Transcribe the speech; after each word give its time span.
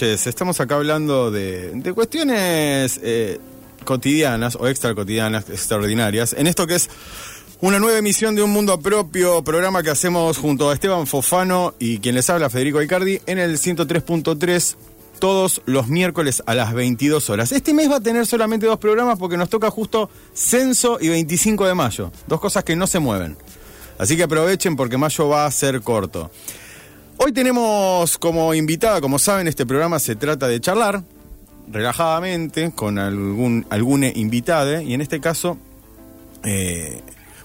Estamos 0.00 0.60
acá 0.60 0.76
hablando 0.76 1.32
de, 1.32 1.72
de 1.72 1.92
cuestiones 1.92 3.00
eh, 3.02 3.40
cotidianas 3.84 4.54
o 4.54 4.68
extra 4.68 4.94
cotidianas, 4.94 5.50
extraordinarias, 5.50 6.34
en 6.38 6.46
esto 6.46 6.68
que 6.68 6.76
es 6.76 6.88
una 7.60 7.80
nueva 7.80 7.98
emisión 7.98 8.36
de 8.36 8.42
Un 8.44 8.50
Mundo 8.50 8.78
Propio, 8.78 9.42
programa 9.42 9.82
que 9.82 9.90
hacemos 9.90 10.38
junto 10.38 10.70
a 10.70 10.74
Esteban 10.74 11.08
Fofano 11.08 11.74
y 11.80 11.98
quien 11.98 12.14
les 12.14 12.30
habla, 12.30 12.48
Federico 12.48 12.80
Icardi, 12.80 13.20
en 13.26 13.40
el 13.40 13.58
103.3 13.58 14.76
todos 15.18 15.62
los 15.64 15.88
miércoles 15.88 16.44
a 16.46 16.54
las 16.54 16.74
22 16.74 17.28
horas. 17.30 17.50
Este 17.50 17.74
mes 17.74 17.90
va 17.90 17.96
a 17.96 18.00
tener 18.00 18.24
solamente 18.24 18.66
dos 18.66 18.78
programas 18.78 19.18
porque 19.18 19.36
nos 19.36 19.48
toca 19.48 19.68
justo 19.68 20.10
Censo 20.32 20.98
y 21.00 21.08
25 21.08 21.66
de 21.66 21.74
mayo, 21.74 22.12
dos 22.28 22.40
cosas 22.40 22.62
que 22.62 22.76
no 22.76 22.86
se 22.86 23.00
mueven. 23.00 23.36
Así 23.98 24.16
que 24.16 24.22
aprovechen 24.22 24.76
porque 24.76 24.96
mayo 24.96 25.28
va 25.28 25.44
a 25.44 25.50
ser 25.50 25.80
corto. 25.80 26.30
Hoy 27.20 27.32
tenemos 27.32 28.16
como 28.16 28.54
invitada, 28.54 29.00
como 29.00 29.18
saben, 29.18 29.48
este 29.48 29.66
programa 29.66 29.98
se 29.98 30.14
trata 30.14 30.46
de 30.46 30.60
charlar 30.60 31.02
relajadamente 31.70 32.70
con 32.72 32.96
algún 32.96 33.66
alguna 33.70 34.06
invitada 34.06 34.82
y 34.84 34.94
en 34.94 35.00
este 35.00 35.20
caso 35.20 35.58
eh, 36.44 37.00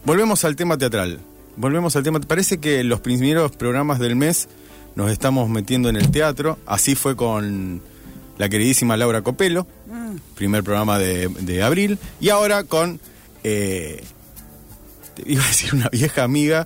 volvemos 0.06 0.46
al 0.46 0.56
tema 0.56 0.78
teatral. 0.78 1.20
Volvemos 1.58 1.96
al 1.96 2.04
tema. 2.04 2.20
Parece 2.20 2.60
que 2.60 2.84
los 2.84 3.00
primeros 3.00 3.52
programas 3.54 3.98
del 3.98 4.16
mes 4.16 4.48
nos 4.96 5.12
estamos 5.12 5.50
metiendo 5.50 5.90
en 5.90 5.96
el 5.96 6.12
teatro. 6.12 6.60
Así 6.68 6.94
fue 6.94 7.16
con 7.16 7.82
la 8.38 8.50
queridísima 8.50 8.96
Laura 8.96 9.24
Copelo, 9.24 9.66
primer 10.36 10.64
programa 10.64 11.00
de, 11.00 11.30
de 11.30 11.64
abril, 11.64 11.98
y 12.22 12.30
ahora 12.30 12.64
con 12.64 13.00
eh, 13.44 14.04
iba 15.26 15.44
a 15.44 15.48
decir 15.48 15.74
una 15.74 15.90
vieja 15.90 16.24
amiga, 16.24 16.66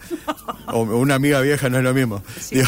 o 0.68 0.82
una 0.82 1.16
amiga 1.16 1.42
vieja 1.42 1.70
no 1.70 1.78
es 1.78 1.84
lo 1.84 1.94
mismo. 1.94 2.22
Digo, 2.52 2.68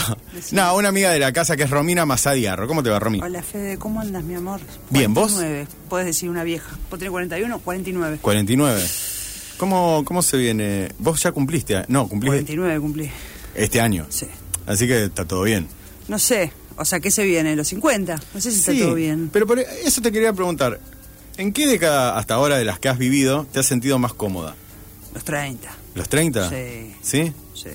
no, 0.52 0.76
una 0.76 0.90
amiga 0.90 1.12
de 1.12 1.20
la 1.20 1.32
casa 1.32 1.56
que 1.58 1.64
es 1.64 1.70
Romina 1.70 2.06
Masadiarro. 2.06 2.68
¿Cómo 2.68 2.84
te 2.84 2.90
va, 2.90 3.00
Romy? 3.00 3.22
Hola 3.22 3.42
Fede, 3.42 3.78
¿cómo 3.78 4.02
andas, 4.02 4.24
mi 4.24 4.36
amor? 4.36 4.60
Bien, 4.90 5.14
¿vos? 5.14 5.34
49. 5.34 5.68
Puedes 5.90 6.08
decir 6.08 6.30
una 6.30 6.44
vieja. 6.44 6.70
¿Vos 6.90 7.00
tenés 7.00 7.12
41? 7.12 7.60
49. 7.60 8.18
49. 8.22 8.84
¿Cómo, 9.58 10.04
¿Cómo 10.06 10.22
se 10.22 10.38
viene? 10.38 10.90
Vos 11.00 11.22
ya 11.22 11.32
cumpliste, 11.32 11.84
no, 11.88 12.08
cumpliste 12.08 12.38
49 12.46 12.80
cumplí. 12.80 13.12
este 13.56 13.82
año. 13.82 14.06
Sí. 14.10 14.28
Así 14.66 14.88
que 14.88 15.06
está 15.06 15.26
todo 15.26 15.44
bien. 15.44 15.68
No 16.08 16.18
sé, 16.18 16.52
o 16.78 16.86
sea, 16.86 17.00
¿qué 17.00 17.12
se 17.12 17.24
viene? 17.26 17.56
¿Los 17.56 17.68
50? 17.70 18.20
No 18.34 18.42
sé 18.42 18.52
si 18.52 18.60
está 18.60 18.74
todo 18.74 18.96
bien. 18.96 19.30
Pero 19.34 19.46
por 19.46 19.60
eso 19.60 20.02
te 20.02 20.12
quería 20.12 20.32
preguntar. 20.34 20.80
¿En 21.38 21.54
qué 21.54 21.68
década 21.68 22.18
hasta 22.18 22.34
ahora 22.36 22.58
de 22.58 22.66
las 22.66 22.80
que 22.80 22.90
has 22.90 22.98
vivido 22.98 23.48
te 23.52 23.60
has 23.60 23.66
sentido 23.66 23.98
más 24.00 24.14
cómoda? 24.14 24.56
Los 25.20 25.26
30. 25.26 25.70
¿Los 25.96 26.08
30? 26.08 26.50
Sí. 26.50 26.96
¿Sí? 27.02 27.34
Sí. 27.54 27.70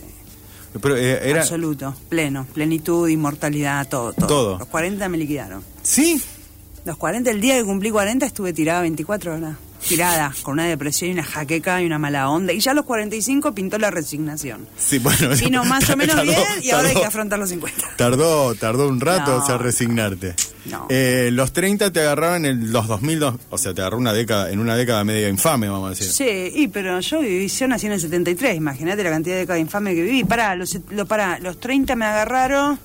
Pero 0.81 0.97
eh, 0.97 1.28
era... 1.28 1.43
Absoluto. 1.43 1.94
Pleno. 2.09 2.47
Plenitud, 2.55 3.06
inmortalidad, 3.06 3.87
todo, 3.87 4.15
todo. 4.15 4.27
Todo. 4.27 4.59
Los 4.60 4.69
40 4.69 5.06
me 5.10 5.19
liquidaron. 5.19 5.62
¿Sí? 5.82 6.22
Los 6.87 6.97
40, 6.97 7.31
el 7.31 7.43
día 7.43 7.59
que 7.59 7.65
cumplí 7.65 7.91
40 7.91 8.25
estuve 8.25 8.55
tirada 8.55 8.81
24 8.81 9.34
horas. 9.34 9.56
Tirada, 9.89 10.33
con 10.43 10.55
una 10.55 10.65
depresión 10.67 11.11
y 11.11 11.12
una 11.15 11.25
jaqueca 11.25 11.83
y 11.83 11.87
una 11.87 11.99
mala 11.99 12.28
onda. 12.31 12.53
Y 12.53 12.61
ya 12.61 12.71
a 12.71 12.75
los 12.75 12.84
45 12.84 13.55
pintó 13.55 13.78
la 13.78 13.91
resignación. 13.91 14.67
Sí, 14.78 14.99
bueno. 14.99 15.28
Vino 15.39 15.65
más 15.65 15.89
o 15.91 15.97
menos 15.97 16.17
tardó- 16.17 16.31
bien 16.31 16.43
y 16.62 16.71
ahora 16.71 16.89
hay 16.89 16.95
que 16.95 17.05
afrontar 17.05 17.39
los 17.39 17.50
50. 17.50 17.83
Tardó, 17.97 18.55
tardó 18.55 18.89
un 18.89 19.00
rato 19.00 19.37
No. 19.37 19.43
o 19.43 19.47
sea, 19.47 19.59
resignarte. 19.59 20.34
No. 20.65 20.87
Eh, 20.89 21.28
los 21.33 21.53
30 21.53 21.93
te 21.93 22.00
agarraron 22.00 22.47
en 22.47 22.73
los 22.73 22.87
2002, 22.89 23.34
o 23.50 23.59
sea, 23.59 23.75
te 23.75 23.83
agarró 23.83 23.99
una 23.99 24.15
década, 24.15 24.50
en 24.50 24.61
una 24.61 24.75
década 24.77 25.05
media 25.05 25.28
infame, 25.28 25.69
vamos 25.69 25.89
a 25.89 25.91
decir. 25.91 26.06
Sí, 26.06 26.53
y, 26.62 26.69
pero 26.69 26.99
yo 27.00 27.21
viví, 27.21 27.49
yo 27.49 27.69
nací 27.69 27.84
en 27.87 27.93
el 27.93 28.00
73, 28.00 28.56
imagínate 28.56 29.05
la 29.05 29.11
cantidad 29.11 29.34
de 29.34 29.41
décadas 29.41 29.61
infame 29.61 29.94
que 29.94 30.03
viví. 30.03 30.25
Pará, 30.25 30.56
los, 30.56 30.78
lo, 30.91 31.05
pará, 31.05 31.39
los 31.41 31.61
30 31.61 31.94
me 31.97 32.06
agarraron 32.06 32.78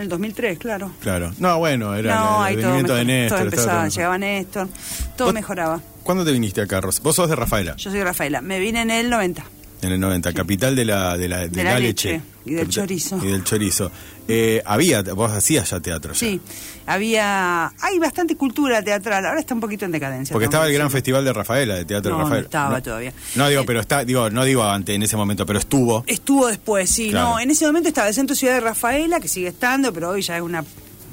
en 0.00 0.04
el 0.04 0.08
2003, 0.08 0.58
claro. 0.58 0.90
Claro. 1.00 1.32
No, 1.38 1.58
bueno, 1.58 1.94
era 1.94 2.14
no, 2.14 2.46
el 2.46 2.56
venimiento 2.56 2.94
de 2.94 3.04
Néstor. 3.04 3.38
todo 3.38 3.44
empezaba, 3.48 3.88
llegaba 3.88 4.18
Néstor, 4.18 4.68
todo 5.16 5.28
¿Vos- 5.28 5.34
mejoraba. 5.34 5.80
¿Cuándo 6.02 6.24
te 6.24 6.32
viniste 6.32 6.62
acá, 6.62 6.80
Ros? 6.80 7.00
Vos 7.02 7.14
sos 7.16 7.28
de 7.28 7.36
Rafaela, 7.36 7.76
Yo 7.76 7.90
soy 7.90 8.02
Rafaela, 8.02 8.40
me 8.40 8.58
vine 8.58 8.80
en 8.82 8.90
el 8.90 9.10
90. 9.10 9.44
En 9.82 9.92
el 9.92 10.00
90, 10.00 10.32
capital 10.32 10.76
de 10.76 10.84
la, 10.84 11.16
de 11.16 11.28
la, 11.28 11.46
de 11.48 11.64
la 11.64 11.78
leche. 11.78 12.12
leche 12.14 12.22
y 12.44 12.50
del 12.54 12.64
Capital- 12.66 12.82
chorizo. 12.86 13.16
Y 13.22 13.26
del 13.28 13.44
chorizo. 13.44 13.90
Eh, 14.28 14.62
había, 14.64 15.02
vos 15.02 15.30
hacías 15.32 15.68
ya 15.70 15.80
teatro 15.80 16.12
ya. 16.12 16.18
Sí, 16.18 16.40
había, 16.86 17.66
hay 17.80 17.98
bastante 17.98 18.36
cultura 18.36 18.82
teatral, 18.82 19.24
ahora 19.26 19.40
está 19.40 19.54
un 19.54 19.60
poquito 19.60 19.84
en 19.84 19.92
decadencia. 19.92 20.32
Porque 20.32 20.44
estaba 20.44 20.66
el 20.66 20.72
gran 20.74 20.90
festival 20.90 21.24
de 21.24 21.32
Rafaela, 21.32 21.74
de 21.76 21.84
teatro 21.84 22.10
No, 22.12 22.16
de 22.18 22.22
no 22.22 22.28
Rafaela. 22.28 22.44
estaba 22.44 22.80
todavía. 22.82 23.12
No 23.34 23.48
digo, 23.48 23.62
Eh, 23.62 23.64
pero 23.66 23.80
está, 23.80 24.04
digo, 24.04 24.30
no 24.30 24.44
digo 24.44 24.64
antes 24.64 24.94
en 24.94 25.02
ese 25.02 25.16
momento, 25.16 25.46
pero 25.46 25.58
estuvo. 25.58 26.04
Estuvo 26.06 26.46
después, 26.48 26.88
sí, 26.90 27.10
Claro. 27.10 27.30
no, 27.30 27.40
en 27.40 27.50
ese 27.50 27.66
momento 27.66 27.88
estaba 27.88 28.08
el 28.08 28.14
Centro 28.14 28.36
Ciudad 28.36 28.54
de 28.54 28.60
Rafaela, 28.60 29.20
que 29.20 29.28
sigue 29.28 29.48
estando, 29.48 29.92
pero 29.92 30.10
hoy 30.10 30.22
ya 30.22 30.36
es 30.36 30.42
una 30.42 30.64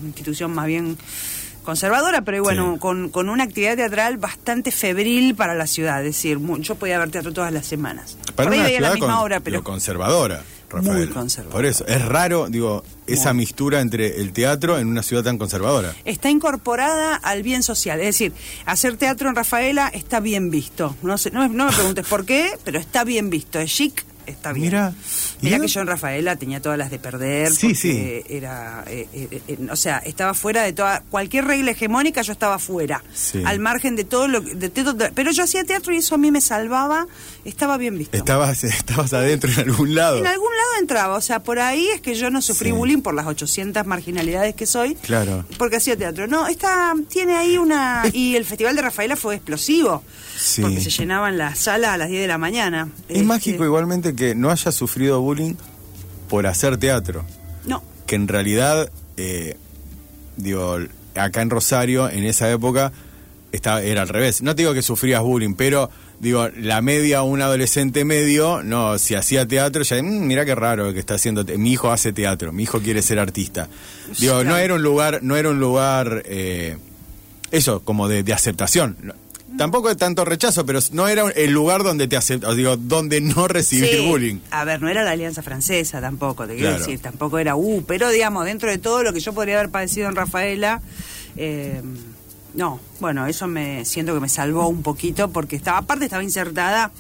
institución 0.06 0.54
más 0.54 0.68
bien 0.68 0.98
conservadora, 1.68 2.22
pero 2.22 2.42
bueno, 2.42 2.74
Sí. 2.76 2.80
con, 2.80 3.10
con 3.10 3.28
una 3.30 3.44
actividad 3.44 3.76
teatral 3.76 4.18
bastante 4.18 4.72
febril 4.72 5.36
para 5.36 5.54
la 5.54 5.68
ciudad, 5.68 6.00
es 6.00 6.16
decir, 6.16 6.40
yo 6.62 6.76
podía 6.76 6.98
ver 6.98 7.12
teatro 7.12 7.34
todas 7.34 7.52
las 7.52 7.66
semanas. 7.68 8.18
Para 8.36 8.48
Por 8.50 8.54
ahí 8.54 8.60
una 8.60 8.68
veía 8.68 8.82
la 8.82 8.92
misma 8.94 9.08
con- 9.08 9.16
obra, 9.26 9.40
pero 9.42 9.64
conservadora, 9.64 10.44
Rafaela. 10.70 10.94
Muy 10.98 11.08
conservadora. 11.10 11.54
Por 11.56 11.66
eso, 11.66 11.86
es 11.88 12.04
raro, 12.06 12.48
digo, 12.50 12.84
esa 13.06 13.34
Muy. 13.34 13.40
mistura 13.44 13.82
entre 13.82 14.20
el 14.22 14.32
teatro 14.32 14.80
en 14.80 14.88
una 14.88 15.04
ciudad 15.04 15.24
tan 15.24 15.38
conservadora. 15.38 15.94
está 16.06 16.30
incorporada 16.30 17.16
al 17.16 17.44
bien 17.44 17.64
social. 17.64 18.00
Es 18.00 18.06
decir, 18.08 18.32
hacer 18.66 18.96
teatro 18.98 19.28
en 19.30 19.36
Rafaela 19.36 19.90
está 19.90 20.20
bien 20.22 20.50
visto. 20.50 20.96
No, 21.04 21.18
sé, 21.18 21.32
no, 21.32 21.42
me- 21.48 21.54
no 21.56 21.66
me 21.66 21.72
preguntes 21.74 22.08
por 22.08 22.26
qué, 22.26 22.52
pero 22.64 22.80
está 22.80 23.04
bien 23.04 23.30
visto. 23.30 23.60
Es 23.60 23.72
chic, 23.72 24.04
está 24.28 24.54
bien. 24.54 24.68
Mira, 24.68 24.94
Mira 25.42 25.58
¿y 25.58 25.62
que 25.62 25.68
yo 25.68 25.82
en 25.82 25.88
Rafaela 25.88 26.36
tenía 26.36 26.62
todas 26.62 26.78
las 26.78 26.92
de 26.92 27.00
perder. 27.00 27.52
Sí, 27.52 27.70
porque 27.74 28.26
Era, 28.30 28.84
eh, 28.88 29.08
eh, 29.14 29.42
eh, 29.48 29.58
o 29.72 29.76
sea, 29.76 29.98
estaba 30.00 30.34
fuera 30.34 30.64
de 30.64 30.74
toda 30.74 31.02
cualquier 31.10 31.46
regla 31.46 31.72
hegemónica. 31.72 32.22
Yo 32.22 32.32
estaba 32.34 32.60
fuera, 32.60 33.04
Sí. 33.14 33.42
al 33.46 33.60
margen 33.60 33.96
de 33.96 34.04
todo 34.04 34.28
lo, 34.28 34.44
que- 34.44 34.56
de 34.56 34.70
todo- 34.70 34.96
pero 35.16 35.32
yo 35.32 35.44
hacía 35.44 35.64
teatro 35.64 35.94
y 35.94 35.98
eso 35.98 36.16
a 36.16 36.18
mí 36.18 36.32
me 36.32 36.42
salvaba. 36.42 37.08
Estaba 37.46 37.78
bien 37.78 37.98
visto. 37.98 38.16
Estabas, 38.18 38.64
estabas 38.64 39.14
adentro 39.14 39.52
en 39.52 39.60
algún 39.60 39.96
lado. 39.96 40.18
En 40.18 40.28
algún 40.28 40.52
lado 40.56 40.70
entraba, 40.82 41.16
o 41.16 41.22
sea, 41.22 41.42
por 41.44 41.60
ahí 41.60 41.88
es 41.94 42.02
que 42.02 42.16
yo 42.16 42.30
no 42.30 42.42
sufrí 42.42 42.70
Sí. 42.70 42.72
bullying 42.76 43.02
por 43.02 43.14
las 43.14 43.26
800 43.28 43.86
marginalidades 43.86 44.56
que 44.56 44.66
soy. 44.66 44.96
Claro. 44.96 45.46
Porque 45.58 45.78
hacía 45.78 45.96
teatro. 45.98 46.28
No, 46.28 46.48
esta 46.48 46.94
tiene 47.10 47.36
ahí 47.36 47.58
una... 47.58 48.04
Y 48.12 48.36
el 48.36 48.46
Festival 48.46 48.76
de 48.76 48.82
Rafaela 48.82 49.16
fue 49.16 49.36
explosivo. 49.36 50.04
Sí. 50.38 50.62
Porque 50.62 50.82
se 50.82 50.90
llenaban 50.90 51.38
las 51.38 51.60
salas 51.60 51.92
a 51.92 51.98
las 51.98 52.10
10 52.10 52.22
de 52.22 52.28
la 52.28 52.38
mañana. 52.38 52.90
Es 53.08 53.16
Este, 53.16 53.24
mágico 53.24 53.64
igualmente 53.66 54.14
que 54.18 54.36
no 54.36 54.52
hayas 54.52 54.76
sufrido 54.76 55.22
bullying 55.22 55.54
por 56.30 56.46
hacer 56.48 56.76
teatro. 56.78 57.24
No, 57.66 57.82
Que 58.06 58.16
en 58.16 58.28
realidad, 58.28 58.90
eh, 59.16 59.56
digo, 60.36 60.78
acá 61.16 61.42
en 61.42 61.50
Rosario, 61.50 62.10
en 62.10 62.26
esa 62.26 62.52
época, 62.52 62.92
estaba, 63.52 63.82
era 63.82 64.02
al 64.02 64.10
revés. 64.10 64.42
No 64.42 64.56
te 64.56 64.64
digo 64.64 64.74
que 64.74 64.82
sufrías 64.82 65.22
bullying, 65.22 65.54
pero 65.56 65.90
digo, 66.20 66.50
la 66.58 66.82
media, 66.82 67.22
un 67.24 67.42
adolescente 67.42 68.04
medio, 68.04 68.62
no, 68.64 68.98
si 68.98 69.16
hacía 69.16 69.48
teatro, 69.48 69.84
ya, 69.84 70.02
"Mm, 70.02 70.26
mira 70.28 70.44
qué 70.46 70.56
raro 70.56 70.92
que 70.94 71.00
está 71.00 71.14
haciendo, 71.16 71.44
mi 71.58 71.72
hijo 71.72 71.92
hace 71.92 72.12
teatro, 72.12 72.52
mi 72.52 72.64
hijo 72.64 72.80
quiere 72.82 73.02
ser 73.02 73.20
artista. 73.20 73.68
Digo, 74.20 74.36
no 74.38 74.42
claro. 74.42 74.58
era 74.58 74.74
un 74.76 74.84
lugar, 74.84 75.20
no 75.22 75.36
era 75.38 75.50
un 75.50 75.60
lugar, 75.60 76.24
eh, 76.26 76.78
eso, 77.52 77.82
como 77.84 78.08
de, 78.10 78.24
de 78.24 78.34
aceptación. 78.34 79.14
Tampoco 79.58 79.90
de 79.90 79.96
tanto 79.96 80.24
rechazo, 80.26 80.66
pero 80.66 80.80
no 80.92 81.08
era 81.08 81.24
el 81.36 81.52
lugar 81.52 81.84
donde 81.84 82.08
te 82.08 82.16
aceptas, 82.16 82.56
digo, 82.56 82.78
donde 82.78 83.20
no 83.22 83.48
recibir 83.48 83.90
Sí. 83.98 84.06
bullying. 84.06 84.40
A 84.52 84.64
ver, 84.64 84.82
no 84.82 84.90
era 84.90 85.04
la 85.04 85.12
Alianza 85.12 85.42
Francesa 85.42 86.00
tampoco, 86.00 86.46
te 86.48 86.54
quiero 86.56 86.70
Claro. 86.70 86.86
decir, 86.86 87.00
tampoco 87.00 87.40
era 87.40 87.56
U, 87.56 87.84
pero 87.88 88.10
digamos, 88.10 88.46
dentro 88.46 88.70
de 88.70 88.78
todo 88.78 89.04
lo 89.04 89.14
que 89.14 89.20
yo 89.20 89.34
podría 89.34 89.60
haber 89.60 89.72
padecido 89.72 90.08
en 90.10 90.16
Rafaela, 90.16 90.82
eh, 91.36 91.82
no, 92.54 92.80
bueno, 93.00 93.28
eso 93.28 93.48
me 93.48 93.84
siento 93.86 94.14
que 94.14 94.20
me 94.20 94.30
salvó 94.30 94.68
un 94.68 94.82
poquito 94.84 95.30
porque 95.30 95.56
estaba, 95.56 95.80
aparte 95.80 96.06
estaba 96.06 96.24
insertada, 96.24 96.92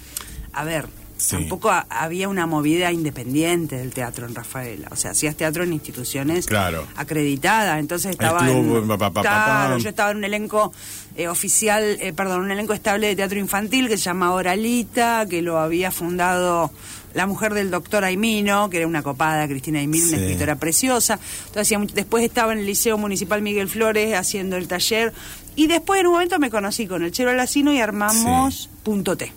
a 0.53 0.63
ver, 0.63 0.87
Sí. 1.17 1.35
Tampoco 1.35 1.71
ha- 1.71 1.87
había 1.89 2.29
una 2.29 2.45
movida 2.45 2.91
independiente 2.91 3.75
del 3.77 3.91
teatro 3.91 4.27
en 4.27 4.35
Rafaela. 4.35 4.87
O 4.91 4.95
sea, 4.95 5.11
hacías 5.11 5.35
teatro 5.35 5.63
en 5.63 5.73
instituciones 5.73 6.45
Claro. 6.45 6.85
acreditadas. 6.95 7.79
Entonces 7.79 8.11
estaba 8.11 8.39
club, 8.39 8.77
en, 8.83 8.87
pa, 8.87 8.97
pa, 8.97 9.11
pa, 9.11 9.21
pa, 9.21 9.21
claro, 9.23 9.77
yo 9.79 9.89
estaba 9.89 10.11
en 10.11 10.17
un 10.17 10.23
elenco 10.25 10.71
eh, 11.15 11.27
oficial, 11.27 11.83
eh, 11.99 12.13
perdón, 12.13 12.41
un 12.41 12.51
elenco 12.51 12.73
estable 12.73 13.07
de 13.07 13.15
teatro 13.15 13.39
infantil 13.39 13.87
que 13.87 13.97
se 13.97 14.03
llama 14.03 14.31
Oralita, 14.33 15.25
que 15.27 15.41
lo 15.41 15.57
había 15.57 15.89
fundado 15.89 16.69
la 17.15 17.25
mujer 17.25 17.55
del 17.55 17.71
doctor 17.71 18.03
Aimino, 18.03 18.69
que 18.69 18.77
era 18.77 18.85
una 18.85 19.01
copada, 19.01 19.47
Cristina 19.47 19.79
Aimino, 19.79 20.05
una 20.09 20.17
escritora 20.17 20.57
preciosa. 20.57 21.19
Entonces, 21.47 21.75
después 21.95 22.23
estaba 22.23 22.53
en 22.53 22.59
el 22.59 22.67
Liceo 22.67 22.99
Municipal 22.99 23.41
Miguel 23.41 23.67
Flores 23.69 24.13
haciendo 24.15 24.55
el 24.57 24.67
taller. 24.67 25.11
Y 25.55 25.65
después 25.65 25.99
en 26.01 26.05
un 26.07 26.13
momento 26.13 26.37
me 26.37 26.51
conocí 26.51 26.85
con 26.85 27.01
el 27.03 27.11
Chelo 27.11 27.31
Alacino 27.31 27.73
y 27.73 27.79
armamos 27.79 28.69
Punto 28.83 29.17
T. 29.17 29.31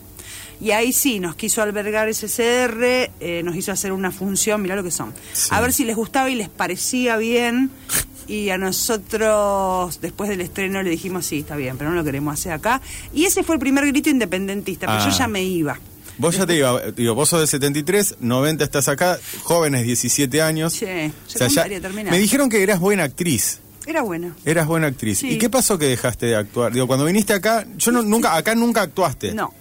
Y 0.61 0.73
ahí 0.73 0.93
sí, 0.93 1.21
nos 1.21 1.37
quiso 1.37 1.63
albergar 1.63 2.09
ese 2.09 2.27
CR, 2.27 3.11
eh, 3.21 3.43
nos 3.45 3.57
hizo 3.57 3.73
hacer 3.73 3.93
una 3.93 4.11
función, 4.13 4.61
mirá 4.61 4.77
lo 4.77 4.83
que 4.85 4.91
son. 4.91 5.15
Sí. 5.33 5.49
A 5.53 5.61
ver 5.61 5.73
si 5.73 5.85
les 5.85 5.97
gustaba 5.97 6.29
y 6.31 6.35
les 6.35 6.49
parecía 6.51 7.17
bien. 7.17 7.71
Y 8.29 8.51
a 8.51 8.59
nosotros, 8.59 10.01
después 10.01 10.31
del 10.31 10.41
estreno, 10.41 10.83
le 10.83 10.91
dijimos, 10.91 11.27
sí, 11.27 11.39
está 11.41 11.57
bien, 11.57 11.77
pero 11.77 11.91
no 11.91 11.97
lo 11.97 12.05
queremos 12.05 12.35
hacer 12.35 12.53
acá. 12.53 12.81
Y 13.13 13.25
ese 13.25 13.43
fue 13.43 13.57
el 13.57 13.61
primer 13.61 13.87
grito 13.87 14.11
independentista, 14.11 14.87
pero 14.87 15.01
Ah. 15.01 15.09
yo 15.11 15.17
ya 15.17 15.27
me 15.29 15.43
iba. 15.43 15.79
Vos 16.19 16.37
ya 16.37 16.47
te 16.47 16.53
digo, 16.53 16.79
digo, 16.95 17.15
vos 17.15 17.31
sos 17.31 17.41
del 17.41 17.49
73, 17.49 18.17
90 18.21 18.63
estás 18.63 18.89
acá, 18.89 19.19
jóvenes 19.43 19.85
17 19.85 20.43
años. 20.43 20.75
Sí, 20.75 20.85
O 20.85 21.31
sea, 21.31 21.49
ya- 21.49 21.67
me 22.11 22.19
dijeron 22.19 22.51
que 22.51 22.63
eras 22.63 22.79
buena 22.79 23.05
actriz. 23.05 23.61
Era 23.87 24.03
bueno. 24.03 24.35
Eras 24.45 24.67
buena 24.67 24.89
actriz. 24.89 25.19
Sí. 25.19 25.31
¿Y 25.31 25.39
qué 25.39 25.49
pasó 25.49 25.79
que 25.79 25.87
dejaste 25.87 26.27
de 26.27 26.37
actuar? 26.37 26.73
Digo, 26.73 26.87
cuando 26.87 27.07
viniste 27.07 27.33
acá, 27.33 27.67
yo 27.79 27.91
no, 27.91 28.03
nunca, 28.03 28.37
acá 28.37 28.55
nunca 28.55 28.83
actuaste. 28.83 29.33
No, 29.33 29.53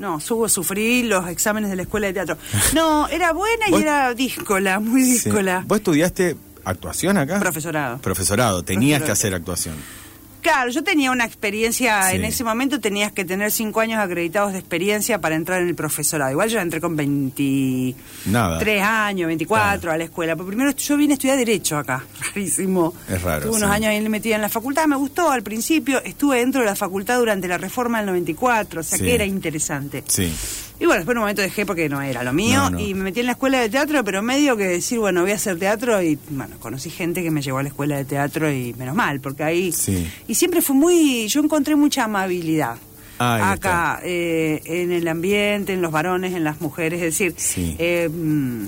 no, 0.00 0.18
subo, 0.18 0.48
sufrí 0.48 1.04
los 1.04 1.28
exámenes 1.28 1.70
de 1.70 1.76
la 1.76 1.82
escuela 1.82 2.08
de 2.08 2.12
teatro. 2.14 2.36
No, 2.74 3.06
era 3.08 3.32
buena 3.32 3.68
y 3.68 3.70
¿Vos- 3.70 3.82
era 3.82 4.12
díscola, 4.14 4.80
muy 4.80 5.04
Sí. 5.04 5.12
díscola. 5.12 5.62
¿Vos 5.66 5.78
estudiaste 5.78 6.36
actuación 6.64 7.16
acá? 7.18 7.38
Profesorado. 7.38 7.98
Profesorado, 7.98 8.62
tenías 8.64 9.00
que 9.02 9.06
Profesorado. 9.06 9.12
hacer 9.12 9.34
actuación. 9.34 9.99
Claro, 10.42 10.70
yo 10.70 10.82
tenía 10.82 11.10
una 11.10 11.24
experiencia, 11.26 12.10
Sí. 12.10 12.16
en 12.16 12.24
ese 12.24 12.44
momento 12.44 12.80
tenías 12.80 13.12
que 13.12 13.24
tener 13.24 13.50
cinco 13.50 13.80
años 13.80 13.98
acreditados 14.00 14.52
de 14.52 14.58
experiencia 14.58 15.20
para 15.20 15.34
entrar 15.34 15.60
en 15.60 15.68
el 15.68 15.74
profesorado. 15.74 16.30
Igual 16.30 16.48
yo 16.48 16.58
entré 16.60 16.80
con 16.80 16.96
23 16.96 17.94
Nada. 18.26 19.06
años, 19.06 19.26
24 19.26 19.92
a 19.92 19.96
la 19.98 20.04
escuela. 20.04 20.36
Pero 20.36 20.46
primero 20.46 20.70
yo 20.70 20.96
vine 20.96 21.12
a 21.12 21.14
estudiar 21.14 21.36
Derecho 21.36 21.76
acá, 21.76 22.04
rarísimo. 22.34 22.94
Es 23.08 23.22
raro, 23.22 23.44
Estuve 23.44 23.56
unos 23.58 23.70
años 23.70 23.90
ahí 23.90 24.08
metida 24.08 24.36
en 24.36 24.42
la 24.42 24.48
facultad, 24.48 24.86
me 24.86 24.96
gustó 24.96 25.30
al 25.30 25.42
principio. 25.42 26.02
Estuve 26.02 26.38
dentro 26.38 26.60
de 26.62 26.66
la 26.66 26.76
facultad 26.76 27.18
durante 27.18 27.46
la 27.46 27.58
reforma 27.58 27.98
del 27.98 28.06
94, 28.06 28.80
o 28.80 28.82
sea 28.82 28.98
Sí. 28.98 29.04
que 29.04 29.14
era 29.14 29.24
interesante. 29.24 30.04
Sí. 30.06 30.32
Y 30.80 30.86
bueno, 30.86 30.94
después 31.00 31.14
en 31.14 31.18
un 31.18 31.22
momento 31.24 31.42
dejé 31.42 31.66
porque 31.66 31.88
no 31.90 32.00
era 32.00 32.22
lo 32.24 32.32
mío 32.32 32.58
No, 32.62 32.70
no. 32.70 32.80
y 32.80 32.94
me 32.94 33.04
metí 33.04 33.20
en 33.20 33.26
la 33.26 33.32
escuela 33.32 33.60
de 33.60 33.68
teatro, 33.68 34.02
pero 34.02 34.22
medio 34.22 34.56
que 34.56 34.64
decir, 34.64 34.98
bueno, 34.98 35.20
voy 35.22 35.32
a 35.32 35.34
hacer 35.34 35.58
teatro 35.58 36.00
y 36.02 36.18
bueno, 36.30 36.56
conocí 36.58 36.88
gente 36.90 37.22
que 37.22 37.30
me 37.30 37.42
llevó 37.42 37.58
a 37.58 37.62
la 37.62 37.68
escuela 37.68 37.96
de 37.98 38.04
teatro 38.06 38.50
y 38.50 38.74
menos 38.78 38.94
mal, 38.96 39.20
porque 39.20 39.44
ahí... 39.44 39.72
Sí. 39.72 40.10
Y 40.26 40.34
siempre 40.34 40.62
fue 40.62 40.74
muy, 40.74 41.28
yo 41.28 41.40
encontré 41.42 41.76
mucha 41.76 42.04
amabilidad. 42.04 42.76
Ahí 43.18 43.42
acá, 43.44 44.00
eh, 44.02 44.62
en 44.64 44.90
el 44.92 45.06
ambiente, 45.06 45.74
en 45.74 45.82
los 45.82 45.92
varones, 45.92 46.32
en 46.34 46.42
las 46.44 46.62
mujeres, 46.62 46.98
es 47.02 47.18
decir, 47.18 47.34
Sí. 47.36 47.76
eh, 47.78 48.08
mm, 48.08 48.64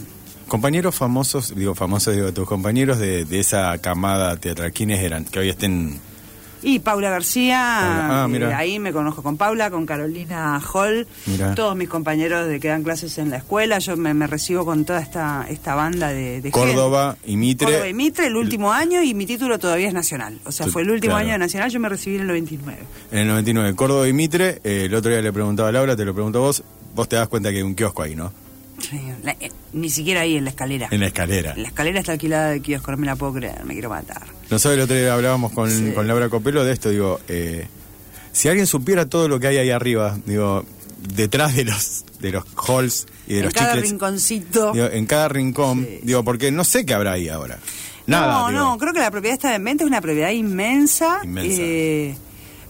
Compañeros 0.48 0.94
famosos, 0.94 1.54
digo 1.56 1.74
famosos, 1.74 2.14
digo, 2.14 2.30
tus 2.34 2.46
compañeros 2.46 2.98
de, 2.98 3.24
de 3.24 3.40
esa 3.40 3.78
camada 3.78 4.36
teatral, 4.36 4.70
¿quiénes 4.74 5.00
eran? 5.00 5.24
Que 5.24 5.38
hoy 5.38 5.48
estén... 5.48 5.98
y 6.62 6.78
Paula 6.78 7.10
García, 7.10 7.58
ah, 8.24 8.28
eh, 8.32 8.44
ahí 8.54 8.78
me 8.78 8.92
conozco 8.92 9.22
con 9.22 9.36
Paula, 9.36 9.70
con 9.70 9.84
Carolina 9.86 10.60
Hall, 10.72 11.06
todos 11.56 11.76
mis 11.76 11.88
compañeros 11.88 12.46
de 12.48 12.60
que 12.60 12.68
dan 12.68 12.82
clases 12.82 13.18
en 13.18 13.30
la 13.30 13.38
escuela, 13.38 13.78
yo 13.78 13.96
me, 13.96 14.14
me 14.14 14.26
recibo 14.26 14.64
con 14.64 14.84
toda 14.84 15.00
esta, 15.00 15.46
esta 15.48 15.74
banda 15.74 16.08
de, 16.08 16.40
de 16.40 16.50
Córdoba 16.50 17.12
gente. 17.16 17.30
y 17.32 17.36
Mitre. 17.36 17.66
Córdoba 17.66 17.88
y 17.88 17.94
Mitre, 17.94 18.26
el 18.26 18.36
último 18.36 18.72
año 18.72 19.02
y 19.02 19.14
mi 19.14 19.26
título 19.26 19.58
todavía 19.58 19.88
es 19.88 19.94
nacional. 19.94 20.38
O 20.44 20.52
sea, 20.52 20.66
Tú- 20.66 20.72
fue 20.72 20.82
el 20.82 20.90
último 20.90 21.12
claro. 21.14 21.24
año 21.26 21.32
de 21.32 21.38
nacional, 21.38 21.70
yo 21.70 21.80
me 21.80 21.88
recibí 21.88 22.16
en 22.16 22.22
el 22.22 22.28
99. 22.28 22.78
En 23.10 23.18
el 23.18 23.28
99, 23.28 23.74
Córdoba 23.74 24.08
y 24.08 24.12
Mitre, 24.12 24.60
eh, 24.64 24.84
el 24.86 24.94
otro 24.94 25.10
día 25.10 25.20
le 25.22 25.32
preguntaba 25.32 25.68
a 25.68 25.72
Laura, 25.72 25.96
te 25.96 26.04
lo 26.04 26.14
pregunto 26.14 26.38
a 26.38 26.42
vos, 26.42 26.62
vos 26.94 27.08
te 27.08 27.16
das 27.16 27.28
cuenta 27.28 27.50
que 27.50 27.56
hay 27.56 27.62
un 27.62 27.74
kiosco 27.74 28.02
ahí, 28.02 28.14
¿no? 28.14 28.32
La- 29.22 29.36
eh, 29.40 29.50
ni 29.72 29.90
siquiera 29.90 30.20
ahí 30.22 30.36
en 30.36 30.44
la 30.44 30.50
escalera. 30.50 30.88
En 30.90 31.00
la 31.00 31.06
escalera. 31.06 31.54
La 31.56 31.68
escalera 31.68 32.00
está 32.00 32.12
alquilada 32.12 32.50
de 32.50 32.60
kiosco, 32.60 32.90
no 32.90 32.96
me 32.98 33.06
la 33.06 33.16
puedo 33.16 33.34
creer, 33.34 33.64
me 33.64 33.72
quiero 33.74 33.88
matar. 33.90 34.22
Nosotros 34.50 34.74
el 34.74 34.80
otro 34.82 34.96
día 34.96 35.14
hablábamos 35.14 35.52
con, 35.52 35.70
Sí. 35.70 35.92
con 35.94 36.06
Laura 36.06 36.28
Copelo 36.28 36.64
de 36.64 36.72
esto, 36.72 36.90
digo, 36.90 37.20
eh, 37.28 37.66
si 38.32 38.48
alguien 38.48 38.66
supiera 38.66 39.06
todo 39.06 39.28
lo 39.28 39.38
que 39.40 39.46
hay 39.48 39.56
ahí 39.58 39.70
arriba, 39.70 40.18
digo, 40.26 40.64
detrás 41.14 41.54
de 41.56 41.64
los 41.64 42.04
de 42.20 42.30
los 42.30 42.44
halls 42.68 43.06
y 43.26 43.32
de 43.34 43.38
en 43.40 43.44
los 43.46 43.54
cada 43.54 43.72
chicles, 43.72 43.90
rinconcito. 43.90 44.72
digo, 44.72 44.86
en 44.86 45.06
cada 45.06 45.28
rincón, 45.28 45.84
Sí. 45.88 46.00
digo, 46.04 46.22
porque 46.22 46.52
no 46.52 46.62
sé 46.64 46.86
qué 46.86 46.94
habrá 46.94 47.12
ahí 47.12 47.28
ahora. 47.28 47.58
Nada. 48.06 48.42
no, 48.42 48.48
digo. 48.48 48.60
no, 48.60 48.78
creo 48.78 48.92
que 48.92 49.00
la 49.00 49.10
propiedad 49.10 49.34
está 49.34 49.54
en 49.54 49.64
venta, 49.64 49.84
es 49.84 49.88
una 49.88 50.00
propiedad 50.00 50.30
inmensa. 50.30 51.20
Inmensa. 51.24 51.60
eh, 51.62 52.16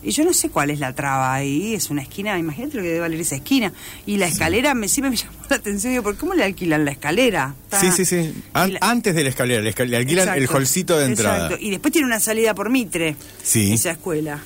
y 0.02 0.10
yo 0.10 0.24
no 0.24 0.32
sé 0.32 0.48
cuál 0.50 0.70
es 0.70 0.78
la 0.80 0.94
traba 0.94 1.32
ahí, 1.34 1.74
es 1.74 1.90
una 1.90 2.02
esquina, 2.02 2.38
imagínate 2.38 2.76
lo 2.76 2.82
que 2.82 2.88
debe 2.88 3.00
valer 3.00 3.20
esa 3.20 3.36
esquina. 3.36 3.72
Y 4.06 4.16
la 4.16 4.26
escalera 4.26 4.74
me 4.74 4.88
siempre 4.88 5.10
me 5.10 5.16
llamó 5.22 5.32
la 5.48 5.56
atención, 5.56 5.92
digo, 5.92 6.02
¿por 6.02 6.16
cómo 6.16 6.34
le 6.34 6.44
alquilan 6.44 6.84
la 6.84 6.90
escalera? 6.92 7.54
Está- 7.64 7.80
Sí, 7.80 7.90
sí, 7.92 8.04
sí. 8.04 8.34
An- 8.52 8.68
y 8.70 8.72
la- 8.72 8.78
Antes 8.82 9.14
de 9.14 9.22
la 9.22 9.28
escalera, 9.30 9.60
le, 9.62 9.74
escal- 9.74 9.88
le 9.88 9.96
alquilan 9.96 10.28
el 10.36 10.48
holcito 10.48 10.98
de 10.98 11.06
entrada. 11.06 11.44
Exacto. 11.46 11.64
Y 11.64 11.70
después 11.70 11.92
tiene 11.92 12.06
una 12.06 12.20
salida 12.20 12.54
por 12.54 12.70
Mitre, 12.70 13.16
Sí. 13.42 13.72
esa 13.72 13.92
escuela. 13.92 14.40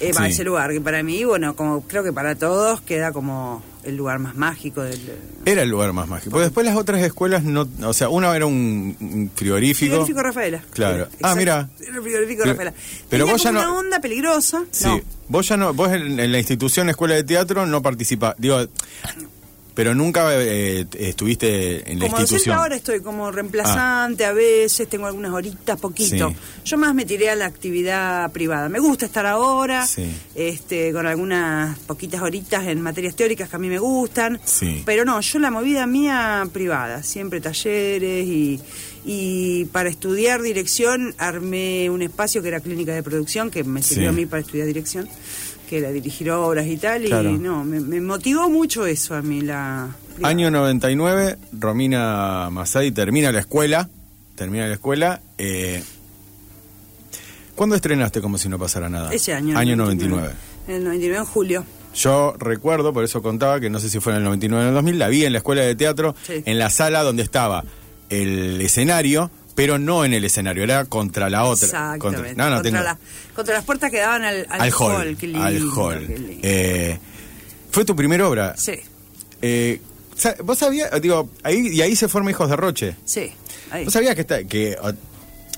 Eh, 0.00 0.12
Sí. 0.14 0.22
ese 0.26 0.44
lugar, 0.44 0.70
que 0.72 0.80
para 0.80 1.02
mí, 1.02 1.24
bueno, 1.24 1.56
como 1.56 1.82
creo 1.86 2.04
que 2.04 2.12
para 2.12 2.34
todos 2.34 2.80
queda 2.82 3.10
como 3.12 3.62
el 3.84 3.96
lugar 3.96 4.18
más 4.18 4.34
mágico 4.36 4.82
del... 4.82 5.00
Era 5.44 5.62
el 5.62 5.68
lugar 5.68 5.92
más 5.92 6.08
mágico. 6.08 6.30
Porque 6.30 6.44
después 6.44 6.64
las 6.66 6.76
otras 6.76 7.02
escuelas 7.02 7.42
no, 7.42 7.68
o 7.84 7.92
sea, 7.92 8.08
una 8.08 8.34
era 8.36 8.46
un, 8.46 8.96
un 9.00 9.30
frigorífico. 9.34 9.90
Frigorífico 9.90 10.22
Rafaela. 10.22 10.62
Claro. 10.72 11.08
Ah, 11.22 11.34
mira. 11.34 11.68
Era 11.80 11.96
el 11.96 12.02
frigorífico 12.02 12.42
Pero- 12.42 12.52
Rafaela. 12.52 12.74
pero 13.08 13.24
Tenía 13.24 13.32
vos 13.32 13.42
ya 13.42 13.52
no- 13.52 13.60
una 13.60 13.74
onda 13.74 14.00
peligrosa. 14.00 14.64
Sí. 14.70 14.84
No. 14.86 15.00
Vos 15.28 15.48
ya 15.48 15.56
no, 15.56 15.72
vos 15.74 15.90
en, 15.92 16.18
en 16.20 16.30
la 16.32 16.38
institución 16.38 16.88
escuela 16.90 17.14
de 17.14 17.24
teatro 17.24 17.66
no 17.66 17.80
participa, 17.82 18.34
digo, 18.38 18.58
pero 19.74 19.94
nunca 19.94 20.28
eh, 20.34 20.86
estuviste 20.98 21.90
en 21.90 21.98
la 21.98 22.06
Como 22.06 22.20
institución. 22.20 22.56
ahora 22.58 22.76
estoy 22.76 23.00
como 23.00 23.30
reemplazante, 23.30 24.24
a 24.24 24.32
veces 24.32 24.88
tengo 24.88 25.06
algunas 25.06 25.32
horitas, 25.32 25.78
poquito. 25.80 26.28
Sí. 26.30 26.36
Yo 26.64 26.78
más 26.78 26.94
me 26.94 27.04
tiré 27.04 27.30
a 27.30 27.34
la 27.36 27.46
actividad 27.46 28.30
privada. 28.32 28.68
Me 28.68 28.78
gusta 28.78 29.06
estar 29.06 29.26
ahora, 29.26 29.86
Sí. 29.86 30.04
este, 30.34 30.92
con 30.92 31.06
algunas 31.06 31.78
poquitas 31.80 32.20
horitas 32.22 32.66
en 32.66 32.80
materias 32.82 33.16
teóricas 33.16 33.48
que 33.48 33.56
a 33.56 33.58
mí 33.58 33.68
me 33.68 33.78
gustan. 33.78 34.40
Sí. 34.44 34.82
Pero 34.84 35.04
no, 35.04 35.20
yo 35.20 35.38
la 35.38 35.50
movida 35.50 35.86
mía 35.86 36.46
privada, 36.52 37.02
siempre 37.02 37.40
talleres 37.40 38.26
y, 38.26 38.60
y 39.04 39.64
para 39.66 39.88
estudiar 39.88 40.42
dirección 40.42 41.14
armé 41.18 41.90
un 41.90 42.02
espacio 42.02 42.42
que 42.42 42.48
era 42.48 42.60
clínica 42.60 42.94
de 42.94 43.02
producción, 43.02 43.50
que 43.50 43.64
me 43.64 43.82
sirvió 43.82 44.10
a 44.10 44.12
mí 44.12 44.26
para 44.26 44.40
estudiar 44.42 44.66
dirección, 44.66 45.08
que 45.72 45.78
era 45.78 45.90
dirigir 45.90 46.30
obras 46.30 46.66
y 46.66 46.76
tal. 46.76 47.02
Claro. 47.04 47.30
Y 47.30 47.38
no, 47.38 47.64
me, 47.64 47.80
me 47.80 47.98
motivó 47.98 48.50
mucho 48.50 48.84
eso 48.84 49.14
a 49.14 49.22
mí, 49.22 49.40
la... 49.40 49.88
Año 50.22 50.50
99, 50.50 51.38
Romina 51.58 52.50
Masadi 52.50 52.92
termina 52.92 53.32
la 53.32 53.40
escuela, 53.40 53.88
termina 54.34 54.66
la 54.68 54.74
escuela. 54.74 55.22
Eh, 55.38 55.82
¿Cuándo 57.54 57.74
estrenaste 57.74 58.20
como 58.20 58.36
si 58.36 58.50
no 58.50 58.58
pasara 58.58 58.90
nada? 58.90 59.14
Ese 59.14 59.32
año. 59.32 59.56
Año 59.56 59.72
el 59.72 59.78
99. 59.78 60.30
En 60.68 60.74
el 60.74 60.84
99, 60.84 61.18
en 61.18 61.24
julio. 61.24 61.64
Yo 61.94 62.34
recuerdo, 62.38 62.92
por 62.92 63.04
eso 63.04 63.22
contaba, 63.22 63.58
que 63.58 63.70
no 63.70 63.80
sé 63.80 63.88
si 63.88 63.98
fue 63.98 64.12
en 64.12 64.18
el 64.18 64.24
99 64.24 64.60
o 64.60 64.62
en 64.64 64.68
el 64.68 64.74
2000, 64.74 64.98
la 64.98 65.08
vi 65.08 65.24
en 65.24 65.32
la 65.32 65.38
escuela 65.38 65.62
de 65.62 65.74
teatro, 65.74 66.14
Sí. 66.26 66.42
en 66.44 66.58
la 66.58 66.68
sala 66.68 67.02
donde 67.02 67.22
estaba 67.22 67.64
el 68.10 68.60
escenario, 68.60 69.30
pero 69.54 69.78
no 69.78 70.04
en 70.04 70.12
el 70.14 70.24
escenario, 70.24 70.62
era 70.64 70.84
contra 70.86 71.28
la 71.30 71.44
otra. 71.44 71.66
Exactamente. 71.66 71.98
Contra, 72.00 72.22
no, 72.34 72.50
no, 72.50 72.56
contra, 72.56 72.62
tengo- 72.70 72.82
la- 72.84 72.98
contra 73.34 73.54
las 73.54 73.64
puertas 73.64 73.90
que 73.90 73.98
daban 73.98 74.24
al, 74.24 74.46
al, 74.50 74.60
al 74.62 74.72
hall. 74.72 75.16
Qué 75.16 75.26
lindo, 75.26 75.42
al 75.44 75.54
qué 75.58 75.62
hall. 75.74 76.06
lindo. 76.06 76.38
Eh, 76.42 76.98
¿Fue 77.70 77.84
tu 77.84 77.94
primera 77.96 78.28
obra? 78.28 78.54
sí, 78.56 78.72
Eh, 79.40 79.80
¿Vos 80.44 80.58
sabías? 80.58 80.88
Digo, 81.00 81.30
ahí, 81.42 81.68
y 81.72 81.80
ahí 81.82 81.96
se 81.96 82.06
forma 82.06 82.30
Hijos 82.30 82.48
de 82.48 82.56
Roche. 82.56 82.96
sí. 83.04 83.32
Ahí. 83.70 83.84
¿Vos 83.84 83.92
sabías 83.94 84.14
que, 84.14 84.20
está, 84.20 84.44
que 84.44 84.76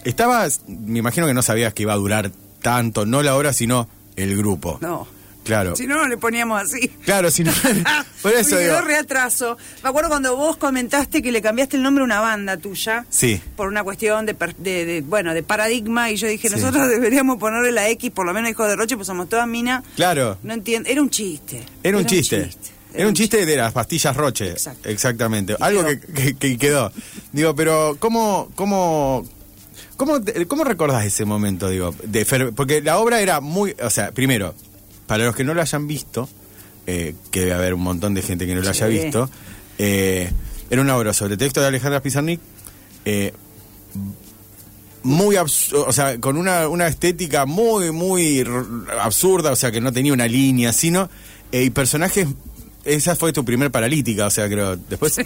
estabas, 0.04 0.60
me 0.68 1.00
imagino 1.00 1.26
que 1.26 1.34
no 1.34 1.42
sabías 1.42 1.74
que 1.74 1.82
iba 1.82 1.92
a 1.92 1.96
durar 1.96 2.30
tanto, 2.62 3.04
no 3.06 3.22
la 3.22 3.36
obra, 3.36 3.52
sino 3.52 3.88
el 4.16 4.36
grupo? 4.36 4.78
no. 4.80 5.06
Claro. 5.44 5.76
Si 5.76 5.86
no, 5.86 5.96
no 5.96 6.08
le 6.08 6.16
poníamos 6.16 6.60
así. 6.62 6.88
Claro, 7.04 7.30
si 7.30 7.44
no. 7.44 7.52
por 8.22 8.32
eso 8.32 8.56
quedó 8.56 8.80
reatraso. 8.80 9.56
Me 9.82 9.90
acuerdo 9.90 10.08
cuando 10.08 10.34
vos 10.36 10.56
comentaste 10.56 11.20
que 11.22 11.30
le 11.30 11.42
cambiaste 11.42 11.76
el 11.76 11.82
nombre 11.82 12.02
a 12.02 12.04
una 12.06 12.20
banda 12.20 12.56
tuya. 12.56 13.04
Sí. 13.10 13.40
Por 13.56 13.68
una 13.68 13.84
cuestión 13.84 14.24
de, 14.26 14.34
de- 14.58 14.86
de, 14.86 15.00
bueno, 15.02 15.34
de 15.34 15.42
paradigma. 15.42 16.10
Y 16.10 16.16
yo 16.16 16.26
dije, 16.28 16.48
Sí. 16.48 16.54
nosotros 16.54 16.88
deberíamos 16.88 17.38
ponerle 17.38 17.72
la 17.72 17.88
X, 17.90 18.10
por 18.10 18.24
lo 18.26 18.32
menos 18.32 18.50
hijo 18.50 18.66
de 18.66 18.74
Roche, 18.74 18.96
pues 18.96 19.06
somos 19.06 19.28
todas 19.28 19.46
minas. 19.46 19.84
Claro. 19.96 20.38
No 20.42 20.54
entiendo. 20.54 20.88
Era 20.88 21.02
un 21.02 21.10
chiste. 21.10 21.62
Era 21.82 21.98
un 21.98 22.06
chiste. 22.06 22.50
Era 22.94 23.08
un 23.08 23.14
chiste 23.14 23.44
de 23.44 23.56
las 23.56 23.72
pastillas 23.72 24.16
Roche. 24.16 24.50
Exacto. 24.52 24.88
Exactamente. 24.88 25.56
Algo 25.60 25.84
quedó. 25.84 26.00
que, 26.00 26.12
que- 26.14 26.36
que 26.36 26.58
quedó. 26.58 26.92
Digo, 27.32 27.54
pero 27.54 27.96
¿cómo, 27.98 28.50
cómo, 28.54 29.26
cómo, 29.96 30.22
te- 30.22 30.46
cómo 30.46 30.64
recordás 30.64 31.04
ese 31.04 31.24
momento? 31.24 31.68
Digo, 31.68 31.94
de 32.04 32.24
porque 32.54 32.80
la 32.80 32.98
obra 32.98 33.20
era 33.20 33.40
muy, 33.40 33.74
o 33.82 33.90
sea, 33.90 34.12
primero, 34.12 34.54
para 35.06 35.24
los 35.24 35.34
que 35.36 35.44
no 35.44 35.54
lo 35.54 35.60
hayan 35.62 35.86
visto, 35.86 36.28
eh, 36.86 37.14
que 37.30 37.40
debe 37.40 37.52
haber 37.54 37.74
un 37.74 37.82
montón 37.82 38.14
de 38.14 38.22
gente 38.22 38.46
que 38.46 38.54
no 38.54 38.60
lo 38.62 38.68
haya 38.70 38.86
Sí. 38.86 38.92
visto, 38.92 39.30
Eh, 39.78 40.30
era 40.70 40.80
una 40.82 40.96
obra 40.96 41.12
sobre 41.12 41.36
texto 41.36 41.60
de 41.60 41.66
Alejandra 41.66 42.00
Pizarnik, 42.00 42.40
eh, 43.04 43.32
muy 45.02 45.36
o 45.36 45.46
sea, 45.92 46.18
con 46.20 46.36
una, 46.36 46.68
una 46.68 46.86
estética 46.86 47.44
muy, 47.44 47.90
muy 47.90 48.44
absurda, 49.00 49.52
o 49.52 49.56
sea, 49.56 49.70
que 49.70 49.80
no 49.80 49.92
tenía 49.92 50.12
una 50.12 50.26
línea, 50.26 50.72
sino, 50.72 51.10
eh, 51.52 51.64
y 51.64 51.70
personajes, 51.70 52.28
esa 52.84 53.16
fue 53.16 53.32
tu 53.32 53.44
primer 53.44 53.70
paralítica, 53.70 54.26
o 54.26 54.30
sea, 54.30 54.48
creo, 54.48 54.76
después, 54.76 55.16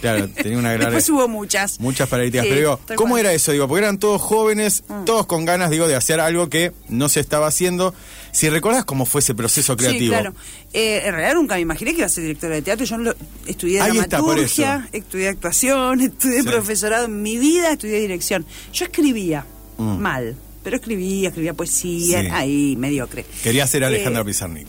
claro, 0.00 0.28
tenía 0.28 0.58
una 0.58 0.72
gran... 0.74 0.90
Después 0.90 1.08
hubo 1.10 1.28
muchas. 1.28 1.78
Muchas 1.80 2.08
paralíticas. 2.08 2.44
Sí, 2.44 2.48
pero 2.50 2.60
digo, 2.60 2.80
¿cómo 2.96 3.10
cual. 3.12 3.22
Mm. 3.22 3.26
era 3.26 3.32
eso? 3.34 3.52
Digo, 3.52 3.68
porque 3.68 3.84
eran 3.84 3.98
todos 3.98 4.20
jóvenes, 4.20 4.84
todos 5.06 5.26
con 5.26 5.44
ganas, 5.44 5.70
digo, 5.70 5.86
de 5.88 5.94
hacer 5.94 6.20
algo 6.20 6.48
que 6.48 6.72
no 6.88 7.08
se 7.08 7.20
estaba 7.20 7.46
haciendo. 7.46 7.94
Si 8.32 8.48
recordás 8.48 8.84
cómo 8.84 9.06
fue 9.06 9.20
ese 9.20 9.34
proceso 9.34 9.76
creativo. 9.76 10.00
Sí, 10.02 10.08
claro. 10.08 10.34
Eh, 10.72 11.02
en 11.04 11.12
realidad 11.12 11.34
nunca 11.34 11.54
me 11.54 11.60
imaginé 11.60 11.92
que 11.92 11.98
iba 11.98 12.06
a 12.06 12.08
ser 12.08 12.24
directora 12.24 12.56
de 12.56 12.62
teatro. 12.62 12.84
Yo 12.84 12.98
lo- 12.98 13.14
estudié 13.46 13.80
Ahí 13.80 13.96
está, 13.98 14.16
dramaturgia, 14.18 14.88
estudié 14.92 15.28
actuación, 15.28 16.00
estudié 16.00 16.42
Sí. 16.42 16.48
profesorado. 16.48 17.04
En 17.04 17.22
mi 17.22 17.38
vida 17.38 17.70
estudié 17.70 18.00
dirección. 18.00 18.44
Yo 18.72 18.84
escribía 18.86 19.46
Mm. 19.78 19.98
mal, 19.98 20.36
pero 20.64 20.76
escribía, 20.76 21.28
escribía 21.28 21.54
poesía, 21.54 22.22
Sí. 22.22 22.28
ahí, 22.32 22.76
mediocre. 22.76 23.24
Quería 23.42 23.66
ser 23.66 23.84
Alejandra 23.84 24.22
Eh, 24.22 24.24
Pizarnik. 24.24 24.66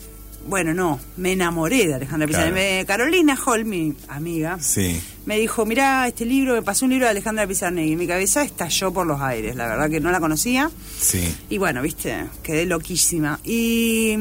Bueno, 0.48 0.72
no, 0.74 1.00
me 1.16 1.32
enamoré 1.32 1.86
de 1.86 1.94
Alejandra. 1.94 2.26
Pizarnik. 2.28 2.86
Carolina 2.86 3.36
Hall, 3.44 3.64
mi 3.64 3.94
amiga, 4.08 4.58
Sí. 4.60 5.00
me 5.24 5.38
dijo, 5.38 5.66
mirá, 5.66 6.06
este 6.06 6.24
libro, 6.24 6.54
me 6.54 6.62
pasó 6.62 6.84
un 6.84 6.92
libro 6.92 7.06
de 7.06 7.10
Alejandra 7.10 7.46
Pizarnik 7.46 7.86
y 7.86 7.96
mi 7.96 8.06
cabeza 8.06 8.42
estalló 8.42 8.92
por 8.92 9.06
los 9.06 9.20
aires. 9.20 9.56
La 9.56 9.66
verdad 9.66 9.90
que 9.90 10.00
no 10.00 10.10
la 10.10 10.20
conocía. 10.20 10.70
Sí. 11.00 11.34
Y 11.50 11.58
bueno, 11.58 11.82
viste, 11.82 12.26
quedé 12.42 12.64
loquísima. 12.66 13.40
Y, 13.42 14.12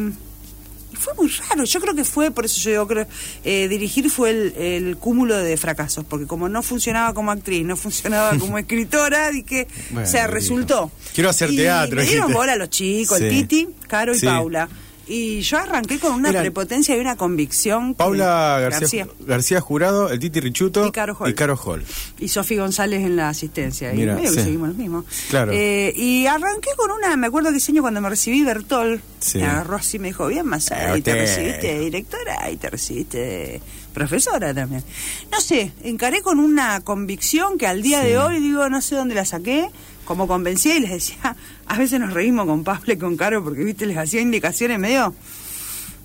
y 0.92 0.96
fue 0.98 1.14
muy 1.14 1.28
raro. 1.50 1.64
Yo 1.64 1.80
creo 1.80 1.94
que 1.94 2.04
fue, 2.06 2.32
por 2.32 2.46
eso 2.46 2.60
yo 2.62 2.72
digo, 2.72 2.88
creo, 2.88 3.08
eh, 3.44 3.68
dirigir 3.68 4.10
fue 4.10 4.32
el, 4.32 4.54
el 4.58 4.98
cúmulo 4.98 5.38
de 5.38 5.58
fracasos. 5.58 6.06
Porque 6.06 6.26
como 6.26 6.50
no 6.50 6.64
funcionaba 6.64 7.14
como 7.14 7.30
actriz, 7.32 7.64
no 7.66 7.76
funcionaba 7.78 8.36
como 8.40 8.58
escritora, 8.58 9.30
dije, 9.30 9.68
Bueno, 9.92 10.08
o 10.08 10.12
sea, 10.12 10.26
resultó. 10.28 10.92
quiero 11.14 11.30
hacer 11.30 11.52
Y 11.52 11.58
teatro, 11.58 11.98
Me 11.98 12.04
dieron 12.08 12.34
bola 12.34 12.54
a 12.54 12.56
los 12.56 12.70
chicos, 12.72 13.22
el. 13.22 13.30
Titi, 13.30 13.68
Caro 13.88 14.16
y 14.16 14.20
Sí. 14.20 14.26
Paula. 14.26 14.68
Y 15.08 15.42
yo 15.42 15.60
arranqué 15.60 16.00
con 16.00 16.14
una 16.14 16.32
prepotencia 16.32 16.98
y 16.98 17.00
una 17.00 17.16
convicción. 17.16 17.94
que- 17.94 17.98
Paula 18.00 18.58
García, 18.60 19.08
García 19.20 19.62
Jurado, 19.62 20.10
el 20.10 20.18
Titi 20.20 20.40
Richuto 20.40 20.88
Y 20.88 20.92
Caro 20.92 21.16
Hall. 21.20 21.30
y 21.30 21.34
Caro 21.36 21.56
Hall. 21.58 21.84
y 22.18 22.28
Sofi 22.28 22.56
González 22.58 23.04
en 23.04 23.16
la 23.16 23.30
asistencia. 23.30 23.92
Mira, 23.94 24.14
y 24.14 24.16
medio 24.16 24.32
que 24.32 24.38
sí. 24.40 24.44
seguimos 24.46 24.70
los 24.70 24.78
mismos. 24.78 25.06
Claro. 25.30 25.52
Eh, 25.54 25.94
y 25.96 26.26
arranqué 26.26 26.70
con 26.76 26.90
una, 26.90 27.16
me 27.18 27.28
acuerdo 27.28 27.52
que 27.52 27.58
ese 27.58 27.72
año 27.72 27.82
cuando 27.84 28.02
me 28.02 28.10
recibí 28.10 28.44
Bertol, 28.44 29.00
Sí. 29.20 29.38
me 29.38 29.46
agarró 29.46 29.76
así, 29.78 30.00
me 30.00 30.08
dijo, 30.08 30.26
bien 30.28 30.46
más 30.48 30.72
Eh, 30.72 30.76
y 30.98 31.02
te 31.02 31.14
recibiste 31.14 31.68
de 31.68 31.80
directora 31.82 32.50
y 32.50 32.58
te 32.58 32.70
recibiste 32.72 33.18
de 33.20 33.62
profesora 33.94 34.54
también. 34.54 34.84
No 35.32 35.40
sé, 35.40 35.72
encaré 35.84 36.22
con 36.22 36.40
una 36.40 36.82
convicción 36.82 37.58
que 37.58 37.68
al 37.68 37.82
día 37.82 38.02
de 38.02 38.18
hoy 38.18 38.40
digo, 38.42 38.68
no 38.70 38.82
sé 38.82 38.96
dónde 38.96 39.16
la 39.16 39.26
saqué, 39.26 39.70
como 40.06 40.28
convencía 40.28 40.78
y 40.78 40.80
les 40.80 40.92
decía, 40.92 41.36
a 41.68 41.78
veces 41.78 42.00
nos 42.00 42.14
reímos 42.14 42.46
con 42.46 42.64
Pablo 42.64 42.94
y 42.94 42.98
con 42.98 43.18
Caro 43.18 43.44
porque, 43.44 43.64
viste, 43.64 43.86
les 43.86 43.98
hacía 43.98 44.22
indicaciones 44.22 44.80
medio 44.80 45.14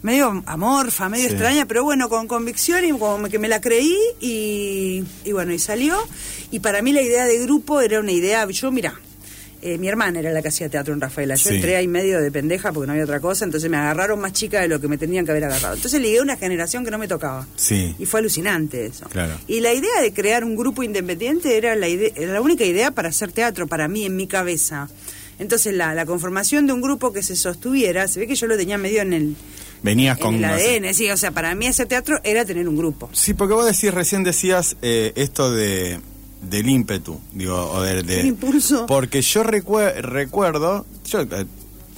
medio 0.03 0.43
amorfa, 0.47 1.11
medio 1.11 1.27
Sí. 1.27 1.33
extraña, 1.35 1.67
pero 1.67 1.85
bueno, 1.85 2.09
con 2.09 2.27
convicción 2.27 2.85
y 2.87 2.91
como 2.99 3.29
que 3.29 3.39
me 3.39 3.49
la 3.49 3.61
creí 3.61 3.95
y, 4.19 5.05
y 5.25 5.33
bueno, 5.33 5.53
y 5.53 5.59
salió. 5.59 5.95
Y 6.51 6.61
para 6.61 6.81
mí 6.81 6.93
la 6.93 7.03
idea 7.03 7.27
de 7.27 7.39
grupo 7.41 7.83
era 7.83 8.01
una 8.01 8.13
idea, 8.13 8.49
yo 8.49 8.73
mira, 8.73 8.99
eh, 9.63 9.79
mi 9.79 9.89
hermana 9.89 10.21
era 10.21 10.33
la 10.33 10.43
que 10.43 10.49
hacía 10.49 10.69
teatro 10.69 10.95
en 10.95 11.01
Rafaela, 11.01 11.35
yo 11.35 11.51
Sí. 11.51 11.57
entré 11.57 11.77
ahí 11.77 11.87
medio 11.89 12.21
de 12.21 12.31
pendeja 12.31 12.73
porque 12.73 12.87
no 12.87 12.93
había 12.93 13.05
otra 13.05 13.21
cosa, 13.21 13.45
entonces 13.45 13.71
me 13.71 13.77
agarraron 13.77 14.19
más 14.21 14.33
chica 14.33 14.61
de 14.61 14.69
lo 14.69 14.81
que 14.81 14.89
me 14.89 14.99
tenían 14.99 15.25
que 15.25 15.31
haber 15.33 15.45
agarrado. 15.45 15.75
Entonces 15.75 16.01
ligué 16.01 16.19
a 16.19 16.23
una 16.23 16.37
generación 16.37 16.85
que 16.85 16.91
no 16.91 16.99
me 16.99 17.09
tocaba. 17.09 17.47
Sí. 17.57 17.95
Y 17.99 18.07
fue 18.07 18.21
alucinante 18.21 18.87
eso. 18.87 19.07
Claro. 19.11 19.35
Y 19.47 19.61
la 19.61 19.73
idea 19.73 20.01
de 20.03 20.13
crear 20.13 20.45
un 20.45 20.57
grupo 20.57 20.83
independiente 20.83 21.57
era 21.57 21.77
la, 21.77 21.89
ide- 21.89 22.13
era 22.17 22.33
la 22.33 22.41
única 22.41 22.65
idea 22.65 22.91
para 22.91 23.09
hacer 23.11 23.33
teatro, 23.33 23.67
para 23.67 23.89
mí, 23.89 24.05
en 24.05 24.17
mi 24.17 24.27
cabeza. 24.27 24.89
Entonces 25.39 25.73
la, 25.75 25.95
la 25.95 26.05
conformación 26.05 26.67
de 26.67 26.73
un 26.75 26.83
grupo 26.83 27.13
que 27.13 27.23
se 27.23 27.35
sostuviera, 27.35 28.07
se 28.09 28.21
ve 28.21 28.27
que 28.27 28.35
yo 28.35 28.47
lo 28.47 28.57
tenía 28.59 28.77
medio 28.77 29.01
en 29.03 29.13
el, 29.15 29.37
Venías 29.83 30.19
en 30.19 30.23
con... 30.23 30.35
el 30.35 30.41
no 30.43 30.59
sé. 30.59 30.77
ADN, 30.79 30.95
sí, 30.95 31.11
o 31.11 31.17
sea, 31.17 31.31
para 31.31 31.55
mí 31.55 31.67
hacer 31.67 31.87
teatro 31.87 32.21
era 32.25 32.45
tener 32.45 32.69
un 32.69 32.77
grupo. 32.77 33.09
Sí, 33.15 33.33
porque 33.33 33.55
vos 33.55 33.65
decís, 33.65 33.93
recién 33.95 34.23
decías 34.23 34.77
eh, 34.83 35.13
esto 35.17 35.51
de 35.51 35.99
del 36.43 36.69
ímpetu, 36.69 37.21
digo, 37.33 37.71
o 37.71 37.83
de, 37.83 38.27
impulso. 38.27 38.87
Porque 38.87 39.21
yo 39.23 39.43
recue- 39.45 39.95
recuerdo, 40.01 40.87
yo 41.07 41.21
eh, 41.21 41.47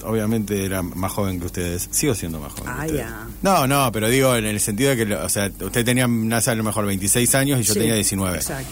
obviamente 0.03 0.65
era 0.65 0.81
más 0.81 1.11
joven 1.13 1.39
que 1.39 1.45
ustedes, 1.45 1.87
sigo 1.91 2.13
siendo 2.15 2.39
más 2.39 2.51
joven. 2.53 2.65
que 2.73 2.79
Ah, 2.81 2.87
ya. 2.87 3.27
No, 3.41 3.67
no, 3.67 3.91
pero 3.91 4.09
digo 4.09 4.35
en 4.35 4.45
el 4.45 4.59
sentido 4.59 4.95
de 4.95 5.05
que, 5.05 5.15
o 5.15 5.29
sea, 5.29 5.49
usted 5.61 5.85
tenía, 5.85 6.07
nace 6.07 6.51
a 6.51 6.55
lo 6.55 6.63
mejor 6.63 6.85
26 6.85 7.35
años 7.35 7.59
y 7.59 7.63
yo 7.63 7.73
Sí, 7.73 7.79
tenía 7.79 7.95
19. 7.95 8.37
Exacto. 8.37 8.67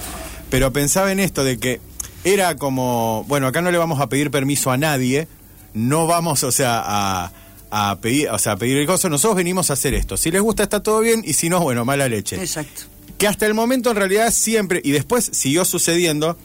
Pero 0.50 0.74
pensaba 0.74 1.12
en 1.12 1.20
esto 1.22 1.44
de 1.44 1.58
que 1.58 1.80
era 2.24 2.56
como, 2.58 3.24
bueno, 3.28 3.48
acá 3.48 3.62
no 3.62 3.72
le 3.72 3.78
vamos 3.78 4.00
a 4.02 4.08
pedir 4.10 4.30
permiso 4.30 4.72
a 4.72 4.78
nadie, 4.78 5.28
no 5.74 6.06
vamos, 6.08 6.44
o 6.44 6.52
sea, 6.52 6.82
a, 6.84 7.32
a 7.72 8.00
pedir, 8.02 8.30
o 8.30 8.38
sea, 8.38 8.52
a 8.54 8.58
pedir 8.58 8.78
el 8.78 8.86
coso, 8.86 9.08
nosotros 9.10 9.38
venimos 9.38 9.70
a 9.70 9.74
hacer 9.74 9.94
esto. 9.94 10.18
Si 10.18 10.30
les 10.32 10.42
gusta 10.42 10.64
está 10.64 10.84
todo 10.84 11.00
bien 11.00 11.24
y 11.26 11.34
si 11.34 11.48
no, 11.50 11.62
bueno, 11.62 11.86
mala 11.86 12.10
leche. 12.10 12.36
Exacto. 12.36 12.82
Que 13.22 13.28
hasta 13.28 13.46
el 13.46 13.54
momento 13.54 13.92
en 13.92 13.98
realidad 13.98 14.32
siempre, 14.34 14.82
y 14.84 14.92
después 14.92 15.30
siguió 15.32 15.64
sucediendo, 15.64 16.38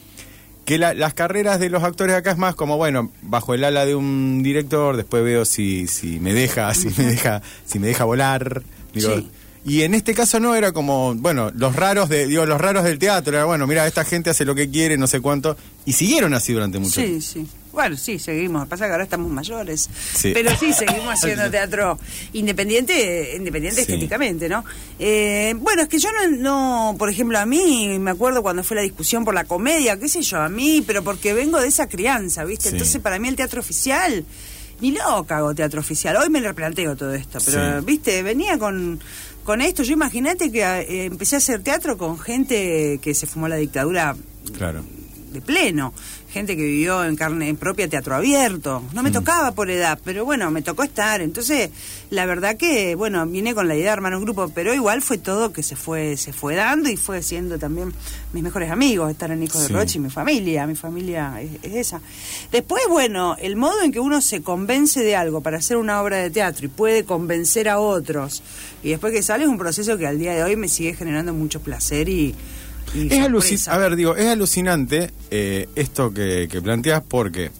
que 0.66 0.76
la- 0.78 0.94
las 0.94 1.14
carreras 1.14 1.58
de 1.58 1.70
los 1.70 1.82
actores 1.82 2.14
acá 2.14 2.32
es 2.32 2.36
más 2.38 2.54
como, 2.54 2.76
bueno, 2.76 3.10
bajo 3.22 3.54
el 3.54 3.64
ala 3.64 3.86
de 3.86 3.94
un 3.94 4.42
director, 4.42 4.96
después 4.96 5.24
veo 5.24 5.44
si, 5.44 5.86
si 5.86 6.20
me 6.20 6.34
deja, 6.34 6.72
si 6.74 6.88
me 6.88 7.04
deja, 7.06 7.40
si 7.64 7.78
me 7.78 7.86
deja 7.86 8.04
volar. 8.04 8.62
Digo, 8.92 9.16
Sí. 9.16 9.28
Y 9.68 9.82
en 9.82 9.94
este 9.94 10.14
caso 10.14 10.38
no 10.38 10.54
era 10.54 10.70
como, 10.70 11.14
bueno, 11.16 11.50
los 11.56 11.74
raros 11.74 12.08
de, 12.08 12.28
digo, 12.28 12.46
los 12.46 12.60
raros 12.60 12.84
del 12.84 13.00
teatro, 13.00 13.34
era 13.34 13.46
bueno, 13.46 13.66
mira, 13.66 13.84
esta 13.86 14.04
gente 14.04 14.30
hace 14.30 14.44
lo 14.44 14.54
que 14.54 14.70
quiere, 14.70 14.96
no 14.96 15.08
sé 15.08 15.20
cuánto, 15.20 15.56
y 15.84 15.92
siguieron 15.94 16.34
así 16.34 16.52
durante 16.52 16.78
mucho 16.78 17.00
Sí, 17.00 17.06
tiempo. 17.06 17.20
sí. 17.20 17.46
Bueno, 17.76 17.94
sí, 17.98 18.18
seguimos. 18.18 18.66
Pasa 18.68 18.86
que 18.86 18.92
ahora 18.92 19.04
estamos 19.04 19.30
mayores. 19.30 19.90
Sí. 20.14 20.30
Pero 20.32 20.50
sí, 20.58 20.72
seguimos 20.72 21.08
haciendo 21.12 21.50
teatro 21.50 21.98
independiente, 22.32 23.36
independiente 23.36 23.84
Sí. 23.84 23.92
estéticamente, 23.92 24.48
¿no? 24.48 24.64
Eh, 24.98 25.54
bueno, 25.58 25.82
es 25.82 25.88
que 25.88 25.98
yo 25.98 26.08
no, 26.10 26.36
no, 26.38 26.96
por 26.98 27.10
ejemplo, 27.10 27.38
a 27.38 27.44
mí, 27.44 27.98
me 27.98 28.10
acuerdo 28.12 28.42
cuando 28.42 28.64
fue 28.64 28.76
la 28.76 28.82
discusión 28.82 29.26
por 29.26 29.34
la 29.34 29.44
comedia, 29.44 29.98
qué 29.98 30.08
sé 30.08 30.22
yo, 30.22 30.38
a 30.40 30.48
mí, 30.48 30.82
pero 30.86 31.04
porque 31.04 31.34
vengo 31.34 31.60
de 31.60 31.68
esa 31.68 31.86
crianza, 31.86 32.44
¿viste? 32.44 32.70
Sí. 32.70 32.76
Entonces, 32.76 33.02
para 33.02 33.18
mí 33.18 33.28
el 33.28 33.36
teatro 33.36 33.60
oficial, 33.60 34.24
ni 34.80 34.92
loca 34.92 35.36
hago 35.36 35.54
teatro 35.54 35.80
oficial. 35.80 36.16
Hoy 36.16 36.30
me 36.30 36.40
lo 36.40 36.48
replanteo 36.48 36.96
todo 36.96 37.12
esto, 37.12 37.38
pero, 37.44 37.80
Sí. 37.80 37.84
¿viste? 37.86 38.22
Venía 38.22 38.56
con, 38.58 38.98
con 39.44 39.60
esto. 39.60 39.82
Yo 39.82 39.92
imagínate 39.92 40.50
que 40.50 40.62
eh, 40.62 41.04
empecé 41.04 41.34
a 41.36 41.38
hacer 41.38 41.62
teatro 41.62 41.98
con 41.98 42.18
gente 42.18 42.98
que 43.02 43.14
se 43.14 43.26
fumó 43.26 43.48
la 43.48 43.56
dictadura 43.56 44.16
Claro. 44.56 44.82
De 45.36 45.42
pleno, 45.42 45.94
gente 46.30 46.56
que 46.56 46.62
vivió 46.62 47.04
en 47.04 47.16
carne 47.16 47.54
propia 47.54 47.88
teatro 47.88 48.14
abierto. 48.14 48.82
No 48.92 49.02
me 49.02 49.10
tocaba 49.10 49.52
por 49.52 49.70
edad, 49.70 49.98
pero 50.04 50.24
bueno, 50.24 50.50
me 50.50 50.62
tocó 50.62 50.82
estar. 50.82 51.20
Entonces, 51.20 51.70
la 52.10 52.26
verdad 52.26 52.56
que, 52.56 52.94
bueno, 52.94 53.24
vine 53.26 53.54
con 53.54 53.68
la 53.68 53.74
idea 53.74 53.86
de 53.86 53.90
armar 53.90 54.14
un 54.16 54.24
grupo, 54.24 54.50
pero 54.54 54.74
igual 54.74 55.02
fue 55.02 55.18
todo 55.18 55.52
que 55.52 55.62
se 55.62 55.76
fue 55.76 56.16
se 56.16 56.32
fue 56.32 56.54
dando 56.56 56.88
y 56.90 56.96
fue 56.96 57.22
siendo 57.22 57.58
también 57.58 57.92
mis 58.32 58.42
mejores 58.42 58.70
amigos, 58.70 59.10
estar 59.10 59.30
en 59.30 59.42
Hijo 59.42 59.58
Sí. 59.58 59.68
de 59.72 59.78
Roche 59.78 59.98
y 59.98 60.00
mi 60.02 60.10
familia, 60.10 60.66
mi 60.66 60.74
familia 60.74 61.40
es, 61.40 61.50
es 61.62 61.74
esa. 61.74 62.00
Después, 62.52 62.82
bueno, 62.88 63.36
el 63.38 63.56
modo 63.56 63.82
en 63.82 63.92
que 63.92 64.00
uno 64.00 64.20
se 64.20 64.42
convence 64.42 65.00
de 65.02 65.16
algo 65.16 65.40
para 65.40 65.58
hacer 65.58 65.76
una 65.76 66.02
obra 66.02 66.16
de 66.18 66.30
teatro 66.30 66.66
y 66.66 66.68
puede 66.68 67.04
convencer 67.04 67.68
a 67.68 67.78
otros, 67.78 68.42
y 68.82 68.90
después 68.90 69.12
que 69.12 69.22
sale 69.22 69.44
es 69.44 69.48
un 69.50 69.58
proceso 69.58 69.96
que 69.96 70.06
al 70.06 70.18
día 70.18 70.32
de 70.34 70.42
hoy 70.42 70.56
me 70.56 70.68
sigue 70.68 70.94
generando 70.94 71.32
mucho 71.32 71.60
placer 71.60 72.08
y... 72.08 72.34
y 72.94 73.12
Es 73.12 73.20
alucinante, 73.24 73.70
a 73.70 73.78
ver, 73.78 73.96
digo, 73.96 74.16
es 74.16 74.26
alucinante 74.26 75.10
eh, 75.30 75.68
esto 75.74 76.12
que, 76.14 76.48
que 76.50 76.62
planteas 76.62 77.02
porque 77.06 77.50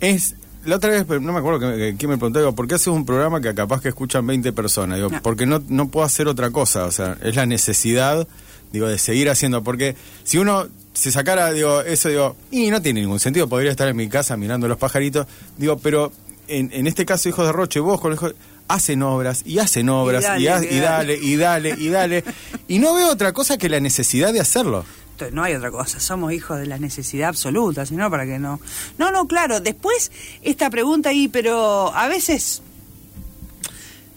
es, 0.00 0.34
la 0.64 0.76
otra 0.76 0.90
vez, 0.90 1.06
no 1.20 1.32
me 1.32 1.38
acuerdo 1.38 1.60
que- 1.60 2.06
me 2.06 2.16
preguntó, 2.18 2.38
digo, 2.38 2.54
¿por 2.54 2.66
qué 2.66 2.74
haces 2.74 2.88
un 2.88 3.04
programa 3.06 3.40
que 3.40 3.54
capaz 3.54 3.80
que 3.80 3.88
escuchan 3.88 4.26
20 4.26 4.52
personas? 4.52 4.96
Digo, 4.98 5.10
No. 5.10 5.22
porque 5.22 5.46
no, 5.46 5.62
no 5.68 5.88
puedo 5.88 6.04
hacer 6.06 6.26
otra 6.28 6.50
cosa, 6.50 6.84
o 6.86 6.90
sea, 6.90 7.16
es 7.22 7.36
la 7.36 7.46
necesidad, 7.46 8.26
digo, 8.72 8.88
de 8.88 8.98
seguir 8.98 9.30
haciendo, 9.30 9.62
porque 9.62 9.94
si 10.24 10.38
uno 10.38 10.66
se 10.92 11.10
sacara, 11.10 11.50
digo, 11.52 11.80
eso, 11.82 12.08
digo, 12.08 12.36
y 12.50 12.70
no 12.70 12.80
tiene 12.82 13.00
ningún 13.00 13.20
sentido, 13.20 13.48
podría 13.48 13.70
estar 13.70 13.88
en 13.88 13.96
mi 13.96 14.08
casa 14.08 14.36
mirando 14.36 14.68
los 14.68 14.78
pajaritos, 14.78 15.26
digo, 15.58 15.78
pero 15.78 16.12
en, 16.48 16.70
en 16.72 16.86
este 16.86 17.04
caso, 17.06 17.28
hijos 17.28 17.46
de 17.46 17.52
Roche, 17.52 17.80
vos 17.80 18.00
con 18.00 18.12
hijos, 18.12 18.34
hacen 18.68 19.02
obras 19.02 19.42
y 19.44 19.58
hacen 19.58 19.88
obras 19.88 20.24
y, 20.38 20.44
dale, 20.44 20.66
y 20.70 20.76
y 20.76 20.80
dale. 20.80 21.18
y 21.20 21.36
dale 21.36 21.74
y 21.78 21.88
dale 21.88 22.24
y 22.68 22.78
no 22.78 22.94
veo 22.94 23.08
otra 23.08 23.32
cosa 23.32 23.58
que 23.58 23.68
la 23.68 23.80
necesidad 23.80 24.32
de 24.32 24.40
hacerlo. 24.40 24.84
Entonces, 25.12 25.32
no 25.32 25.44
hay 25.44 25.54
otra 25.54 25.70
cosa, 25.70 26.00
somos 26.00 26.32
hijos 26.32 26.58
de 26.58 26.66
la 26.66 26.76
necesidad 26.78 27.28
absoluta, 27.28 27.86
sino 27.86 28.10
para 28.10 28.26
que 28.26 28.40
no. 28.40 28.60
No, 28.98 29.12
no, 29.12 29.28
claro, 29.28 29.60
después 29.60 30.10
esta 30.42 30.70
pregunta 30.70 31.10
ahí, 31.10 31.28
pero 31.28 31.94
a 31.94 32.08
veces. 32.08 32.62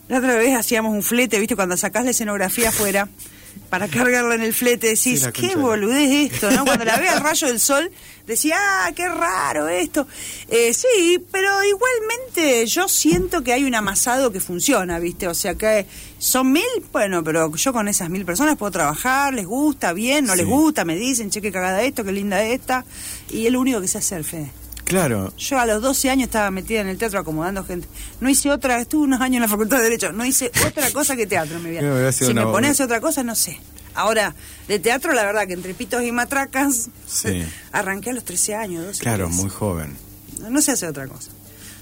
La 0.08 0.20
otra 0.20 0.36
vez 0.36 0.56
hacíamos 0.56 0.94
un 0.94 1.04
flete, 1.04 1.38
¿viste? 1.38 1.56
Cuando 1.56 1.76
sacás 1.78 2.06
la 2.06 2.12
escenografía 2.12 2.70
afuera, 2.70 3.10
para 3.70 3.88
cargarla 3.88 4.36
en 4.36 4.42
el 4.42 4.54
flete. 4.54 4.88
Decís, 4.88 5.24
Sí, 5.24 5.32
qué 5.34 5.56
boludez 5.56 6.32
esto, 6.32 6.52
¿no? 6.52 6.66
Cuando 6.66 6.86
la 6.86 6.98
ve 6.98 7.10
al 7.10 7.22
rayo 7.22 7.48
del 7.48 7.60
sol, 7.60 7.92
decía, 8.26 8.56
ah, 8.60 8.92
qué 8.96 9.08
raro 9.08 9.68
esto. 9.68 10.08
Eh, 10.50 10.74
sí, 10.74 11.24
pero 11.32 11.64
igualmente 11.64 12.66
yo 12.68 12.88
siento 12.90 13.44
que 13.44 13.54
hay 13.54 13.64
un 13.64 13.76
amasado 13.76 14.32
que 14.32 14.40
funciona, 14.40 15.00
¿viste? 15.00 15.28
O 15.28 15.34
sea 15.34 15.56
que 15.56 15.86
son 16.20 16.52
mil, 16.52 16.64
bueno, 16.92 17.24
pero 17.24 17.54
yo 17.56 17.74
con 17.74 17.88
esas 17.88 18.10
mil 18.10 18.26
personas 18.26 18.58
puedo 18.58 18.72
trabajar, 18.72 19.34
les 19.34 19.46
gusta, 19.46 19.94
bien, 19.94 20.26
no 20.26 20.36
les 20.36 20.46
gusta, 20.46 20.86
me 20.86 20.96
dicen, 20.96 21.30
che, 21.30 21.42
qué 21.42 21.52
cagada 21.52 21.82
esto, 21.84 22.04
qué 22.04 22.12
linda 22.12 22.44
esta. 22.44 22.86
Y 23.30 23.46
es 23.46 23.52
lo 23.52 23.60
único 23.60 23.82
que 23.82 23.88
sé 23.88 23.98
hacer, 24.00 24.24
Fede. 24.24 24.52
Claro. 24.88 25.34
Yo 25.38 25.60
a 25.60 25.66
los 25.66 25.82
12 25.82 26.10
años 26.10 26.28
estaba 26.28 26.50
metida 26.50 26.80
en 26.82 26.88
el 26.88 26.98
teatro 26.98 27.20
acomodando 27.20 27.64
gente. 27.66 27.88
No 28.22 28.30
hice 28.30 28.50
otra, 28.50 28.80
estuve 28.80 29.04
unos 29.04 29.20
años 29.22 29.36
en 29.38 29.42
la 29.42 29.48
Facultad 29.50 29.78
de 29.78 29.84
Derecho, 29.84 30.14
no 30.14 30.26
hice 30.26 30.50
otra 30.66 30.90
cosa 30.92 31.16
que 31.16 31.28
teatro 31.28 31.60
mi 31.60 31.72
vida. 31.72 32.12
Sido 32.14 32.30
Si 32.30 32.34
me 32.34 32.44
pones 32.44 32.70
a 32.70 32.72
hacer 32.72 32.86
otra 32.86 33.02
cosa, 33.02 33.24
no 33.24 33.36
sé. 33.36 33.60
Ahora, 33.96 34.34
de 34.68 34.80
teatro, 34.80 35.12
la 35.14 35.26
verdad 35.26 35.46
que 35.48 35.54
entre 35.54 35.74
pitos 35.74 36.04
y 36.04 36.12
matracas, 36.12 36.90
Sí. 37.06 37.44
arranqué 37.72 38.12
a 38.12 38.14
los 38.14 38.24
13 38.24 38.56
años, 38.56 38.86
12. 38.86 39.02
Claro, 39.02 39.26
13. 39.26 39.42
muy 39.42 39.50
joven. 39.50 39.98
No, 40.42 40.50
no 40.52 40.62
sé 40.62 40.72
hacer 40.72 40.90
otra 40.90 41.08
cosa. 41.08 41.32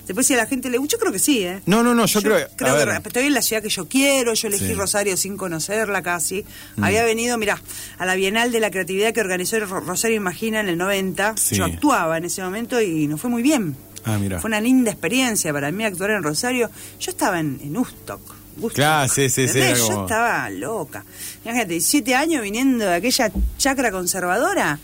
Después, 0.06 0.28
si 0.28 0.34
a 0.34 0.38
la 0.38 0.46
gente 0.46 0.70
le 0.70 0.78
gusta, 0.78 0.94
yo 0.94 1.00
creo 1.00 1.12
que 1.12 1.20
sí, 1.20 1.44
¿eh? 1.44 1.62
No, 1.66 1.84
no, 1.84 1.96
no, 1.96 2.06
yo, 2.06 2.22
creo, 2.22 2.48
que 2.56 2.64
ver, 2.64 3.02
estoy 3.04 3.26
en 3.26 3.34
la 3.34 3.42
ciudad 3.42 3.62
que 3.62 3.70
yo 3.70 3.88
quiero, 3.88 4.34
yo 4.34 4.48
elegí 4.48 4.66
Sí. 4.66 4.74
Mm. 4.74 4.78
Rosario 4.78 5.18
sin 5.18 5.38
conocerla 5.38 6.02
casi. 6.02 6.46
Había 6.82 7.04
venido, 7.04 7.38
mira, 7.38 7.62
a 7.98 8.06
la 8.06 8.16
Bienal 8.16 8.52
de 8.52 8.60
la 8.60 8.72
Creatividad 8.72 9.14
que 9.14 9.22
organizó 9.22 9.60
Rosario 9.60 10.18
Imagina 10.18 10.60
en 10.60 10.70
el 10.70 10.78
90. 10.78 11.36
Sí. 11.38 11.56
Yo 11.56 11.66
actuaba 11.66 12.18
en 12.18 12.26
ese 12.26 12.42
momento 12.44 12.82
y 12.82 13.08
nos 13.08 13.22
fue 13.22 13.30
muy 13.30 13.44
bien. 13.44 13.76
Ah, 14.04 14.18
mira. 14.20 14.40
Fue 14.40 14.50
una 14.50 14.62
linda 14.62 14.92
experiencia 14.92 15.52
para 15.52 15.72
mí 15.72 15.84
actuar 15.84 16.12
en 16.12 16.24
Rosario. 16.24 16.70
Yo 17.00 17.12
estaba 17.12 17.40
en, 17.40 17.60
en 17.64 17.78
Ustok. 17.78 18.45
Woodstock, 18.58 18.76
Claro, 18.76 19.10
sí, 19.14 19.30
sí, 19.30 19.48
sí, 19.48 19.60
Yo 19.78 19.88
como- 19.88 20.02
estaba 20.06 20.50
loca. 20.50 21.04
Imagínate, 21.44 21.74
17 21.74 22.16
años 22.16 22.42
viniendo 22.42 22.86
de 22.86 22.96
aquella 22.96 23.32
chacra 23.58 23.92
conservadora. 23.92 24.80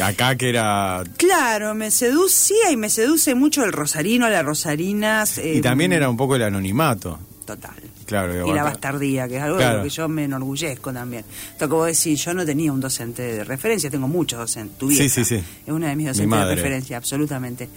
acá 0.00 0.36
que 0.36 0.48
era... 0.50 1.02
Claro, 1.16 1.74
me 1.74 1.90
seducía 1.90 2.70
y 2.70 2.76
me 2.76 2.88
seduce 2.90 3.34
mucho 3.34 3.64
el 3.64 3.72
rosarino, 3.72 4.28
las 4.28 4.44
rosarinas. 4.44 5.38
Y 5.38 5.60
también 5.60 5.92
era 5.92 6.08
un 6.08 6.16
poco 6.16 6.36
el 6.36 6.42
anonimato. 6.42 7.18
Total. 7.46 7.74
Claro, 8.06 8.46
y 8.46 8.52
la 8.52 8.64
bastardía, 8.64 9.28
que 9.28 9.36
es 9.36 9.42
algo 9.42 9.56
de 9.58 9.72
lo 9.78 9.82
que 9.84 9.88
yo 9.88 10.08
me 10.08 10.24
enorgullezco 10.24 10.92
también. 10.92 11.24
Que 11.58 11.66
vos 11.66 11.86
decís, 11.86 12.22
yo 12.24 12.34
no 12.34 12.44
tenía 12.44 12.72
un 12.72 12.80
docente 12.80 13.22
de 13.22 13.44
referencia, 13.44 13.88
tengo 13.88 14.08
muchos 14.08 14.38
docentes. 14.40 14.76
Tu 14.78 14.88
vieja 14.88 15.08
sí, 15.08 15.24
sí. 15.24 15.36
Es 15.36 15.72
una 15.72 15.88
de 15.88 15.96
mis 15.96 16.06
Mi 16.06 16.08
docentes 16.08 16.48
de 16.48 16.54
referencia, 16.56 16.96
absolutamente. 16.96 17.68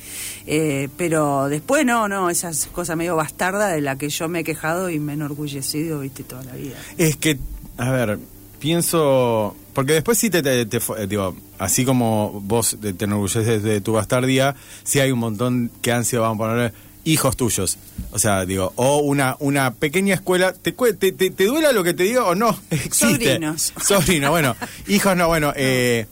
Eh, 0.47 0.89
pero 0.97 1.47
después 1.49 1.85
no, 1.85 2.07
no, 2.07 2.29
esas 2.31 2.65
cosas 2.65 2.97
medio 2.97 3.15
bastardas 3.15 3.71
de 3.73 3.81
las 3.81 3.97
que 3.97 4.09
yo 4.09 4.27
me 4.27 4.39
he 4.39 4.43
quejado 4.43 4.89
y 4.89 4.99
me 4.99 5.11
he 5.13 5.15
enorgullecido, 5.15 5.99
viste, 5.99 6.23
toda 6.23 6.43
la 6.43 6.53
vida. 6.55 6.75
Es 6.97 7.15
que, 7.15 7.37
a 7.77 7.91
ver, 7.91 8.17
pienso... 8.59 9.55
Porque 9.73 9.93
después 9.93 10.17
sí 10.17 10.29
te, 10.29 10.41
te- 10.41 10.65
te- 10.65 10.77
eh, 10.77 11.07
digo, 11.07 11.35
así 11.57 11.85
como 11.85 12.41
vos 12.43 12.75
te 12.81 12.91
te 12.93 13.05
enorgulleces 13.05 13.63
de 13.63 13.81
tu 13.81 13.93
bastardía, 13.93 14.55
sí 14.83 14.99
hay 14.99 15.11
un 15.11 15.19
montón 15.19 15.71
que 15.81 15.91
han 15.91 16.03
sido, 16.05 16.23
vamos 16.23 16.35
a 16.45 16.49
poner, 16.49 16.73
hijos 17.05 17.35
tuyos. 17.37 17.77
O 18.11 18.19
sea, 18.19 18.45
digo, 18.45 18.73
o 18.75 18.99
una, 18.99 19.35
una 19.39 19.73
pequeña 19.73 20.13
escuela, 20.15 20.53
¿te, 20.53 20.71
te, 20.71 21.11
te, 21.11 21.29
te 21.31 21.45
duela 21.45 21.71
lo 21.71 21.83
que 21.83 21.93
te 21.93 22.03
digo 22.03 22.25
o 22.25 22.35
no? 22.35 22.49
Existe. 22.69 23.25
Sobrinos. 23.33 23.73
Sobrino, 23.85 24.29
bueno. 24.31 24.55
Hijos 24.87 25.15
no, 25.15 25.27
bueno, 25.27 25.53
eh... 25.55 26.05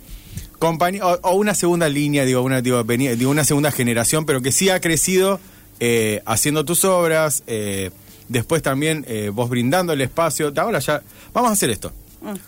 compañía- 0.60 1.06
o, 1.06 1.20
o 1.22 1.36
una 1.36 1.54
segunda 1.54 1.88
línea, 1.90 2.26
digo, 2.26 2.42
una, 2.42 2.62
digo, 2.62 2.84
venía- 2.84 3.16
digo, 3.16 3.30
una 3.32 3.44
segunda 3.44 3.72
generación, 3.72 4.26
pero 4.26 4.42
que 4.42 4.52
sí 4.52 4.70
ha 4.70 4.80
crecido 4.80 5.40
eh, 5.80 6.22
haciendo 6.26 6.66
tus 6.66 6.84
obras, 6.86 7.44
eh, 7.48 7.92
después 8.30 8.62
también 8.64 9.06
eh, 9.08 9.30
vos 9.34 9.50
brindando 9.50 9.94
el 9.94 10.02
espacio. 10.02 10.52
Ahora 10.58 10.80
ya, 10.80 11.02
vamos 11.34 11.50
a 11.52 11.54
hacer 11.54 11.70
esto. 11.70 11.92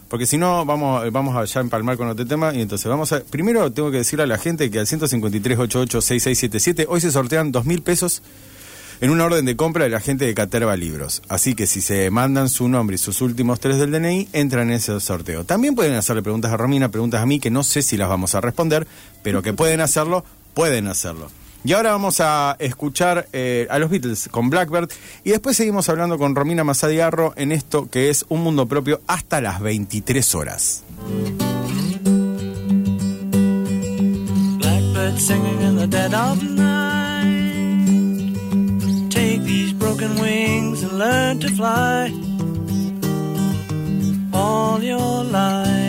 Porque 0.08 0.26
si 0.26 0.38
no, 0.38 0.66
vamos, 0.66 1.12
vamos 1.12 1.36
a 1.36 1.46
ya 1.46 1.62
empalmar 1.62 1.98
con 1.98 2.08
otro 2.08 2.26
tema. 2.26 2.54
Y 2.54 2.62
entonces 2.62 2.88
vamos 2.88 3.12
a. 3.12 3.22
Primero 3.22 3.72
tengo 3.72 3.92
que 3.92 3.98
decirle 3.98 4.24
a 4.24 4.28
la 4.28 4.38
gente 4.38 4.70
que 4.72 4.80
al 4.80 4.86
153-88-6677 4.88 6.86
hoy 6.90 7.02
se 7.02 7.12
sortean 7.12 7.52
dos 7.52 7.66
mil 7.66 7.82
pesos 7.82 8.22
en 9.02 9.10
una 9.12 9.26
orden 9.26 9.46
de 9.46 9.56
compra 9.56 9.86
de 9.86 9.90
la 9.90 10.00
gente 10.02 10.26
de 10.26 10.34
Caterva 10.34 10.76
Libros. 10.76 11.22
Así 11.30 11.56
que 11.56 11.68
si 11.68 11.82
se 11.82 12.10
mandan 12.10 12.50
su 12.50 12.68
nombre 12.68 12.96
y 12.96 12.98
sus 12.98 13.22
últimos 13.22 13.60
tres 13.60 13.78
del 13.78 13.92
DNI, 13.92 14.28
entran 14.34 14.70
en 14.70 14.76
ese 14.76 15.00
sorteo. 15.00 15.46
También 15.46 15.76
pueden 15.76 15.94
hacerle 15.94 16.22
preguntas 16.22 16.52
a 16.52 16.58
Romina, 16.58 16.90
preguntas 16.90 17.22
a 17.22 17.26
mí, 17.26 17.40
que 17.40 17.50
no 17.50 17.64
sé 17.64 17.82
si 17.82 17.96
las 17.98 18.10
vamos 18.10 18.36
a 18.36 18.42
responder, 18.42 18.88
pero 19.24 19.42
que 19.42 19.54
pueden 19.54 19.80
hacerlo, 19.82 20.26
pueden 20.54 20.88
hacerlo. 20.88 21.30
Y 21.64 21.74
ahora 21.74 21.92
vamos 21.92 22.22
a 22.22 22.56
escuchar 22.60 23.28
eh, 23.34 23.68
a 23.70 23.80
los 23.80 23.90
Beatles 23.90 24.30
con 24.30 24.50
Blackbird 24.50 24.90
y 25.24 25.32
después 25.32 25.58
seguimos 25.58 25.90
hablando 25.90 26.18
con 26.18 26.34
Romina 26.34 26.64
Masadiarro 26.64 27.34
en 27.36 27.52
esto 27.52 27.90
que 27.90 28.10
es 28.10 28.26
un 28.30 28.42
mundo 28.42 28.66
propio 28.66 29.02
hasta 29.08 29.42
las 29.42 29.60
23 29.60 30.36
horas. 30.36 30.84
Blackbird 34.58 35.20
singing 35.20 35.62
in 35.62 35.76
the 35.78 35.88
dead 35.88 36.14
of 36.14 36.42
night. 36.44 37.50
Take 39.10 39.44
these 39.44 39.74
broken 39.74 40.20
wings 40.22 40.82
and 40.84 40.98
learn 40.98 41.40
to 41.40 41.50
fly. 41.50 42.14
All 44.32 44.82
your 44.82 45.26
life, 45.26 45.89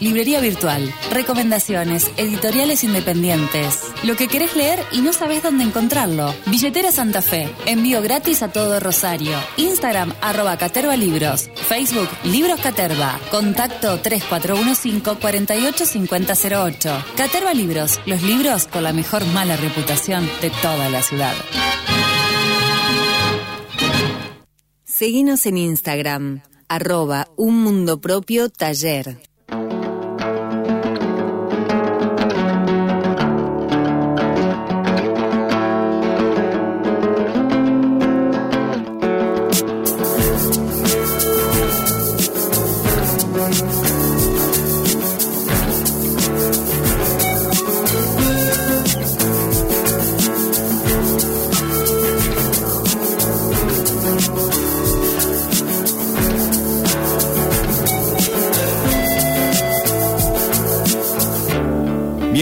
Librería 0.00 0.40
virtual, 0.40 0.92
recomendaciones, 1.10 2.10
editoriales 2.16 2.84
independientes, 2.84 3.80
lo 4.02 4.16
que 4.16 4.28
querés 4.28 4.56
leer 4.56 4.80
y 4.92 5.00
no 5.00 5.12
sabés 5.12 5.42
dónde 5.42 5.64
encontrarlo. 5.64 6.34
Billetera 6.46 6.92
Santa 6.92 7.22
Fe, 7.22 7.48
envío 7.66 8.02
gratis 8.02 8.42
a 8.42 8.52
todo 8.52 8.80
Rosario. 8.80 9.36
Instagram 9.56 10.14
arroba 10.20 10.58
Caterva 10.58 10.96
Libros, 10.96 11.50
Facebook 11.68 12.08
Libros 12.24 12.60
Caterva, 12.60 13.18
contacto 13.30 14.00
3415 14.00 15.02
485008. 15.02 17.04
Caterva 17.16 17.54
Libros, 17.54 18.00
los 18.06 18.22
libros 18.22 18.66
con 18.66 18.84
la 18.84 18.92
mejor 18.92 19.24
mala 19.26 19.56
reputación 19.56 20.28
de 20.40 20.50
toda 20.62 20.88
la 20.88 21.02
ciudad. 21.02 21.34
Seguinos 24.84 25.46
en 25.46 25.58
Instagram, 25.58 26.42
arroba 26.68 27.28
un 27.36 27.62
mundo 27.62 28.00
propio 28.00 28.48
taller. 28.48 29.18